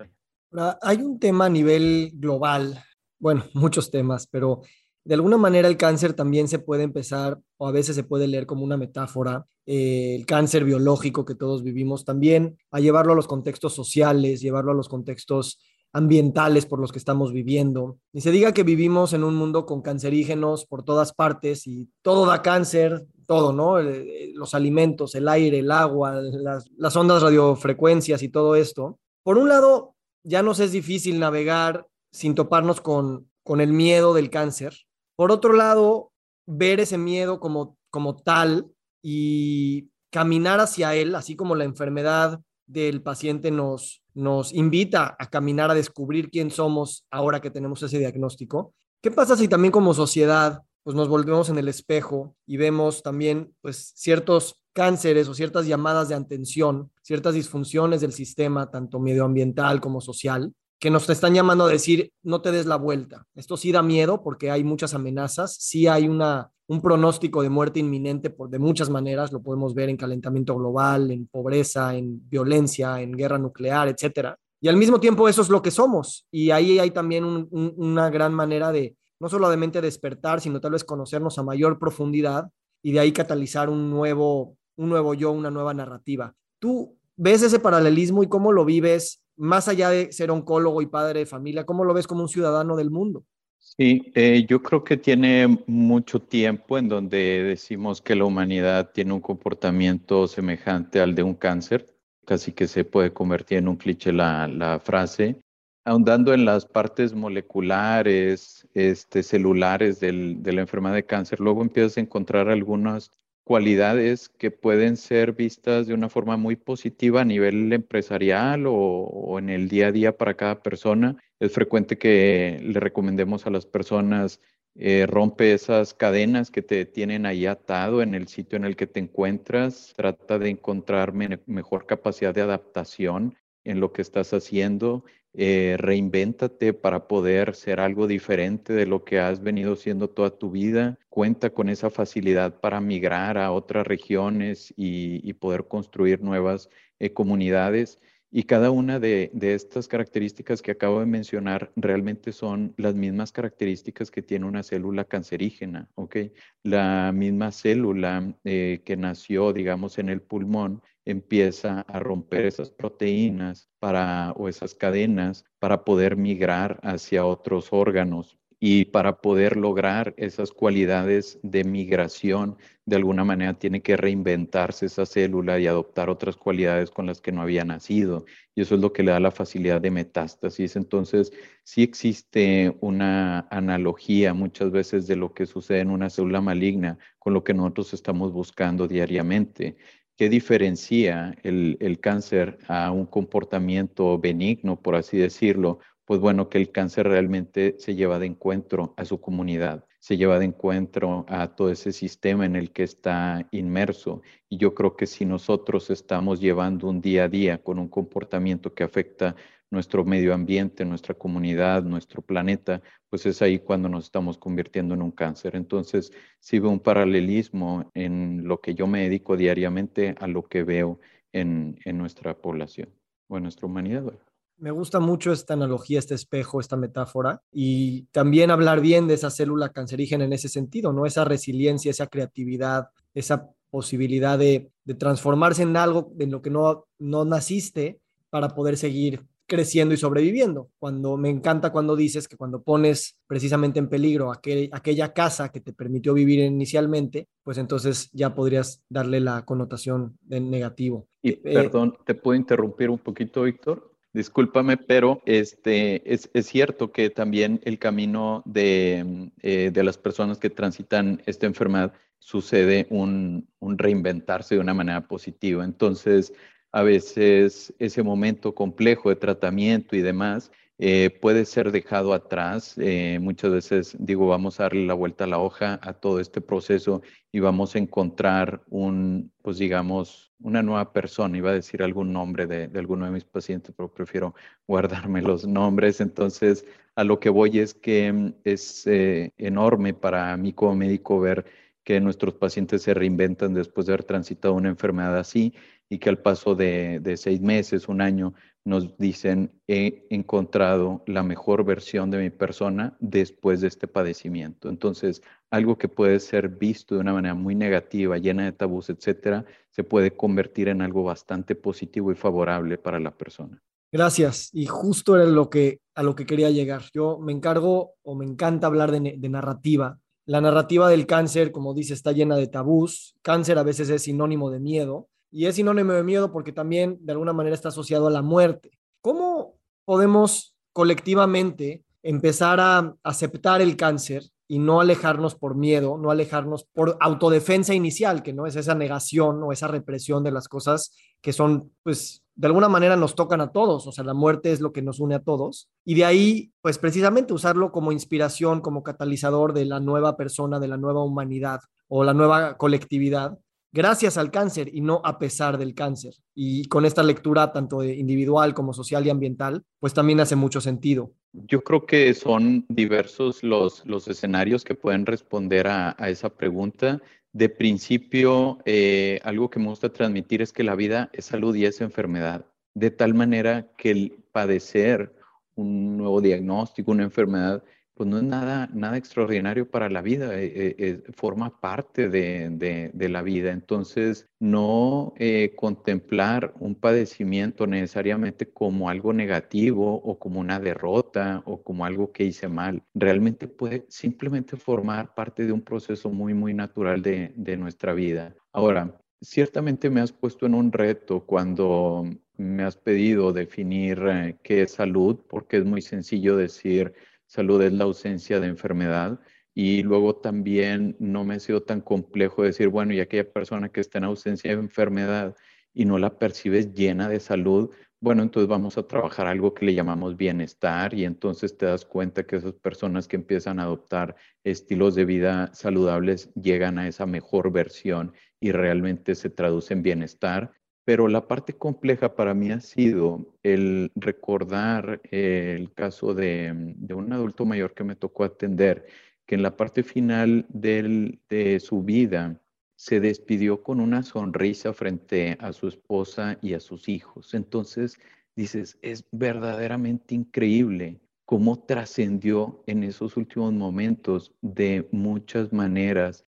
hay 0.81 0.97
un 0.97 1.17
tema 1.17 1.45
a 1.45 1.49
nivel 1.49 2.11
global 2.13 2.83
bueno, 3.19 3.43
muchos 3.53 3.91
temas, 3.91 4.27
pero 4.27 4.61
de 5.03 5.13
alguna 5.13 5.37
manera 5.37 5.67
el 5.67 5.77
cáncer 5.77 6.13
también 6.13 6.47
se 6.47 6.59
puede 6.59 6.83
empezar 6.83 7.39
o 7.57 7.67
a 7.67 7.71
veces 7.71 7.95
se 7.95 8.03
puede 8.03 8.27
leer 8.27 8.45
como 8.45 8.65
una 8.65 8.75
metáfora, 8.75 9.45
eh, 9.65 10.15
el 10.15 10.25
cáncer 10.25 10.65
biológico 10.65 11.23
que 11.23 11.35
todos 11.35 11.63
vivimos 11.63 12.03
también, 12.03 12.57
a 12.71 12.79
llevarlo 12.81 13.13
a 13.13 13.15
los 13.15 13.27
contextos 13.27 13.73
sociales, 13.73 14.41
llevarlo 14.41 14.71
a 14.71 14.75
los 14.75 14.89
contextos 14.89 15.59
ambientales 15.93 16.65
por 16.65 16.79
los 16.79 16.91
que 16.91 16.99
estamos 16.99 17.31
viviendo. 17.31 17.99
Y 18.11 18.21
se 18.21 18.31
diga 18.31 18.51
que 18.51 18.63
vivimos 18.63 19.13
en 19.13 19.23
un 19.23 19.35
mundo 19.35 19.65
con 19.65 19.81
cancerígenos 19.81 20.65
por 20.65 20.83
todas 20.83 21.13
partes 21.13 21.65
y 21.67 21.89
todo 22.01 22.25
da 22.25 22.41
cáncer, 22.41 23.07
todo, 23.25 23.53
¿no? 23.53 23.79
Eh, 23.79 24.31
los 24.35 24.53
alimentos, 24.53 25.15
el 25.15 25.27
aire, 25.27 25.59
el 25.59 25.71
agua, 25.71 26.13
las, 26.21 26.69
las 26.77 26.95
ondas 26.95 27.21
radiofrecuencias 27.21 28.21
y 28.23 28.29
todo 28.29 28.55
esto. 28.55 28.99
Por 29.23 29.37
un 29.37 29.49
lado, 29.49 29.95
ya 30.23 30.43
nos 30.43 30.59
es 30.59 30.71
difícil 30.71 31.19
navegar 31.19 31.87
sin 32.17 32.33
toparnos 32.33 32.81
con, 32.81 33.29
con 33.43 33.61
el 33.61 33.73
miedo 33.73 34.15
del 34.15 34.31
cáncer. 34.31 34.75
Por 35.15 35.31
otro 35.31 35.53
lado, 35.53 36.11
ver 36.47 36.79
ese 36.79 36.97
miedo 36.97 37.39
como, 37.39 37.77
como 37.91 38.15
tal 38.15 38.71
y 39.03 39.91
caminar 40.11 40.59
hacia 40.59 40.95
él, 40.95 41.13
así 41.13 41.35
como 41.35 41.53
la 41.53 41.63
enfermedad 41.63 42.41
del 42.65 43.03
paciente 43.03 43.51
nos, 43.51 44.01
nos 44.15 44.51
invita 44.51 45.15
a 45.19 45.29
caminar 45.29 45.69
a 45.69 45.75
descubrir 45.75 46.31
quién 46.31 46.49
somos 46.49 47.05
ahora 47.11 47.39
que 47.39 47.51
tenemos 47.51 47.83
ese 47.83 47.99
diagnóstico. 47.99 48.73
¿Qué 48.99 49.11
pasa 49.11 49.37
si 49.37 49.47
también 49.47 49.71
como 49.71 49.93
sociedad 49.93 50.63
pues 50.83 50.95
nos 50.95 51.09
volvemos 51.09 51.49
en 51.49 51.59
el 51.59 51.67
espejo 51.67 52.35
y 52.47 52.57
vemos 52.57 53.03
también 53.03 53.53
pues 53.61 53.93
ciertos 53.95 54.59
cánceres 54.73 55.27
o 55.27 55.35
ciertas 55.35 55.67
llamadas 55.67 56.09
de 56.09 56.15
atención, 56.15 56.89
ciertas 57.03 57.35
disfunciones 57.35 58.01
del 58.01 58.13
sistema, 58.13 58.71
tanto 58.71 58.99
medioambiental 58.99 59.81
como 59.81 60.01
social, 60.01 60.53
que 60.79 60.89
nos 60.89 61.09
están 61.09 61.33
llamando 61.33 61.65
a 61.65 61.69
decir, 61.69 62.11
no 62.23 62.41
te 62.41 62.51
des 62.51 62.65
la 62.65 62.75
vuelta. 62.75 63.25
Esto 63.35 63.57
sí 63.57 63.71
da 63.71 63.81
miedo 63.81 64.21
porque 64.21 64.51
hay 64.51 64.63
muchas 64.63 64.93
amenazas, 64.93 65.55
sí 65.59 65.87
hay 65.87 66.07
una, 66.07 66.51
un 66.67 66.81
pronóstico 66.81 67.41
de 67.41 67.49
muerte 67.49 67.79
inminente 67.79 68.29
por, 68.29 68.49
de 68.49 68.59
muchas 68.59 68.89
maneras, 68.89 69.31
lo 69.31 69.41
podemos 69.41 69.73
ver 69.73 69.89
en 69.89 69.97
calentamiento 69.97 70.55
global, 70.55 71.09
en 71.11 71.27
pobreza, 71.27 71.95
en 71.95 72.27
violencia, 72.29 73.01
en 73.01 73.13
guerra 73.13 73.37
nuclear, 73.37 73.87
etcétera. 73.87 74.37
Y 74.59 74.67
al 74.67 74.77
mismo 74.77 74.99
tiempo 74.99 75.27
eso 75.29 75.41
es 75.41 75.49
lo 75.49 75.61
que 75.61 75.71
somos. 75.71 76.27
Y 76.31 76.51
ahí 76.51 76.79
hay 76.79 76.91
también 76.91 77.47
una 77.51 78.09
gran 78.09 78.33
manera 78.33 78.71
de, 78.71 78.95
no 79.19 79.29
solamente 79.29 79.81
despertar, 79.81 80.41
sino 80.41 80.59
tal 80.59 80.71
vez 80.71 80.83
conocernos 80.83 81.37
a 81.37 81.43
mayor 81.43 81.79
profundidad 81.79 82.49
y 82.83 82.91
de 82.91 82.99
ahí 82.99 83.11
catalizar 83.11 83.69
un 83.69 83.89
nuevo, 83.89 84.57
un 84.75 84.89
nuevo 84.89 85.13
yo, 85.13 85.31
una 85.31 85.51
nueva 85.51 85.73
narrativa. 85.73 86.33
¿Tú 86.59 86.96
ves 87.17 87.41
ese 87.41 87.59
paralelismo 87.59 88.23
y 88.23 88.27
cómo 88.27 88.51
lo 88.51 88.63
vives 88.63 89.21
más 89.35 89.67
allá 89.67 89.89
de 89.89 90.11
ser 90.11 90.31
oncólogo 90.31 90.81
y 90.81 90.85
padre 90.85 91.19
de 91.19 91.25
familia? 91.25 91.65
¿Cómo 91.65 91.83
lo 91.83 91.93
ves 91.93 92.07
como 92.07 92.21
un 92.21 92.29
ciudadano 92.29 92.77
del 92.77 92.91
mundo? 92.91 93.25
Sí, 93.57 94.11
eh, 94.15 94.45
yo 94.47 94.61
creo 94.63 94.83
que 94.83 94.97
tiene 94.97 95.63
mucho 95.67 96.21
tiempo 96.21 96.77
en 96.77 96.87
donde 96.87 97.43
decimos 97.43 98.01
que 98.01 98.15
la 98.15 98.25
humanidad 98.25 98.91
tiene 98.91 99.13
un 99.13 99.19
comportamiento 99.19 100.27
semejante 100.27 100.99
al 100.99 101.13
de 101.15 101.23
un 101.23 101.35
cáncer. 101.35 101.85
Casi 102.25 102.51
que 102.51 102.67
se 102.67 102.85
puede 102.85 103.13
convertir 103.13 103.59
en 103.59 103.67
un 103.67 103.75
cliché 103.75 104.11
la, 104.11 104.47
la 104.47 104.79
frase. 104.79 105.39
Ahondando 105.85 106.33
en 106.33 106.43
las 106.43 106.65
partes 106.65 107.13
moleculares, 107.13 108.67
este, 108.73 109.23
celulares 109.23 109.99
del, 109.99 110.43
de 110.43 110.53
la 110.53 110.61
enfermedad 110.61 110.95
de 110.95 111.05
cáncer, 111.05 111.39
luego 111.39 111.61
empiezas 111.61 111.97
a 111.97 112.01
encontrar 112.01 112.49
algunas 112.49 113.11
cualidades 113.47 114.27
que 114.27 114.51
pueden 114.51 114.97
ser 114.97 115.31
vistas 115.31 115.87
de 115.87 115.93
una 115.93 116.09
forma 116.09 116.35
muy 116.35 116.57
positiva 116.57 117.21
a 117.21 117.25
nivel 117.25 117.71
empresarial 117.71 118.65
o, 118.67 119.39
en 119.39 119.49
el 119.49 119.69
día 119.69 119.87
a 119.87 119.91
día 119.93 120.17
para 120.17 120.33
cada 120.33 120.61
persona. 120.61 121.15
Es 121.39 121.53
frecuente 121.53 121.97
que 121.97 122.59
le 122.61 122.77
recomendemos 122.81 123.47
a 123.47 123.49
las 123.49 123.65
personas 123.65 124.41
eh, 124.75 125.05
rompe 125.07 125.53
esas 125.53 125.93
cadenas 125.93 126.51
que 126.51 126.61
te 126.61 126.85
tienen 126.85 127.25
ahí 127.25 127.45
atado 127.45 128.01
en 128.01 128.15
el 128.15 128.27
sitio 128.27 128.57
en 128.57 128.65
el 128.65 128.75
que 128.75 128.85
te 128.85 128.99
encuentras, 128.99 129.93
trata 129.95 130.37
de 130.37 130.49
encontrar 130.49 131.13
mejor 131.13 131.85
capacidad 131.85 132.35
de 132.35 132.41
adaptación 132.41 133.33
en 133.63 133.79
lo 133.79 133.93
que 133.93 134.01
estás 134.01 134.33
haciendo, 134.33 135.05
eh, 135.39 135.75
reinvéntate 135.77 136.73
para 136.73 137.07
poder 137.07 137.53
ser 137.53 137.79
algo 137.79 138.07
diferente 138.07 138.73
de 138.73 138.87
lo 138.87 139.05
que 139.05 139.19
has 139.19 139.43
venido 139.43 139.75
siendo 139.75 140.09
toda 140.09 140.31
tu 140.31 140.49
vida, 140.49 140.97
cuenta 141.09 141.51
con 141.51 141.69
esa 141.69 141.91
facilidad 141.91 142.59
para 142.59 142.81
migrar 142.81 143.37
a 143.37 143.51
otras 143.51 143.85
regiones 143.85 144.73
y, 144.75 145.31
poder 145.33 145.67
construir 145.67 146.21
nuevas 146.23 146.69
eh, 146.97 147.13
comunidades. 147.13 147.99
Y 148.29 148.43
cada 148.43 148.71
una 148.71 148.99
de, 148.99 149.31
estas 149.41 149.87
características 149.87 150.61
que 150.61 150.71
acabo 150.71 150.99
de 150.99 151.05
mencionar 151.05 151.71
realmente 151.77 152.33
son 152.33 152.73
las 152.77 152.93
mismas 152.93 153.31
características 153.31 154.11
que 154.11 154.21
tiene 154.21 154.45
una 154.45 154.63
célula 154.63 155.05
cancerígena, 155.05 155.89
¿ok? 155.95 156.17
La 156.63 157.11
misma 157.13 157.51
célula 157.51 158.35
eh, 158.43 158.81
que 158.83 158.97
nació, 158.97 159.53
digamos, 159.53 159.97
en 159.97 160.09
el 160.09 160.21
pulmón 160.21 160.81
empieza 161.05 161.81
a 161.81 161.99
romper 161.99 162.45
esas 162.45 162.69
proteínas 162.69 163.69
para, 163.79 164.33
o 164.33 164.49
esas 164.49 164.75
cadenas 164.75 165.45
para 165.59 165.85
poder 165.85 166.17
migrar 166.17 166.79
hacia 166.83 167.25
otros 167.25 167.69
órganos 167.71 168.37
y 168.59 168.85
para 168.85 169.21
poder 169.21 169.55
lograr 169.55 170.15
esas 170.17 170.51
cualidades 170.51 171.39
de 171.43 171.63
migración, 171.63 172.57
de 172.85 172.95
alguna 172.95 173.23
manera 173.23 173.53
tiene 173.53 173.81
que 173.81 173.97
reinventarse 173.97 174.87
esa 174.87 175.05
célula 175.05 175.59
y 175.59 175.67
adoptar 175.67 176.09
otras 176.09 176.37
cualidades 176.37 176.89
con 176.89 177.05
las 177.05 177.21
que 177.21 177.31
no 177.31 177.41
había 177.41 177.65
nacido. 177.65 178.25
Y 178.55 178.61
eso 178.61 178.75
es 178.75 178.81
lo 178.81 178.93
que 178.93 179.03
le 179.03 179.11
da 179.11 179.19
la 179.19 179.29
facilidad 179.29 179.79
de 179.79 179.91
metástasis. 179.91 180.75
Entonces, 180.75 181.31
sí 181.63 181.83
existe 181.83 182.75
una 182.81 183.47
analogía 183.51 184.33
muchas 184.33 184.71
veces 184.71 185.05
de 185.05 185.17
lo 185.17 185.33
que 185.33 185.45
sucede 185.45 185.81
en 185.81 185.91
una 185.91 186.09
célula 186.09 186.41
maligna 186.41 186.97
con 187.19 187.33
lo 187.33 187.43
que 187.43 187.53
nosotros 187.53 187.93
estamos 187.93 188.31
buscando 188.31 188.87
diariamente. 188.87 189.75
¿Qué 190.15 190.29
diferencia 190.29 191.35
el, 191.43 191.77
el, 191.79 191.99
cáncer 191.99 192.57
a 192.67 192.89
un 192.89 193.05
comportamiento 193.05 194.17
benigno, 194.17 194.81
por 194.81 194.95
así 194.95 195.17
decirlo? 195.17 195.79
Pues 196.07 196.21
bueno, 196.21 196.47
que 196.47 196.57
el 196.57 196.71
cáncer 196.71 197.05
realmente 197.05 197.75
se 197.79 197.93
lleva 197.93 198.17
de 198.17 198.27
encuentro 198.27 198.93
a 198.95 199.03
su 199.03 199.19
comunidad, 199.19 199.83
se 199.99 200.15
lleva 200.15 200.39
de 200.39 200.45
encuentro 200.45 201.25
a 201.27 201.53
todo 201.53 201.69
ese 201.69 201.91
sistema 201.91 202.45
en 202.45 202.55
el 202.55 202.71
que 202.71 202.83
está 202.83 203.45
inmerso. 203.51 204.21
Y 204.47 204.55
yo 204.55 204.73
creo 204.73 204.95
que 204.95 205.05
si 205.05 205.25
nosotros 205.25 205.89
estamos 205.89 206.39
llevando 206.39 206.87
un 206.87 207.01
día 207.01 207.25
a 207.25 207.27
día 207.27 207.57
con 207.61 207.77
un 207.77 207.89
comportamiento 207.89 208.73
que 208.73 208.85
afecta 208.85 209.35
nuestro 209.69 210.05
medio 210.05 210.33
ambiente, 210.33 210.85
nuestra 210.85 211.13
comunidad, 211.13 211.83
nuestro 211.83 212.21
planeta, 212.21 212.81
pues 213.09 213.25
es 213.25 213.41
ahí 213.41 213.59
cuando 213.59 213.89
nos 213.89 214.05
estamos 214.05 214.37
convirtiendo 214.37 214.93
en 214.93 215.01
un 215.01 215.11
cáncer. 215.11 215.57
Entonces, 215.57 216.13
sí 216.39 216.59
veo 216.59 216.71
un 216.71 216.79
paralelismo 216.79 217.91
en 217.95 218.47
lo 218.47 218.61
que 218.61 218.75
yo 218.75 218.87
me 218.87 219.01
dedico 219.03 219.35
diariamente 219.35 220.15
a 220.19 220.27
lo 220.27 220.43
que 220.43 220.63
veo 220.63 221.01
en, 221.33 221.77
nuestra 221.85 222.37
población 222.37 222.93
o 223.27 223.35
en 223.35 223.43
nuestra 223.43 223.67
humanidad. 223.67 224.13
Me 224.57 224.71
gusta 224.71 224.99
mucho 224.99 225.31
esta 225.31 225.53
analogía, 225.53 225.99
este 225.99 226.15
espejo, 226.15 226.59
esta 226.59 226.77
metáfora 226.77 227.41
y 227.51 228.03
también 228.11 228.51
hablar 228.51 228.81
bien 228.81 229.07
de 229.07 229.13
esa 229.13 229.29
célula 229.29 229.71
cancerígena 229.71 230.25
en 230.25 230.33
ese 230.33 230.49
sentido, 230.49 230.93
¿no? 230.93 231.05
Esa 231.05 231.25
resiliencia, 231.25 231.91
esa 231.91 232.07
creatividad, 232.07 232.89
esa 233.13 233.49
posibilidad 233.69 234.39
de, 234.39 234.71
de 234.85 234.93
transformarse 234.95 235.63
en 235.63 235.77
algo 235.77 236.11
en 236.19 236.31
lo 236.31 236.41
que 236.41 236.49
no, 236.49 236.87
no 236.97 237.25
naciste 237.25 237.99
para 238.29 238.49
poder 238.49 238.77
seguir 238.77 239.25
creciendo 239.47 239.93
y 239.93 239.97
sobreviviendo. 239.97 240.69
Cuando 240.77 241.17
me 241.17 241.29
encanta 241.29 241.71
cuando 241.71 241.95
dices 241.95 242.27
que 242.27 242.35
cuando 242.35 242.61
pones 242.61 243.17
precisamente 243.25 243.79
en 243.79 243.89
peligro 243.89 244.31
aquel, 244.31 244.69
aquella 244.73 245.13
casa 245.13 245.49
que 245.49 245.61
te 245.61 245.73
permitió 245.73 246.13
vivir 246.13 246.39
inicialmente, 246.39 247.29
pues 247.43 247.57
entonces 247.57 248.09
ya 248.11 248.35
podrías 248.35 248.83
darle 248.89 249.21
la 249.21 249.45
connotación 249.45 250.17
de 250.21 250.41
negativo. 250.41 251.07
Y 251.21 251.29
eh, 251.31 251.41
perdón, 251.43 251.97
¿te 252.05 252.13
puedo 252.13 252.35
interrumpir 252.35 252.89
un 252.89 252.99
poquito, 252.99 253.43
Víctor? 253.43 253.96
Discúlpame, 254.13 254.77
pero 254.77 255.21
este, 255.25 256.01
es, 256.11 256.29
cierto 256.41 256.91
que 256.91 257.09
también 257.09 257.59
el 257.65 257.77
camino 257.77 258.41
de, 258.45 259.31
eh, 259.41 259.69
de, 259.71 259.83
las 259.83 259.97
personas 259.97 260.39
que 260.39 260.49
transitan 260.49 261.21
esta 261.25 261.45
enfermedad 261.45 261.93
sucede 262.19 262.87
un, 262.89 263.47
un 263.59 263.77
reinventarse 263.77 264.55
de 264.55 264.61
una 264.61 264.73
manera 264.73 265.07
positiva. 265.07 265.63
Entonces, 265.63 266.33
a 266.71 266.83
veces 266.83 267.73
ese 267.79 268.03
momento 268.03 268.55
complejo 268.55 269.09
de 269.09 269.15
tratamiento 269.15 269.95
y 269.95 270.01
demás 270.01 270.51
eh, 270.79 271.09
puede 271.21 271.45
ser 271.45 271.71
dejado 271.71 272.13
atrás. 272.13 272.75
Eh, 272.77 273.17
muchas 273.21 273.51
veces 273.51 273.95
digo, 273.99 274.27
vamos 274.27 274.59
a 274.59 274.63
darle 274.63 274.85
la 274.85 274.93
vuelta 274.93 275.23
a 275.23 275.27
la 275.27 275.39
hoja 275.39 275.79
a 275.81 275.93
todo 275.93 276.19
este 276.19 276.39
proceso 276.39 277.01
y 277.31 277.39
vamos 277.39 277.75
a 277.75 277.79
encontrar 277.79 278.61
un, 278.69 279.31
pues 279.41 279.57
digamos, 279.57 280.31
una 280.39 280.61
nueva 280.61 280.93
persona. 280.93 281.37
Iba 281.37 281.49
a 281.51 281.53
decir 281.53 281.81
algún 281.81 282.13
nombre 282.13 282.45
de, 282.45 282.69
alguno 282.77 283.05
de 283.05 283.11
mis 283.11 283.25
pacientes, 283.25 283.73
pero 283.75 283.91
prefiero 283.91 284.35
guardarme 284.67 285.21
los 285.21 285.47
nombres. 285.47 285.99
Entonces, 285.99 286.65
a 286.95 287.03
lo 287.03 287.19
que 287.19 287.29
voy 287.29 287.59
es 287.59 287.73
que 287.73 288.11
mm, 288.13 288.33
es 288.43 288.85
eh, 288.87 289.31
enorme 289.37 289.93
para 289.93 290.35
mí 290.37 290.53
como 290.53 290.75
médico 290.75 291.19
ver 291.19 291.45
que 291.83 291.99
nuestros 292.01 292.33
pacientes 292.35 292.83
se 292.83 292.93
reinventan 292.93 293.53
después 293.53 293.87
de 293.87 293.93
haber 293.93 294.03
transitado 294.03 294.53
una 294.53 294.69
enfermedad 294.69 295.17
así 295.17 295.53
y 295.89 295.99
que 295.99 296.09
al 296.09 296.19
paso 296.19 296.55
de, 296.55 297.15
seis 297.17 297.41
meses, 297.41 297.87
un 297.87 298.01
año, 298.01 298.33
nos 298.65 298.97
dicen, 298.97 299.51
he 299.67 300.05
encontrado 300.09 301.03
la 301.07 301.23
mejor 301.23 301.63
versión 301.63 302.11
de 302.11 302.17
mi 302.17 302.29
persona 302.29 302.97
después 302.99 303.61
de 303.61 303.69
este 303.69 303.87
padecimiento. 303.87 304.67
Entonces, 304.69 305.21
algo 305.49 305.77
que 305.77 305.87
puede 305.87 306.19
ser 306.19 306.49
visto 306.49 306.95
de 306.95 307.01
una 307.01 307.13
manera 307.13 307.33
muy 307.33 307.55
negativa, 307.55 308.17
llena 308.17 308.43
de 308.43 308.51
tabús, 308.51 308.89
etcétera, 308.89 309.45
se 309.69 309.85
puede 309.85 310.11
convertir 310.11 310.67
en 310.67 310.81
algo 310.81 311.03
bastante 311.03 311.55
positivo 311.55 312.11
y 312.11 312.15
favorable 312.15 312.77
para 312.77 312.99
la 312.99 313.11
persona. 313.11 313.61
Gracias. 313.89 314.49
Y 314.51 314.65
justo 314.65 315.15
era 315.15 315.25
lo 315.25 315.49
que, 315.49 315.79
a 315.95 316.03
lo 316.03 316.13
que 316.13 316.25
quería 316.25 316.49
llegar. 316.49 316.83
Yo 316.93 317.19
me 317.19 317.31
encargo 317.31 317.93
o 318.03 318.15
me 318.15 318.25
encanta 318.25 318.67
hablar 318.67 318.91
de, 318.91 319.15
de 319.17 319.29
narrativa. 319.29 319.97
La 320.25 320.41
narrativa 320.41 320.89
del 320.89 321.07
cáncer, 321.07 321.53
como 321.53 321.73
dice, 321.73 321.93
está 321.93 322.11
llena 322.11 322.35
de 322.35 322.47
tabús. 322.47 323.15
Cáncer 323.21 323.57
a 323.57 323.63
veces 323.63 323.89
es 323.89 324.03
sinónimo 324.03 324.51
de 324.51 324.59
miedo 324.59 325.07
y 325.31 325.45
es 325.45 325.55
sinónimo 325.55 325.93
de 325.93 326.03
miedo 326.03 326.31
porque 326.31 326.51
también 326.51 326.97
de 327.01 327.11
alguna 327.11 327.33
manera 327.33 327.55
está 327.55 327.69
asociado 327.69 328.07
a 328.07 328.11
la 328.11 328.21
muerte. 328.21 328.71
¿Cómo 329.01 329.55
podemos 329.85 330.55
colectivamente 330.73 331.83
empezar 332.03 332.59
a 332.59 332.95
aceptar 333.03 333.61
el 333.61 333.75
cáncer 333.75 334.23
y 334.47 334.59
no 334.59 334.79
alejarnos 334.79 335.35
por 335.35 335.55
miedo, 335.55 335.97
no 335.97 336.09
alejarnos 336.09 336.63
por 336.73 336.97
autodefensa 337.01 337.73
inicial, 337.73 338.23
que 338.23 338.33
no 338.33 338.45
es 338.45 338.55
esa 338.55 338.75
negación 338.75 339.43
o 339.43 339.51
esa 339.51 339.67
represión 339.67 340.23
de 340.23 340.31
las 340.31 340.47
cosas 340.47 340.95
que 341.21 341.33
son, 341.33 341.71
pues, 341.83 342.23
de 342.35 342.47
alguna 342.47 342.69
manera 342.69 342.95
nos 342.95 343.15
tocan 343.15 343.41
a 343.41 343.51
todos, 343.51 343.87
o 343.87 343.91
sea, 343.91 344.03
la 344.03 344.13
muerte 344.13 344.51
es 344.51 344.61
lo 344.61 344.71
que 344.71 344.81
nos 344.81 344.99
une 344.99 345.15
a 345.15 345.23
todos. 345.23 345.69
Y 345.83 345.95
de 345.95 346.05
ahí, 346.05 346.51
pues, 346.61 346.77
precisamente 346.77 347.33
usarlo 347.33 347.71
como 347.71 347.91
inspiración, 347.91 348.61
como 348.61 348.83
catalizador 348.83 349.53
de 349.53 349.65
la 349.65 349.79
nueva 349.79 350.15
persona, 350.15 350.59
de 350.59 350.67
la 350.67 350.77
nueva 350.77 351.03
humanidad 351.03 351.59
o 351.89 352.03
la 352.03 352.13
nueva 352.13 352.57
colectividad, 352.57 353.37
gracias 353.77 354.17
al 354.17 354.31
cáncer 354.31 354.71
y 354.73 354.81
no 354.81 355.01
a 355.03 355.19
pesar 355.19 355.59
del 355.59 355.75
cáncer. 355.75 356.15
Y 356.33 356.65
con 356.65 356.83
esta 356.83 357.03
lectura, 357.03 357.53
tanto 357.53 357.83
individual 357.83 358.55
como 358.55 358.73
social 358.73 359.05
y 359.05 359.11
ambiental, 359.11 359.63
pues 359.79 359.93
también 359.93 360.19
hace 360.19 360.35
mucho 360.35 360.59
sentido. 360.61 361.11
Yo 361.31 361.63
creo 361.63 361.85
que 361.85 362.11
son 362.15 362.65
diversos 362.69 363.43
los, 363.43 363.85
los 363.85 364.07
escenarios 364.07 364.63
que 364.63 364.73
pueden 364.73 365.05
responder 365.05 365.67
a, 365.67 365.95
esa 366.09 366.29
pregunta. 366.29 366.99
De 367.33 367.49
principio, 367.49 368.57
eh, 368.65 369.19
algo 369.23 369.51
que 369.51 369.59
me 369.59 369.67
gusta 369.67 369.89
transmitir 369.89 370.41
es 370.41 370.51
que 370.51 370.63
la 370.63 370.73
vida 370.73 371.11
es 371.13 371.25
salud 371.25 371.55
y 371.55 371.65
es 371.65 371.79
enfermedad, 371.79 372.47
de 372.73 372.89
tal 372.89 373.13
manera 373.13 373.71
que 373.77 373.91
el 373.91 374.23
padecer 374.31 375.13
un 375.53 375.97
nuevo 375.97 376.19
diagnóstico, 376.19 376.91
una 376.91 377.03
enfermedad, 377.03 377.63
pues 377.97 378.07
no 378.07 378.17
es 378.17 378.23
nada, 378.23 378.69
nada 378.73 378.95
extraordinario 378.95 379.69
para 379.69 379.89
la 379.89 380.01
vida, 380.01 380.39
eh, 380.39 380.75
eh, 380.77 381.03
forma 381.15 381.59
parte 381.59 382.09
de, 382.09 382.91
la 383.09 383.21
vida. 383.23 383.51
Entonces, 383.51 384.29
no 384.39 385.13
eh, 385.17 385.53
contemplar 385.55 386.53
un 386.59 386.75
padecimiento 386.75 387.65
necesariamente 387.65 388.45
como 388.45 388.89
algo 388.89 389.13
negativo 389.13 389.95
o 389.95 390.19
como 390.19 390.39
una 390.39 390.59
derrota 390.59 391.41
o 391.45 391.63
como 391.63 391.85
algo 391.85 392.11
que 392.11 392.25
hice 392.25 392.47
mal, 392.47 392.83
realmente 392.93 393.47
puede 393.47 393.85
simplemente 393.89 394.57
formar 394.57 395.15
parte 395.15 395.45
de 395.45 395.51
un 395.51 395.61
proceso 395.61 396.09
muy, 396.09 396.35
muy 396.35 396.53
natural 396.53 397.01
de, 397.01 397.33
de 397.35 397.57
nuestra 397.57 397.93
vida. 397.93 398.35
Ahora, 398.53 398.95
ciertamente 399.21 399.89
me 399.89 400.01
has 400.01 400.11
puesto 400.11 400.45
en 400.45 400.53
un 400.53 400.71
reto 400.71 401.25
cuando 401.25 402.05
me 402.37 402.63
has 402.63 402.77
pedido 402.77 403.33
definir 403.33 404.37
qué 404.43 404.61
es 404.61 404.73
salud, 404.73 405.17
porque 405.27 405.57
es 405.57 405.65
muy 405.65 405.81
sencillo 405.81 406.37
decir, 406.37 406.93
salud 407.27 407.61
es 407.61 407.73
la 407.73 407.83
ausencia 407.83 408.39
de 408.39 408.47
enfermedad. 408.47 409.19
Y 409.53 409.83
luego 409.83 410.17
también 410.17 410.95
no 410.99 411.23
me 411.23 411.35
ha 411.35 411.39
sido 411.39 411.63
tan 411.63 411.81
complejo 411.81 412.43
decir, 412.43 412.69
bueno, 412.69 412.93
y 412.93 412.99
aquella 412.99 413.31
persona 413.31 413.69
que 413.69 413.81
está 413.81 413.97
en 413.97 414.05
ausencia 414.05 414.51
de 414.51 414.61
enfermedad 414.61 415.35
y 415.73 415.85
no 415.85 415.97
la 415.97 416.17
percibes 416.19 416.73
llena 416.73 417.09
de 417.09 417.19
salud, 417.19 417.71
bueno, 417.99 418.21
entonces 418.21 418.47
vamos 418.47 418.77
a 418.77 418.87
trabajar 418.87 419.25
algo 419.25 419.55
que 419.55 419.65
le 419.65 419.73
llamamos 419.73 420.15
bienestar 420.17 420.93
y 420.93 421.03
entonces 421.03 421.57
te 421.57 421.65
das 421.65 421.83
cuenta 421.83 422.27
que 422.27 422.35
esas 422.35 422.53
personas 422.53 423.07
que 423.07 423.15
empiezan 423.15 423.59
a 423.59 423.63
adoptar 423.63 424.15
estilos 424.43 424.93
de 424.93 425.05
vida 425.05 425.51
saludables 425.53 426.31
llegan 426.35 426.77
a 426.77 426.87
esa 426.87 427.07
mejor 427.07 427.51
versión 427.51 428.13
y 428.39 428.51
realmente 428.51 429.15
se 429.15 429.31
traduce 429.31 429.73
en 429.73 429.81
bienestar 429.81 430.51
pero 430.87 431.09
la 431.09 431.27
parte 431.27 431.51
compleja 431.51 432.15
para 432.15 432.33
mí 432.33 432.49
ha 432.49 432.61
sido 432.61 433.27
el 433.43 433.91
recordar 433.95 435.01
eh, 435.11 435.53
el 435.59 435.73
caso 435.73 436.13
de, 436.13 436.75
un 436.95 437.11
adulto 437.11 437.45
mayor 437.45 437.73
que 437.73 437.83
me 437.83 437.97
tocó 437.97 438.23
atender, 438.23 438.85
que 439.25 439.35
en 439.35 439.43
la 439.43 439.57
parte 439.57 439.83
final 439.83 440.45
de 440.47 441.59
su 441.59 441.83
vida 441.83 442.39
se 442.77 443.01
despidió 443.01 443.63
con 443.63 443.81
una 443.81 444.01
sonrisa 444.01 444.71
frente 444.71 445.35
a 445.41 445.51
su 445.51 445.67
esposa 445.67 446.37
y 446.41 446.53
a 446.53 446.61
sus 446.61 446.87
hijos. 446.87 447.33
Entonces, 447.33 447.99
dices, 448.37 448.79
es 448.81 449.03
verdaderamente 449.11 450.15
increíble 450.15 451.01
cómo 451.25 451.65
trascendió 451.65 452.63
en 452.65 452.85
esos 452.85 453.17
últimos 453.17 453.51
momentos 453.51 454.33
de 454.39 454.87
muchas 454.93 455.51
maneras 455.51 456.25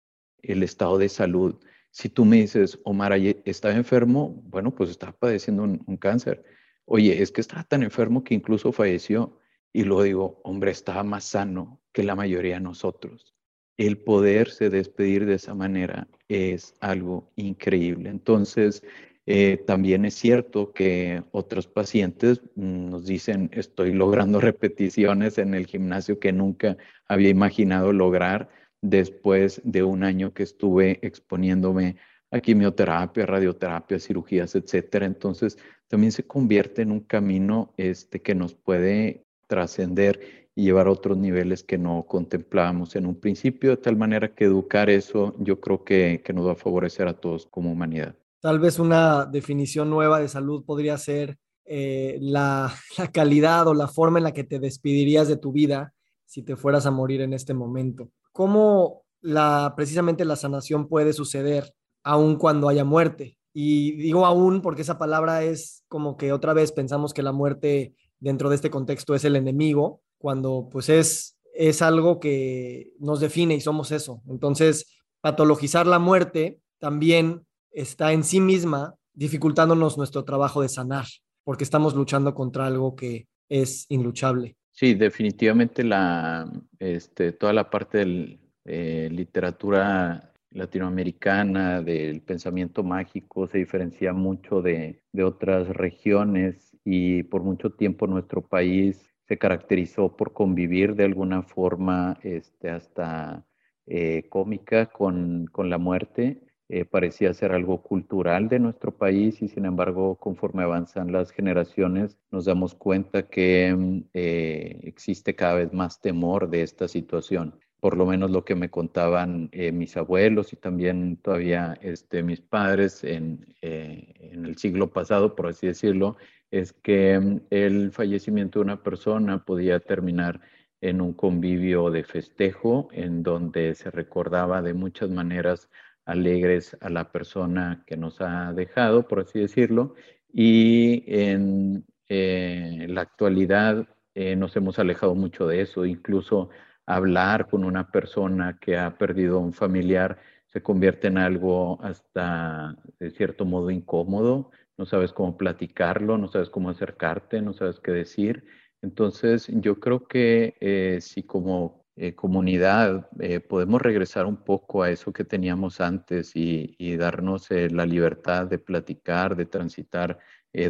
el 0.43 0.61
estado 0.61 0.99
de 0.99 1.09
salud 1.09 1.55
si 1.93 2.09
tú 2.09 2.25
me 2.25 2.37
dices, 2.37 2.79
Omar, 2.85 3.13
estaba 3.45 3.75
enfermo, 3.75 4.41
bueno, 4.47 4.73
pues 4.73 4.89
estaba 4.89 5.11
padeciendo 5.11 5.61
un, 5.61 5.97
cáncer. 5.97 6.43
Oye, 6.85 7.21
es 7.21 7.31
que 7.31 7.39
estaba 7.39 7.63
tan 7.63 7.83
enfermo 7.83 8.23
que 8.23 8.33
incluso 8.33 8.71
falleció. 8.71 9.37
Y 9.71 9.83
luego 9.83 10.01
digo, 10.01 10.41
hombre, 10.43 10.71
estaba 10.71 11.03
más 11.03 11.23
sano 11.23 11.79
que 11.91 12.01
la 12.01 12.15
mayoría 12.15 12.55
de 12.55 12.61
nosotros. 12.61 13.35
El 13.77 13.99
poderse 13.99 14.71
despedir 14.71 15.27
de 15.27 15.35
esa 15.35 15.53
manera 15.53 16.07
es 16.27 16.73
algo 16.79 17.31
increíble. 17.35 18.09
Entonces, 18.09 18.83
eh, 19.27 19.63
también 19.67 20.03
es 20.05 20.15
cierto 20.15 20.73
que 20.73 21.21
otros 21.31 21.67
pacientes 21.67 22.41
nos 22.55 23.05
dicen, 23.05 23.51
estoy 23.53 23.93
logrando 23.93 24.41
repeticiones 24.41 25.37
en 25.37 25.53
el 25.53 25.67
gimnasio 25.67 26.19
que 26.19 26.31
nunca 26.31 26.75
había 27.07 27.29
imaginado 27.29 27.93
lograr 27.93 28.49
después 28.83 29.61
de 29.63 29.81
un 29.81 30.03
año 30.03 30.33
que 30.33 30.43
estuve 30.43 30.99
exponiéndome 31.01 31.95
a 32.29 32.41
quimioterapia, 32.41 33.25
radioterapia, 33.25 33.97
cirugías, 33.97 34.55
etcétera. 34.55 35.05
Entonces, 35.05 35.57
también 35.87 36.11
se 36.11 36.27
convierte 36.27 36.81
en 36.81 36.91
un 36.91 36.99
camino 36.99 37.73
este, 37.77 38.21
que 38.21 38.35
nos 38.35 38.53
puede 38.53 39.23
trascender 39.47 40.49
y 40.53 40.65
llevar 40.65 40.87
a 40.87 40.91
otros 40.91 41.17
niveles 41.17 41.63
que 41.63 41.77
no 41.77 42.03
contemplábamos 42.03 42.95
en 42.95 43.05
un 43.05 43.15
principio, 43.15 43.71
de 43.71 43.77
tal 43.77 43.95
manera 43.95 44.35
que 44.35 44.45
educar 44.45 44.89
eso 44.89 45.33
yo 45.39 45.59
creo 45.61 45.83
que, 45.83 46.21
nos 46.33 46.45
va 46.45 46.51
a 46.51 46.55
favorecer 46.55 47.07
a 47.07 47.13
todos 47.13 47.45
como 47.45 47.71
humanidad. 47.71 48.15
Tal 48.41 48.59
vez 48.59 48.79
una 48.79 49.25
definición 49.25 49.89
nueva 49.89 50.19
de 50.19 50.27
salud 50.27 50.65
podría 50.65 50.97
ser 50.97 51.37
eh, 51.65 52.17
la, 52.19 52.73
la 52.97 53.11
calidad 53.11 53.65
o 53.67 53.73
la 53.73 53.87
forma 53.87 54.19
en 54.19 54.25
la 54.25 54.33
que 54.33 54.43
te 54.43 54.59
despedirías 54.59 55.29
de 55.29 55.37
tu 55.37 55.53
vida 55.53 55.93
si 56.25 56.43
te 56.43 56.57
fueras 56.57 56.85
a 56.85 56.91
morir 56.91 57.21
en 57.21 57.31
este 57.31 57.53
momento 57.53 58.09
cómo 58.33 59.05
la, 59.21 59.73
precisamente 59.77 60.25
la 60.25 60.35
sanación 60.35 60.89
puede 60.89 61.13
suceder 61.13 61.73
aun 62.03 62.35
cuando 62.35 62.67
haya 62.67 62.83
muerte. 62.83 63.37
Y 63.53 63.93
digo 63.93 64.25
aún 64.25 64.61
porque 64.61 64.81
esa 64.81 64.97
palabra 64.97 65.43
es 65.43 65.85
como 65.87 66.17
que 66.17 66.33
otra 66.33 66.53
vez 66.53 66.71
pensamos 66.71 67.13
que 67.13 67.23
la 67.23 67.31
muerte 67.31 67.95
dentro 68.19 68.49
de 68.49 68.55
este 68.55 68.69
contexto 68.69 69.15
es 69.15 69.23
el 69.23 69.35
enemigo, 69.35 70.01
cuando 70.17 70.67
pues 70.71 70.89
es, 70.89 71.37
es 71.53 71.81
algo 71.81 72.19
que 72.19 72.91
nos 72.99 73.19
define 73.19 73.55
y 73.55 73.61
somos 73.61 73.91
eso. 73.91 74.21
Entonces, 74.27 74.87
patologizar 75.21 75.85
la 75.85 75.99
muerte 75.99 76.59
también 76.79 77.45
está 77.71 78.11
en 78.11 78.23
sí 78.23 78.41
misma 78.41 78.95
dificultándonos 79.13 79.97
nuestro 79.97 80.25
trabajo 80.25 80.61
de 80.61 80.69
sanar, 80.69 81.05
porque 81.43 81.63
estamos 81.63 81.93
luchando 81.93 82.33
contra 82.33 82.65
algo 82.65 82.95
que 82.95 83.27
es 83.49 83.85
inluchable. 83.89 84.57
Sí, 84.75 84.95
definitivamente 84.95 85.83
la, 85.83 86.51
este, 86.79 87.31
toda 87.31 87.53
la 87.53 87.69
parte 87.69 87.99
de 87.99 88.39
eh, 88.65 89.07
literatura 89.11 90.33
latinoamericana, 90.49 91.81
del 91.81 92.21
pensamiento 92.23 92.83
mágico, 92.83 93.47
se 93.47 93.59
diferencia 93.59 94.13
mucho 94.13 94.63
de, 94.63 95.03
otras 95.23 95.67
regiones 95.69 96.75
y 96.83 97.21
por 97.23 97.43
mucho 97.43 97.71
tiempo 97.71 98.07
nuestro 98.07 98.41
país 98.47 98.99
se 99.27 99.37
caracterizó 99.37 100.15
por 100.17 100.33
convivir 100.33 100.95
de 100.95 101.05
alguna 101.05 101.43
forma 101.43 102.17
este, 102.23 102.71
hasta 102.71 103.45
eh, 103.85 104.27
cómica 104.29 104.87
con, 104.87 105.45
con 105.51 105.69
la 105.69 105.77
muerte 105.77 106.41
eh, 106.69 106.85
parecía 106.85 107.33
ser 107.33 107.51
algo 107.51 107.81
cultural 107.81 108.47
de 108.47 108.57
nuestro 108.57 108.95
país 108.95 109.41
y 109.41 109.49
sin 109.49 109.65
embargo 109.65 110.15
conforme 110.15 110.63
avanzan 110.63 111.11
las 111.11 111.31
generaciones 111.31 112.17
nos 112.31 112.45
damos 112.45 112.73
cuenta 112.73 113.27
que 113.27 113.75
mm, 113.75 114.03
eh, 114.13 114.79
existe 114.83 115.35
cada 115.35 115.55
vez 115.55 115.73
más 115.73 115.99
temor 115.99 116.49
de 116.49 116.61
esta 116.63 116.87
situación. 116.87 117.59
Por 117.81 117.97
lo 117.97 118.05
menos 118.05 118.31
lo 118.31 118.45
que 118.45 118.55
me 118.55 118.69
contaban 118.69 119.49
eh, 119.51 119.73
mis 119.73 119.97
abuelos 119.97 120.53
y 120.53 120.55
también 120.55 121.17
todavía 121.17 121.77
este, 121.81 122.23
mis 122.23 122.39
padres 122.39 123.03
en, 123.03 123.45
en 123.61 124.45
el 124.45 124.57
siglo 124.57 124.93
pasado, 124.93 125.35
por 125.35 125.47
así 125.47 125.67
decirlo, 125.67 126.15
es 126.49 126.71
que 126.71 127.19
mm, 127.19 127.41
el 127.49 127.91
fallecimiento 127.91 128.59
de 128.59 128.65
una 128.65 128.83
persona 128.83 129.43
podía 129.43 129.81
terminar 129.81 130.39
en 130.83 131.01
un 131.01 131.13
convivio 131.13 131.89
de 131.91 132.03
festejo 132.03 132.89
en 132.91 133.23
donde 133.23 133.73
se 133.75 133.89
recordaba 133.89 134.61
de 134.61 134.73
muchas 134.73 135.09
maneras 135.09 135.69
alegres 136.05 136.77
a 136.81 136.89
la 136.89 137.11
persona 137.11 137.83
que 137.87 137.97
nos 137.97 138.21
ha 138.21 138.53
dejado, 138.53 139.07
por 139.07 139.21
así 139.21 139.39
decirlo, 139.39 139.95
y 140.31 141.03
en 141.07 141.85
eh, 142.09 142.85
la 142.89 143.01
actualidad 143.01 143.87
eh, 144.15 144.35
nos 144.35 144.55
hemos 144.55 144.79
alejado 144.79 145.15
mucho 145.15 145.47
de 145.47 145.61
eso, 145.61 145.85
incluso 145.85 146.49
hablar 146.85 147.49
con 147.49 147.63
una 147.63 147.91
persona 147.91 148.57
que 148.59 148.77
ha 148.77 148.97
perdido 148.97 149.39
un 149.39 149.53
familiar 149.53 150.19
se 150.53 150.61
convierte 150.61 151.07
en 151.07 151.17
algo 151.17 151.81
hasta 151.83 152.77
de 152.99 153.09
cierto 153.09 153.43
modo 153.43 153.71
incómodo, 153.71 154.51
no 154.77 154.85
sabes 154.85 155.11
cómo 155.11 155.35
platicarlo, 155.35 156.19
no 156.19 156.27
sabes 156.27 156.51
cómo 156.51 156.69
acercarte, 156.69 157.41
no 157.41 157.53
sabes 157.53 157.79
qué 157.79 157.91
decir. 157.91 158.45
Entonces, 158.83 159.47
yo 159.49 159.79
creo 159.79 160.07
que 160.07 160.55
eh, 160.59 160.99
si 161.01 161.23
como 161.23 161.82
eh, 161.95 162.15
comunidad 162.15 163.07
eh, 163.19 163.39
podemos 163.39 163.81
regresar 163.81 164.25
un 164.25 164.37
poco 164.37 164.83
a 164.83 164.89
eso 164.89 165.13
que 165.13 165.23
teníamos 165.23 165.79
antes 165.79 166.31
y, 166.35 166.97
darnos 166.97 167.51
eh, 167.51 167.69
la 167.69 167.85
libertad 167.85 168.47
de 168.47 168.57
platicar, 168.57 169.35
de 169.35 169.45
transitar 169.45 170.19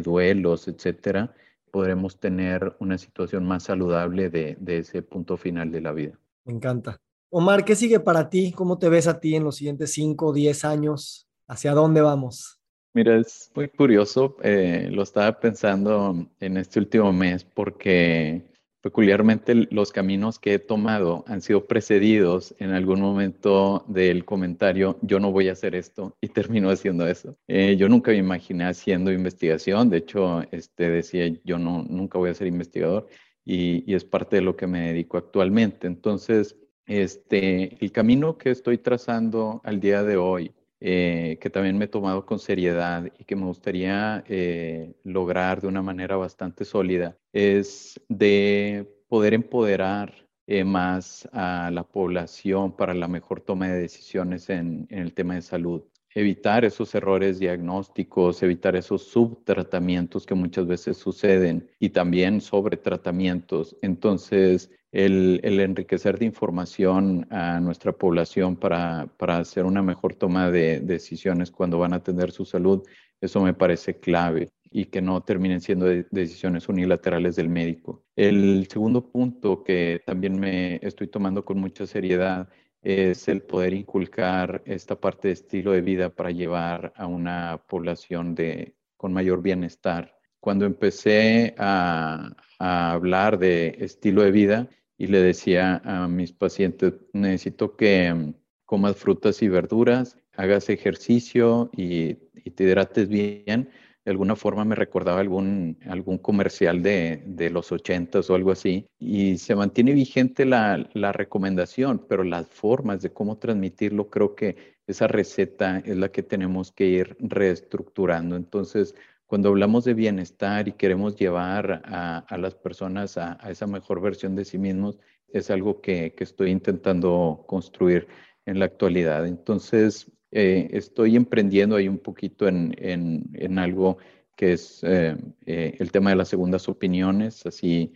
duelos, 0.02 0.66
etcétera, 0.66 1.34
podremos 1.70 2.18
tener 2.18 2.74
una 2.80 2.96
situación 2.96 3.44
más 3.44 3.64
saludable 3.64 4.30
de, 4.30 4.56
ese 4.66 5.02
punto 5.02 5.36
final 5.36 5.70
de 5.70 5.82
la 5.82 5.92
vida. 5.92 6.18
Me 6.46 6.54
encanta. 6.54 6.96
Omar, 7.28 7.66
¿qué 7.66 7.76
sigue 7.76 8.00
para 8.00 8.30
ti? 8.30 8.52
¿Cómo 8.52 8.78
te 8.78 8.88
ves 8.88 9.08
a 9.08 9.20
ti 9.20 9.34
en 9.34 9.44
los 9.44 9.56
siguientes 9.56 9.92
5 9.92 10.26
o 10.26 10.32
10 10.32 10.64
años? 10.64 11.28
¿Hacia 11.46 11.72
dónde 11.72 12.00
vamos? 12.00 12.62
Mira, 12.94 13.16
es 13.16 13.50
muy 13.56 13.68
curioso, 13.68 14.36
eh, 14.40 14.88
lo 14.92 15.02
estaba 15.02 15.40
pensando 15.40 16.28
en 16.38 16.56
este 16.56 16.78
último 16.78 17.12
mes 17.12 17.44
porque 17.44 18.53
peculiarmente 18.84 19.54
los 19.70 19.92
caminos 19.92 20.38
que 20.38 20.52
he 20.52 20.58
tomado 20.58 21.24
han 21.26 21.40
sido 21.40 21.66
precedidos 21.66 22.54
en 22.58 22.72
algún 22.72 23.00
momento 23.00 23.82
del 23.88 24.26
comentario, 24.26 24.98
yo 25.00 25.18
no 25.18 25.32
voy 25.32 25.48
a 25.48 25.52
hacer 25.52 25.74
esto 25.74 26.14
y 26.20 26.28
termino 26.28 26.68
haciendo 26.68 27.08
eso. 27.08 27.34
Eh, 27.48 27.76
yo 27.78 27.88
nunca 27.88 28.10
me 28.10 28.18
imaginé 28.18 28.66
haciendo 28.66 29.10
investigación, 29.10 29.88
de 29.88 29.96
hecho, 29.96 30.42
este, 30.52 30.90
decía, 30.90 31.34
yo 31.44 31.58
no, 31.58 31.82
nunca 31.88 32.18
voy 32.18 32.28
a 32.28 32.34
ser 32.34 32.46
investigador 32.46 33.06
y, 33.42 33.90
y 33.90 33.94
es 33.94 34.04
parte 34.04 34.36
de 34.36 34.42
lo 34.42 34.54
que 34.54 34.66
me 34.66 34.88
dedico 34.88 35.16
actualmente. 35.16 35.86
Entonces, 35.86 36.54
este, 36.84 37.82
el 37.82 37.90
camino 37.90 38.36
que 38.36 38.50
estoy 38.50 38.76
trazando 38.76 39.62
al 39.64 39.80
día 39.80 40.02
de 40.02 40.18
hoy, 40.18 40.52
eh, 40.86 41.38
que 41.40 41.48
también 41.48 41.78
me 41.78 41.86
he 41.86 41.88
tomado 41.88 42.26
con 42.26 42.38
seriedad 42.38 43.10
y 43.18 43.24
que 43.24 43.36
me 43.36 43.46
gustaría 43.46 44.22
eh, 44.28 44.92
lograr 45.02 45.62
de 45.62 45.68
una 45.68 45.80
manera 45.80 46.16
bastante 46.16 46.66
sólida, 46.66 47.16
es 47.32 47.98
de 48.10 48.86
poder 49.08 49.32
empoderar 49.32 50.28
eh, 50.46 50.62
más 50.62 51.26
a 51.32 51.70
la 51.72 51.84
población 51.84 52.76
para 52.76 52.92
la 52.92 53.08
mejor 53.08 53.40
toma 53.40 53.68
de 53.68 53.80
decisiones 53.80 54.50
en, 54.50 54.86
en 54.90 54.98
el 54.98 55.14
tema 55.14 55.36
de 55.36 55.40
salud 55.40 55.84
evitar 56.14 56.64
esos 56.64 56.94
errores 56.94 57.38
diagnósticos, 57.38 58.42
evitar 58.42 58.76
esos 58.76 59.02
subtratamientos 59.08 60.26
que 60.26 60.34
muchas 60.34 60.66
veces 60.66 60.96
suceden 60.96 61.68
y 61.80 61.88
también 61.90 62.40
sobretratamientos. 62.40 63.76
Entonces, 63.82 64.70
el, 64.94 65.40
enriquecer 65.60 66.20
de 66.20 66.24
información 66.24 67.26
a 67.30 67.58
nuestra 67.58 67.92
población 67.92 68.56
para, 68.56 69.10
hacer 69.18 69.64
una 69.64 69.82
mejor 69.82 70.14
toma 70.14 70.52
de 70.52 70.78
decisiones 70.78 71.50
cuando 71.50 71.80
van 71.80 71.92
a 71.92 71.96
atender 71.96 72.30
su 72.30 72.44
salud, 72.44 72.86
eso 73.20 73.42
me 73.42 73.54
parece 73.54 73.98
clave 73.98 74.52
y 74.70 74.86
que 74.86 75.02
no 75.02 75.20
terminen 75.22 75.60
siendo 75.60 75.86
decisiones 75.86 76.68
unilaterales 76.68 77.34
del 77.34 77.48
médico. 77.48 78.04
El 78.14 78.68
segundo 78.70 79.10
punto 79.10 79.64
que 79.64 80.00
también 80.06 80.38
me 80.38 80.76
estoy 80.76 81.08
tomando 81.08 81.44
con 81.44 81.58
mucha 81.58 81.86
seriedad 81.86 82.48
es 82.80 83.26
el 83.26 83.42
poder 83.42 83.74
inculcar 83.74 84.62
esta 84.64 85.00
parte 85.00 85.28
de 85.28 85.34
estilo 85.34 85.72
de 85.72 85.80
vida 85.80 86.10
para 86.10 86.30
llevar 86.30 86.92
a 86.96 87.06
una 87.06 87.64
población 87.68 88.36
de, 88.36 88.76
con 88.96 89.12
mayor 89.12 89.42
bienestar. 89.42 90.14
Cuando 90.38 90.66
empecé 90.66 91.54
a 91.58 92.36
hablar 92.58 93.38
de 93.38 93.76
estilo 93.80 94.22
de 94.22 94.30
vida 94.30 94.68
y 94.98 95.06
le 95.08 95.20
decía 95.20 95.80
a 95.84 96.08
mis 96.08 96.32
pacientes, 96.32 96.94
necesito 97.12 97.76
que 97.76 98.12
mm, 98.12 98.34
comas 98.64 98.96
frutas 98.96 99.42
y 99.42 99.48
verduras, 99.48 100.18
hagas 100.36 100.68
ejercicio 100.68 101.70
y, 101.76 102.14
te 102.54 102.64
hidrates 102.64 103.08
bien, 103.08 103.70
de 104.04 104.10
alguna 104.10 104.36
forma 104.36 104.64
me 104.66 104.74
recordaba 104.74 105.20
algún, 105.20 105.78
algún 105.88 106.18
comercial 106.18 106.82
de, 106.82 107.22
de 107.26 107.48
los 107.48 107.72
ochentas 107.72 108.28
o 108.28 108.34
algo 108.34 108.50
así, 108.50 108.86
y 108.98 109.38
se 109.38 109.54
mantiene 109.54 109.92
vigente 109.92 110.44
la, 110.44 110.88
la, 110.92 111.12
recomendación, 111.12 112.04
pero 112.06 112.22
las 112.22 112.46
formas 112.48 113.00
de 113.00 113.12
cómo 113.12 113.38
transmitirlo, 113.38 114.10
creo 114.10 114.34
que 114.34 114.74
esa 114.86 115.06
receta 115.06 115.78
es 115.78 115.96
la 115.96 116.10
que 116.10 116.22
tenemos 116.22 116.70
que 116.70 116.86
ir 116.86 117.16
reestructurando. 117.18 118.36
Entonces, 118.36 118.94
cuando 119.26 119.48
hablamos 119.48 119.84
de 119.84 119.94
bienestar 119.94 120.68
y 120.68 120.72
queremos 120.72 121.16
llevar 121.16 121.82
a, 121.84 122.36
las 122.38 122.54
personas 122.54 123.16
a, 123.16 123.38
esa 123.48 123.66
mejor 123.66 124.00
versión 124.00 124.36
de 124.36 124.44
sí 124.44 124.58
mismos, 124.58 124.98
es 125.28 125.50
algo 125.50 125.80
que, 125.80 126.14
estoy 126.18 126.50
intentando 126.50 127.44
construir 127.46 128.06
en 128.46 128.58
la 128.58 128.66
actualidad. 128.66 129.26
Entonces, 129.26 130.10
eh, 130.30 130.68
estoy 130.72 131.16
emprendiendo 131.16 131.76
ahí 131.76 131.88
un 131.88 131.98
poquito 131.98 132.46
en, 132.46 133.58
algo 133.58 133.98
que 134.36 134.52
es 134.52 134.82
eh, 134.84 135.16
eh, 135.46 135.76
el 135.78 135.90
tema 135.90 136.10
de 136.10 136.16
las 136.16 136.28
segundas 136.28 136.68
opiniones, 136.68 137.46
así 137.46 137.92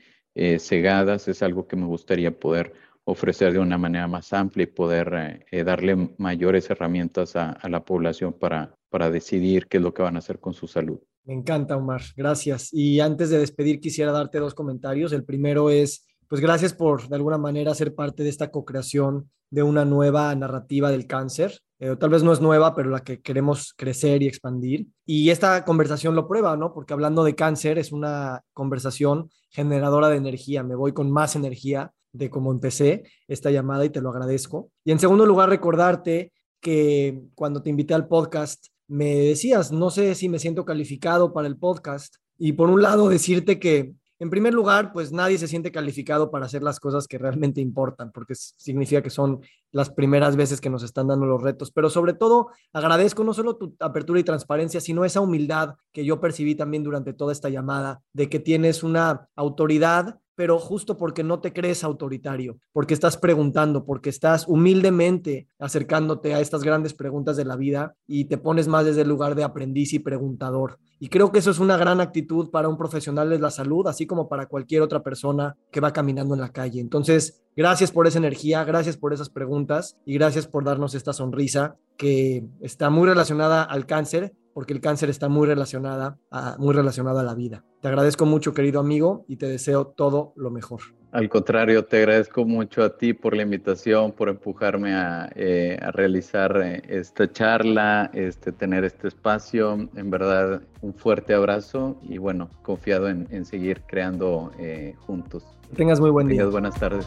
cegadas, 0.60 1.26
es 1.26 1.42
algo 1.42 1.66
que 1.66 1.74
me 1.74 1.86
gustaría 1.86 2.30
poder 2.38 2.72
ofrecer 3.04 3.52
de 3.52 3.58
una 3.58 3.76
manera 3.76 4.06
más 4.06 4.32
amplia 4.32 4.64
y 4.64 4.66
poder 4.66 5.44
darle 5.64 6.14
mayores 6.16 6.70
herramientas 6.70 7.34
a, 7.34 7.58
la 7.68 7.84
población 7.84 8.34
para 8.34 9.10
decidir 9.10 9.66
qué 9.66 9.78
es 9.78 9.82
lo 9.82 9.92
que 9.92 10.02
van 10.02 10.14
a 10.14 10.20
hacer 10.20 10.38
con 10.38 10.54
su 10.54 10.68
salud. 10.68 11.00
Me 11.28 11.34
encanta, 11.34 11.76
Omar. 11.76 12.00
Gracias. 12.16 12.72
Y 12.72 13.00
antes 13.00 13.28
de 13.28 13.38
despedir, 13.38 13.80
quisiera 13.80 14.12
darte 14.12 14.38
dos 14.38 14.54
comentarios. 14.54 15.12
El 15.12 15.24
primero 15.24 15.68
es, 15.68 16.06
pues 16.26 16.40
gracias 16.40 16.72
por 16.72 17.06
de 17.06 17.16
alguna 17.16 17.36
manera 17.36 17.74
ser 17.74 17.94
parte 17.94 18.22
de 18.22 18.30
esta 18.30 18.50
co-creación 18.50 19.30
de 19.50 19.62
una 19.62 19.84
nueva 19.84 20.34
narrativa 20.34 20.90
del 20.90 21.06
cáncer. 21.06 21.60
Eh, 21.80 21.96
tal 22.00 22.08
vez 22.08 22.22
no 22.22 22.32
es 22.32 22.40
nueva, 22.40 22.74
pero 22.74 22.88
la 22.88 23.00
que 23.00 23.20
queremos 23.20 23.74
crecer 23.76 24.22
y 24.22 24.26
expandir. 24.26 24.86
Y 25.04 25.28
esta 25.28 25.66
conversación 25.66 26.14
lo 26.14 26.26
prueba, 26.26 26.56
¿no? 26.56 26.72
Porque 26.72 26.94
hablando 26.94 27.22
de 27.24 27.34
cáncer 27.34 27.78
es 27.78 27.92
una 27.92 28.42
conversación 28.54 29.28
generadora 29.50 30.08
de 30.08 30.16
energía. 30.16 30.62
Me 30.62 30.76
voy 30.76 30.94
con 30.94 31.10
más 31.10 31.36
energía 31.36 31.92
de 32.10 32.30
cómo 32.30 32.52
empecé 32.52 33.02
esta 33.26 33.50
llamada 33.50 33.84
y 33.84 33.90
te 33.90 34.00
lo 34.00 34.08
agradezco. 34.08 34.70
Y 34.82 34.92
en 34.92 34.98
segundo 34.98 35.26
lugar, 35.26 35.50
recordarte 35.50 36.32
que 36.58 37.20
cuando 37.34 37.60
te 37.60 37.68
invité 37.68 37.92
al 37.92 38.08
podcast, 38.08 38.68
me 38.88 39.14
decías, 39.14 39.70
no 39.70 39.90
sé 39.90 40.14
si 40.14 40.28
me 40.28 40.38
siento 40.38 40.64
calificado 40.64 41.32
para 41.32 41.46
el 41.46 41.56
podcast. 41.56 42.16
Y 42.38 42.52
por 42.52 42.70
un 42.70 42.82
lado, 42.82 43.08
decirte 43.08 43.58
que 43.58 43.94
en 44.20 44.30
primer 44.30 44.52
lugar, 44.52 44.92
pues 44.92 45.12
nadie 45.12 45.38
se 45.38 45.46
siente 45.46 45.70
calificado 45.70 46.30
para 46.30 46.46
hacer 46.46 46.62
las 46.64 46.80
cosas 46.80 47.06
que 47.06 47.18
realmente 47.18 47.60
importan, 47.60 48.10
porque 48.10 48.34
significa 48.34 49.00
que 49.00 49.10
son 49.10 49.40
las 49.70 49.90
primeras 49.90 50.34
veces 50.34 50.60
que 50.60 50.70
nos 50.70 50.82
están 50.82 51.06
dando 51.06 51.24
los 51.26 51.40
retos. 51.40 51.70
Pero 51.70 51.88
sobre 51.88 52.14
todo, 52.14 52.48
agradezco 52.72 53.22
no 53.22 53.32
solo 53.32 53.56
tu 53.56 53.76
apertura 53.78 54.18
y 54.18 54.24
transparencia, 54.24 54.80
sino 54.80 55.04
esa 55.04 55.20
humildad 55.20 55.76
que 55.92 56.04
yo 56.04 56.20
percibí 56.20 56.56
también 56.56 56.82
durante 56.82 57.12
toda 57.12 57.32
esta 57.32 57.48
llamada, 57.48 58.02
de 58.12 58.28
que 58.28 58.40
tienes 58.40 58.82
una 58.82 59.28
autoridad 59.36 60.18
pero 60.38 60.60
justo 60.60 60.96
porque 60.96 61.24
no 61.24 61.40
te 61.40 61.52
crees 61.52 61.82
autoritario, 61.82 62.60
porque 62.72 62.94
estás 62.94 63.16
preguntando, 63.16 63.84
porque 63.84 64.08
estás 64.08 64.46
humildemente 64.46 65.48
acercándote 65.58 66.32
a 66.32 66.38
estas 66.38 66.62
grandes 66.62 66.94
preguntas 66.94 67.36
de 67.36 67.44
la 67.44 67.56
vida 67.56 67.96
y 68.06 68.26
te 68.26 68.38
pones 68.38 68.68
más 68.68 68.84
desde 68.84 69.02
el 69.02 69.08
lugar 69.08 69.34
de 69.34 69.42
aprendiz 69.42 69.92
y 69.94 69.98
preguntador. 69.98 70.78
Y 71.00 71.08
creo 71.08 71.32
que 71.32 71.40
eso 71.40 71.50
es 71.50 71.58
una 71.58 71.76
gran 71.76 72.00
actitud 72.00 72.50
para 72.50 72.68
un 72.68 72.78
profesional 72.78 73.30
de 73.30 73.40
la 73.40 73.50
salud, 73.50 73.88
así 73.88 74.06
como 74.06 74.28
para 74.28 74.46
cualquier 74.46 74.82
otra 74.82 75.02
persona 75.02 75.56
que 75.72 75.80
va 75.80 75.92
caminando 75.92 76.34
en 76.34 76.40
la 76.40 76.52
calle. 76.52 76.80
Entonces, 76.80 77.42
gracias 77.56 77.90
por 77.90 78.06
esa 78.06 78.18
energía, 78.18 78.62
gracias 78.62 78.96
por 78.96 79.12
esas 79.12 79.30
preguntas 79.30 79.98
y 80.06 80.14
gracias 80.14 80.46
por 80.46 80.62
darnos 80.62 80.94
esta 80.94 81.12
sonrisa 81.12 81.74
que 81.96 82.46
está 82.60 82.90
muy 82.90 83.08
relacionada 83.08 83.64
al 83.64 83.86
cáncer, 83.86 84.36
porque 84.58 84.72
el 84.72 84.80
cáncer 84.80 85.08
está 85.08 85.28
muy 85.28 85.46
relacionada 85.46 86.18
a, 86.32 86.56
muy 86.58 86.74
relacionado 86.74 87.20
a 87.20 87.22
la 87.22 87.32
vida. 87.32 87.64
Te 87.80 87.86
agradezco 87.86 88.26
mucho, 88.26 88.54
querido 88.54 88.80
amigo, 88.80 89.24
y 89.28 89.36
te 89.36 89.46
deseo 89.46 89.86
todo 89.86 90.32
lo 90.34 90.50
mejor. 90.50 90.80
Al 91.12 91.28
contrario, 91.28 91.84
te 91.84 91.98
agradezco 91.98 92.44
mucho 92.44 92.82
a 92.82 92.96
ti 92.96 93.12
por 93.12 93.36
la 93.36 93.44
invitación, 93.44 94.10
por 94.10 94.28
empujarme 94.28 94.96
a, 94.96 95.30
eh, 95.36 95.78
realizar 95.92 96.60
eh, 96.60 96.82
esta 96.88 97.30
charla, 97.30 98.10
este, 98.12 98.50
tener 98.50 98.82
este 98.82 99.06
espacio. 99.06 99.88
En 99.94 100.10
verdad, 100.10 100.60
un 100.80 100.92
fuerte 100.92 101.34
abrazo 101.34 102.00
y 102.02 102.18
bueno, 102.18 102.50
confiado 102.62 103.08
en, 103.08 103.44
seguir 103.44 103.82
creando 103.86 104.50
eh, 104.58 104.96
juntos. 105.06 105.44
tengas 105.76 106.00
muy 106.00 106.10
buen 106.10 106.26
día. 106.26 106.44
buenas 106.46 106.74
tardes. 106.74 107.06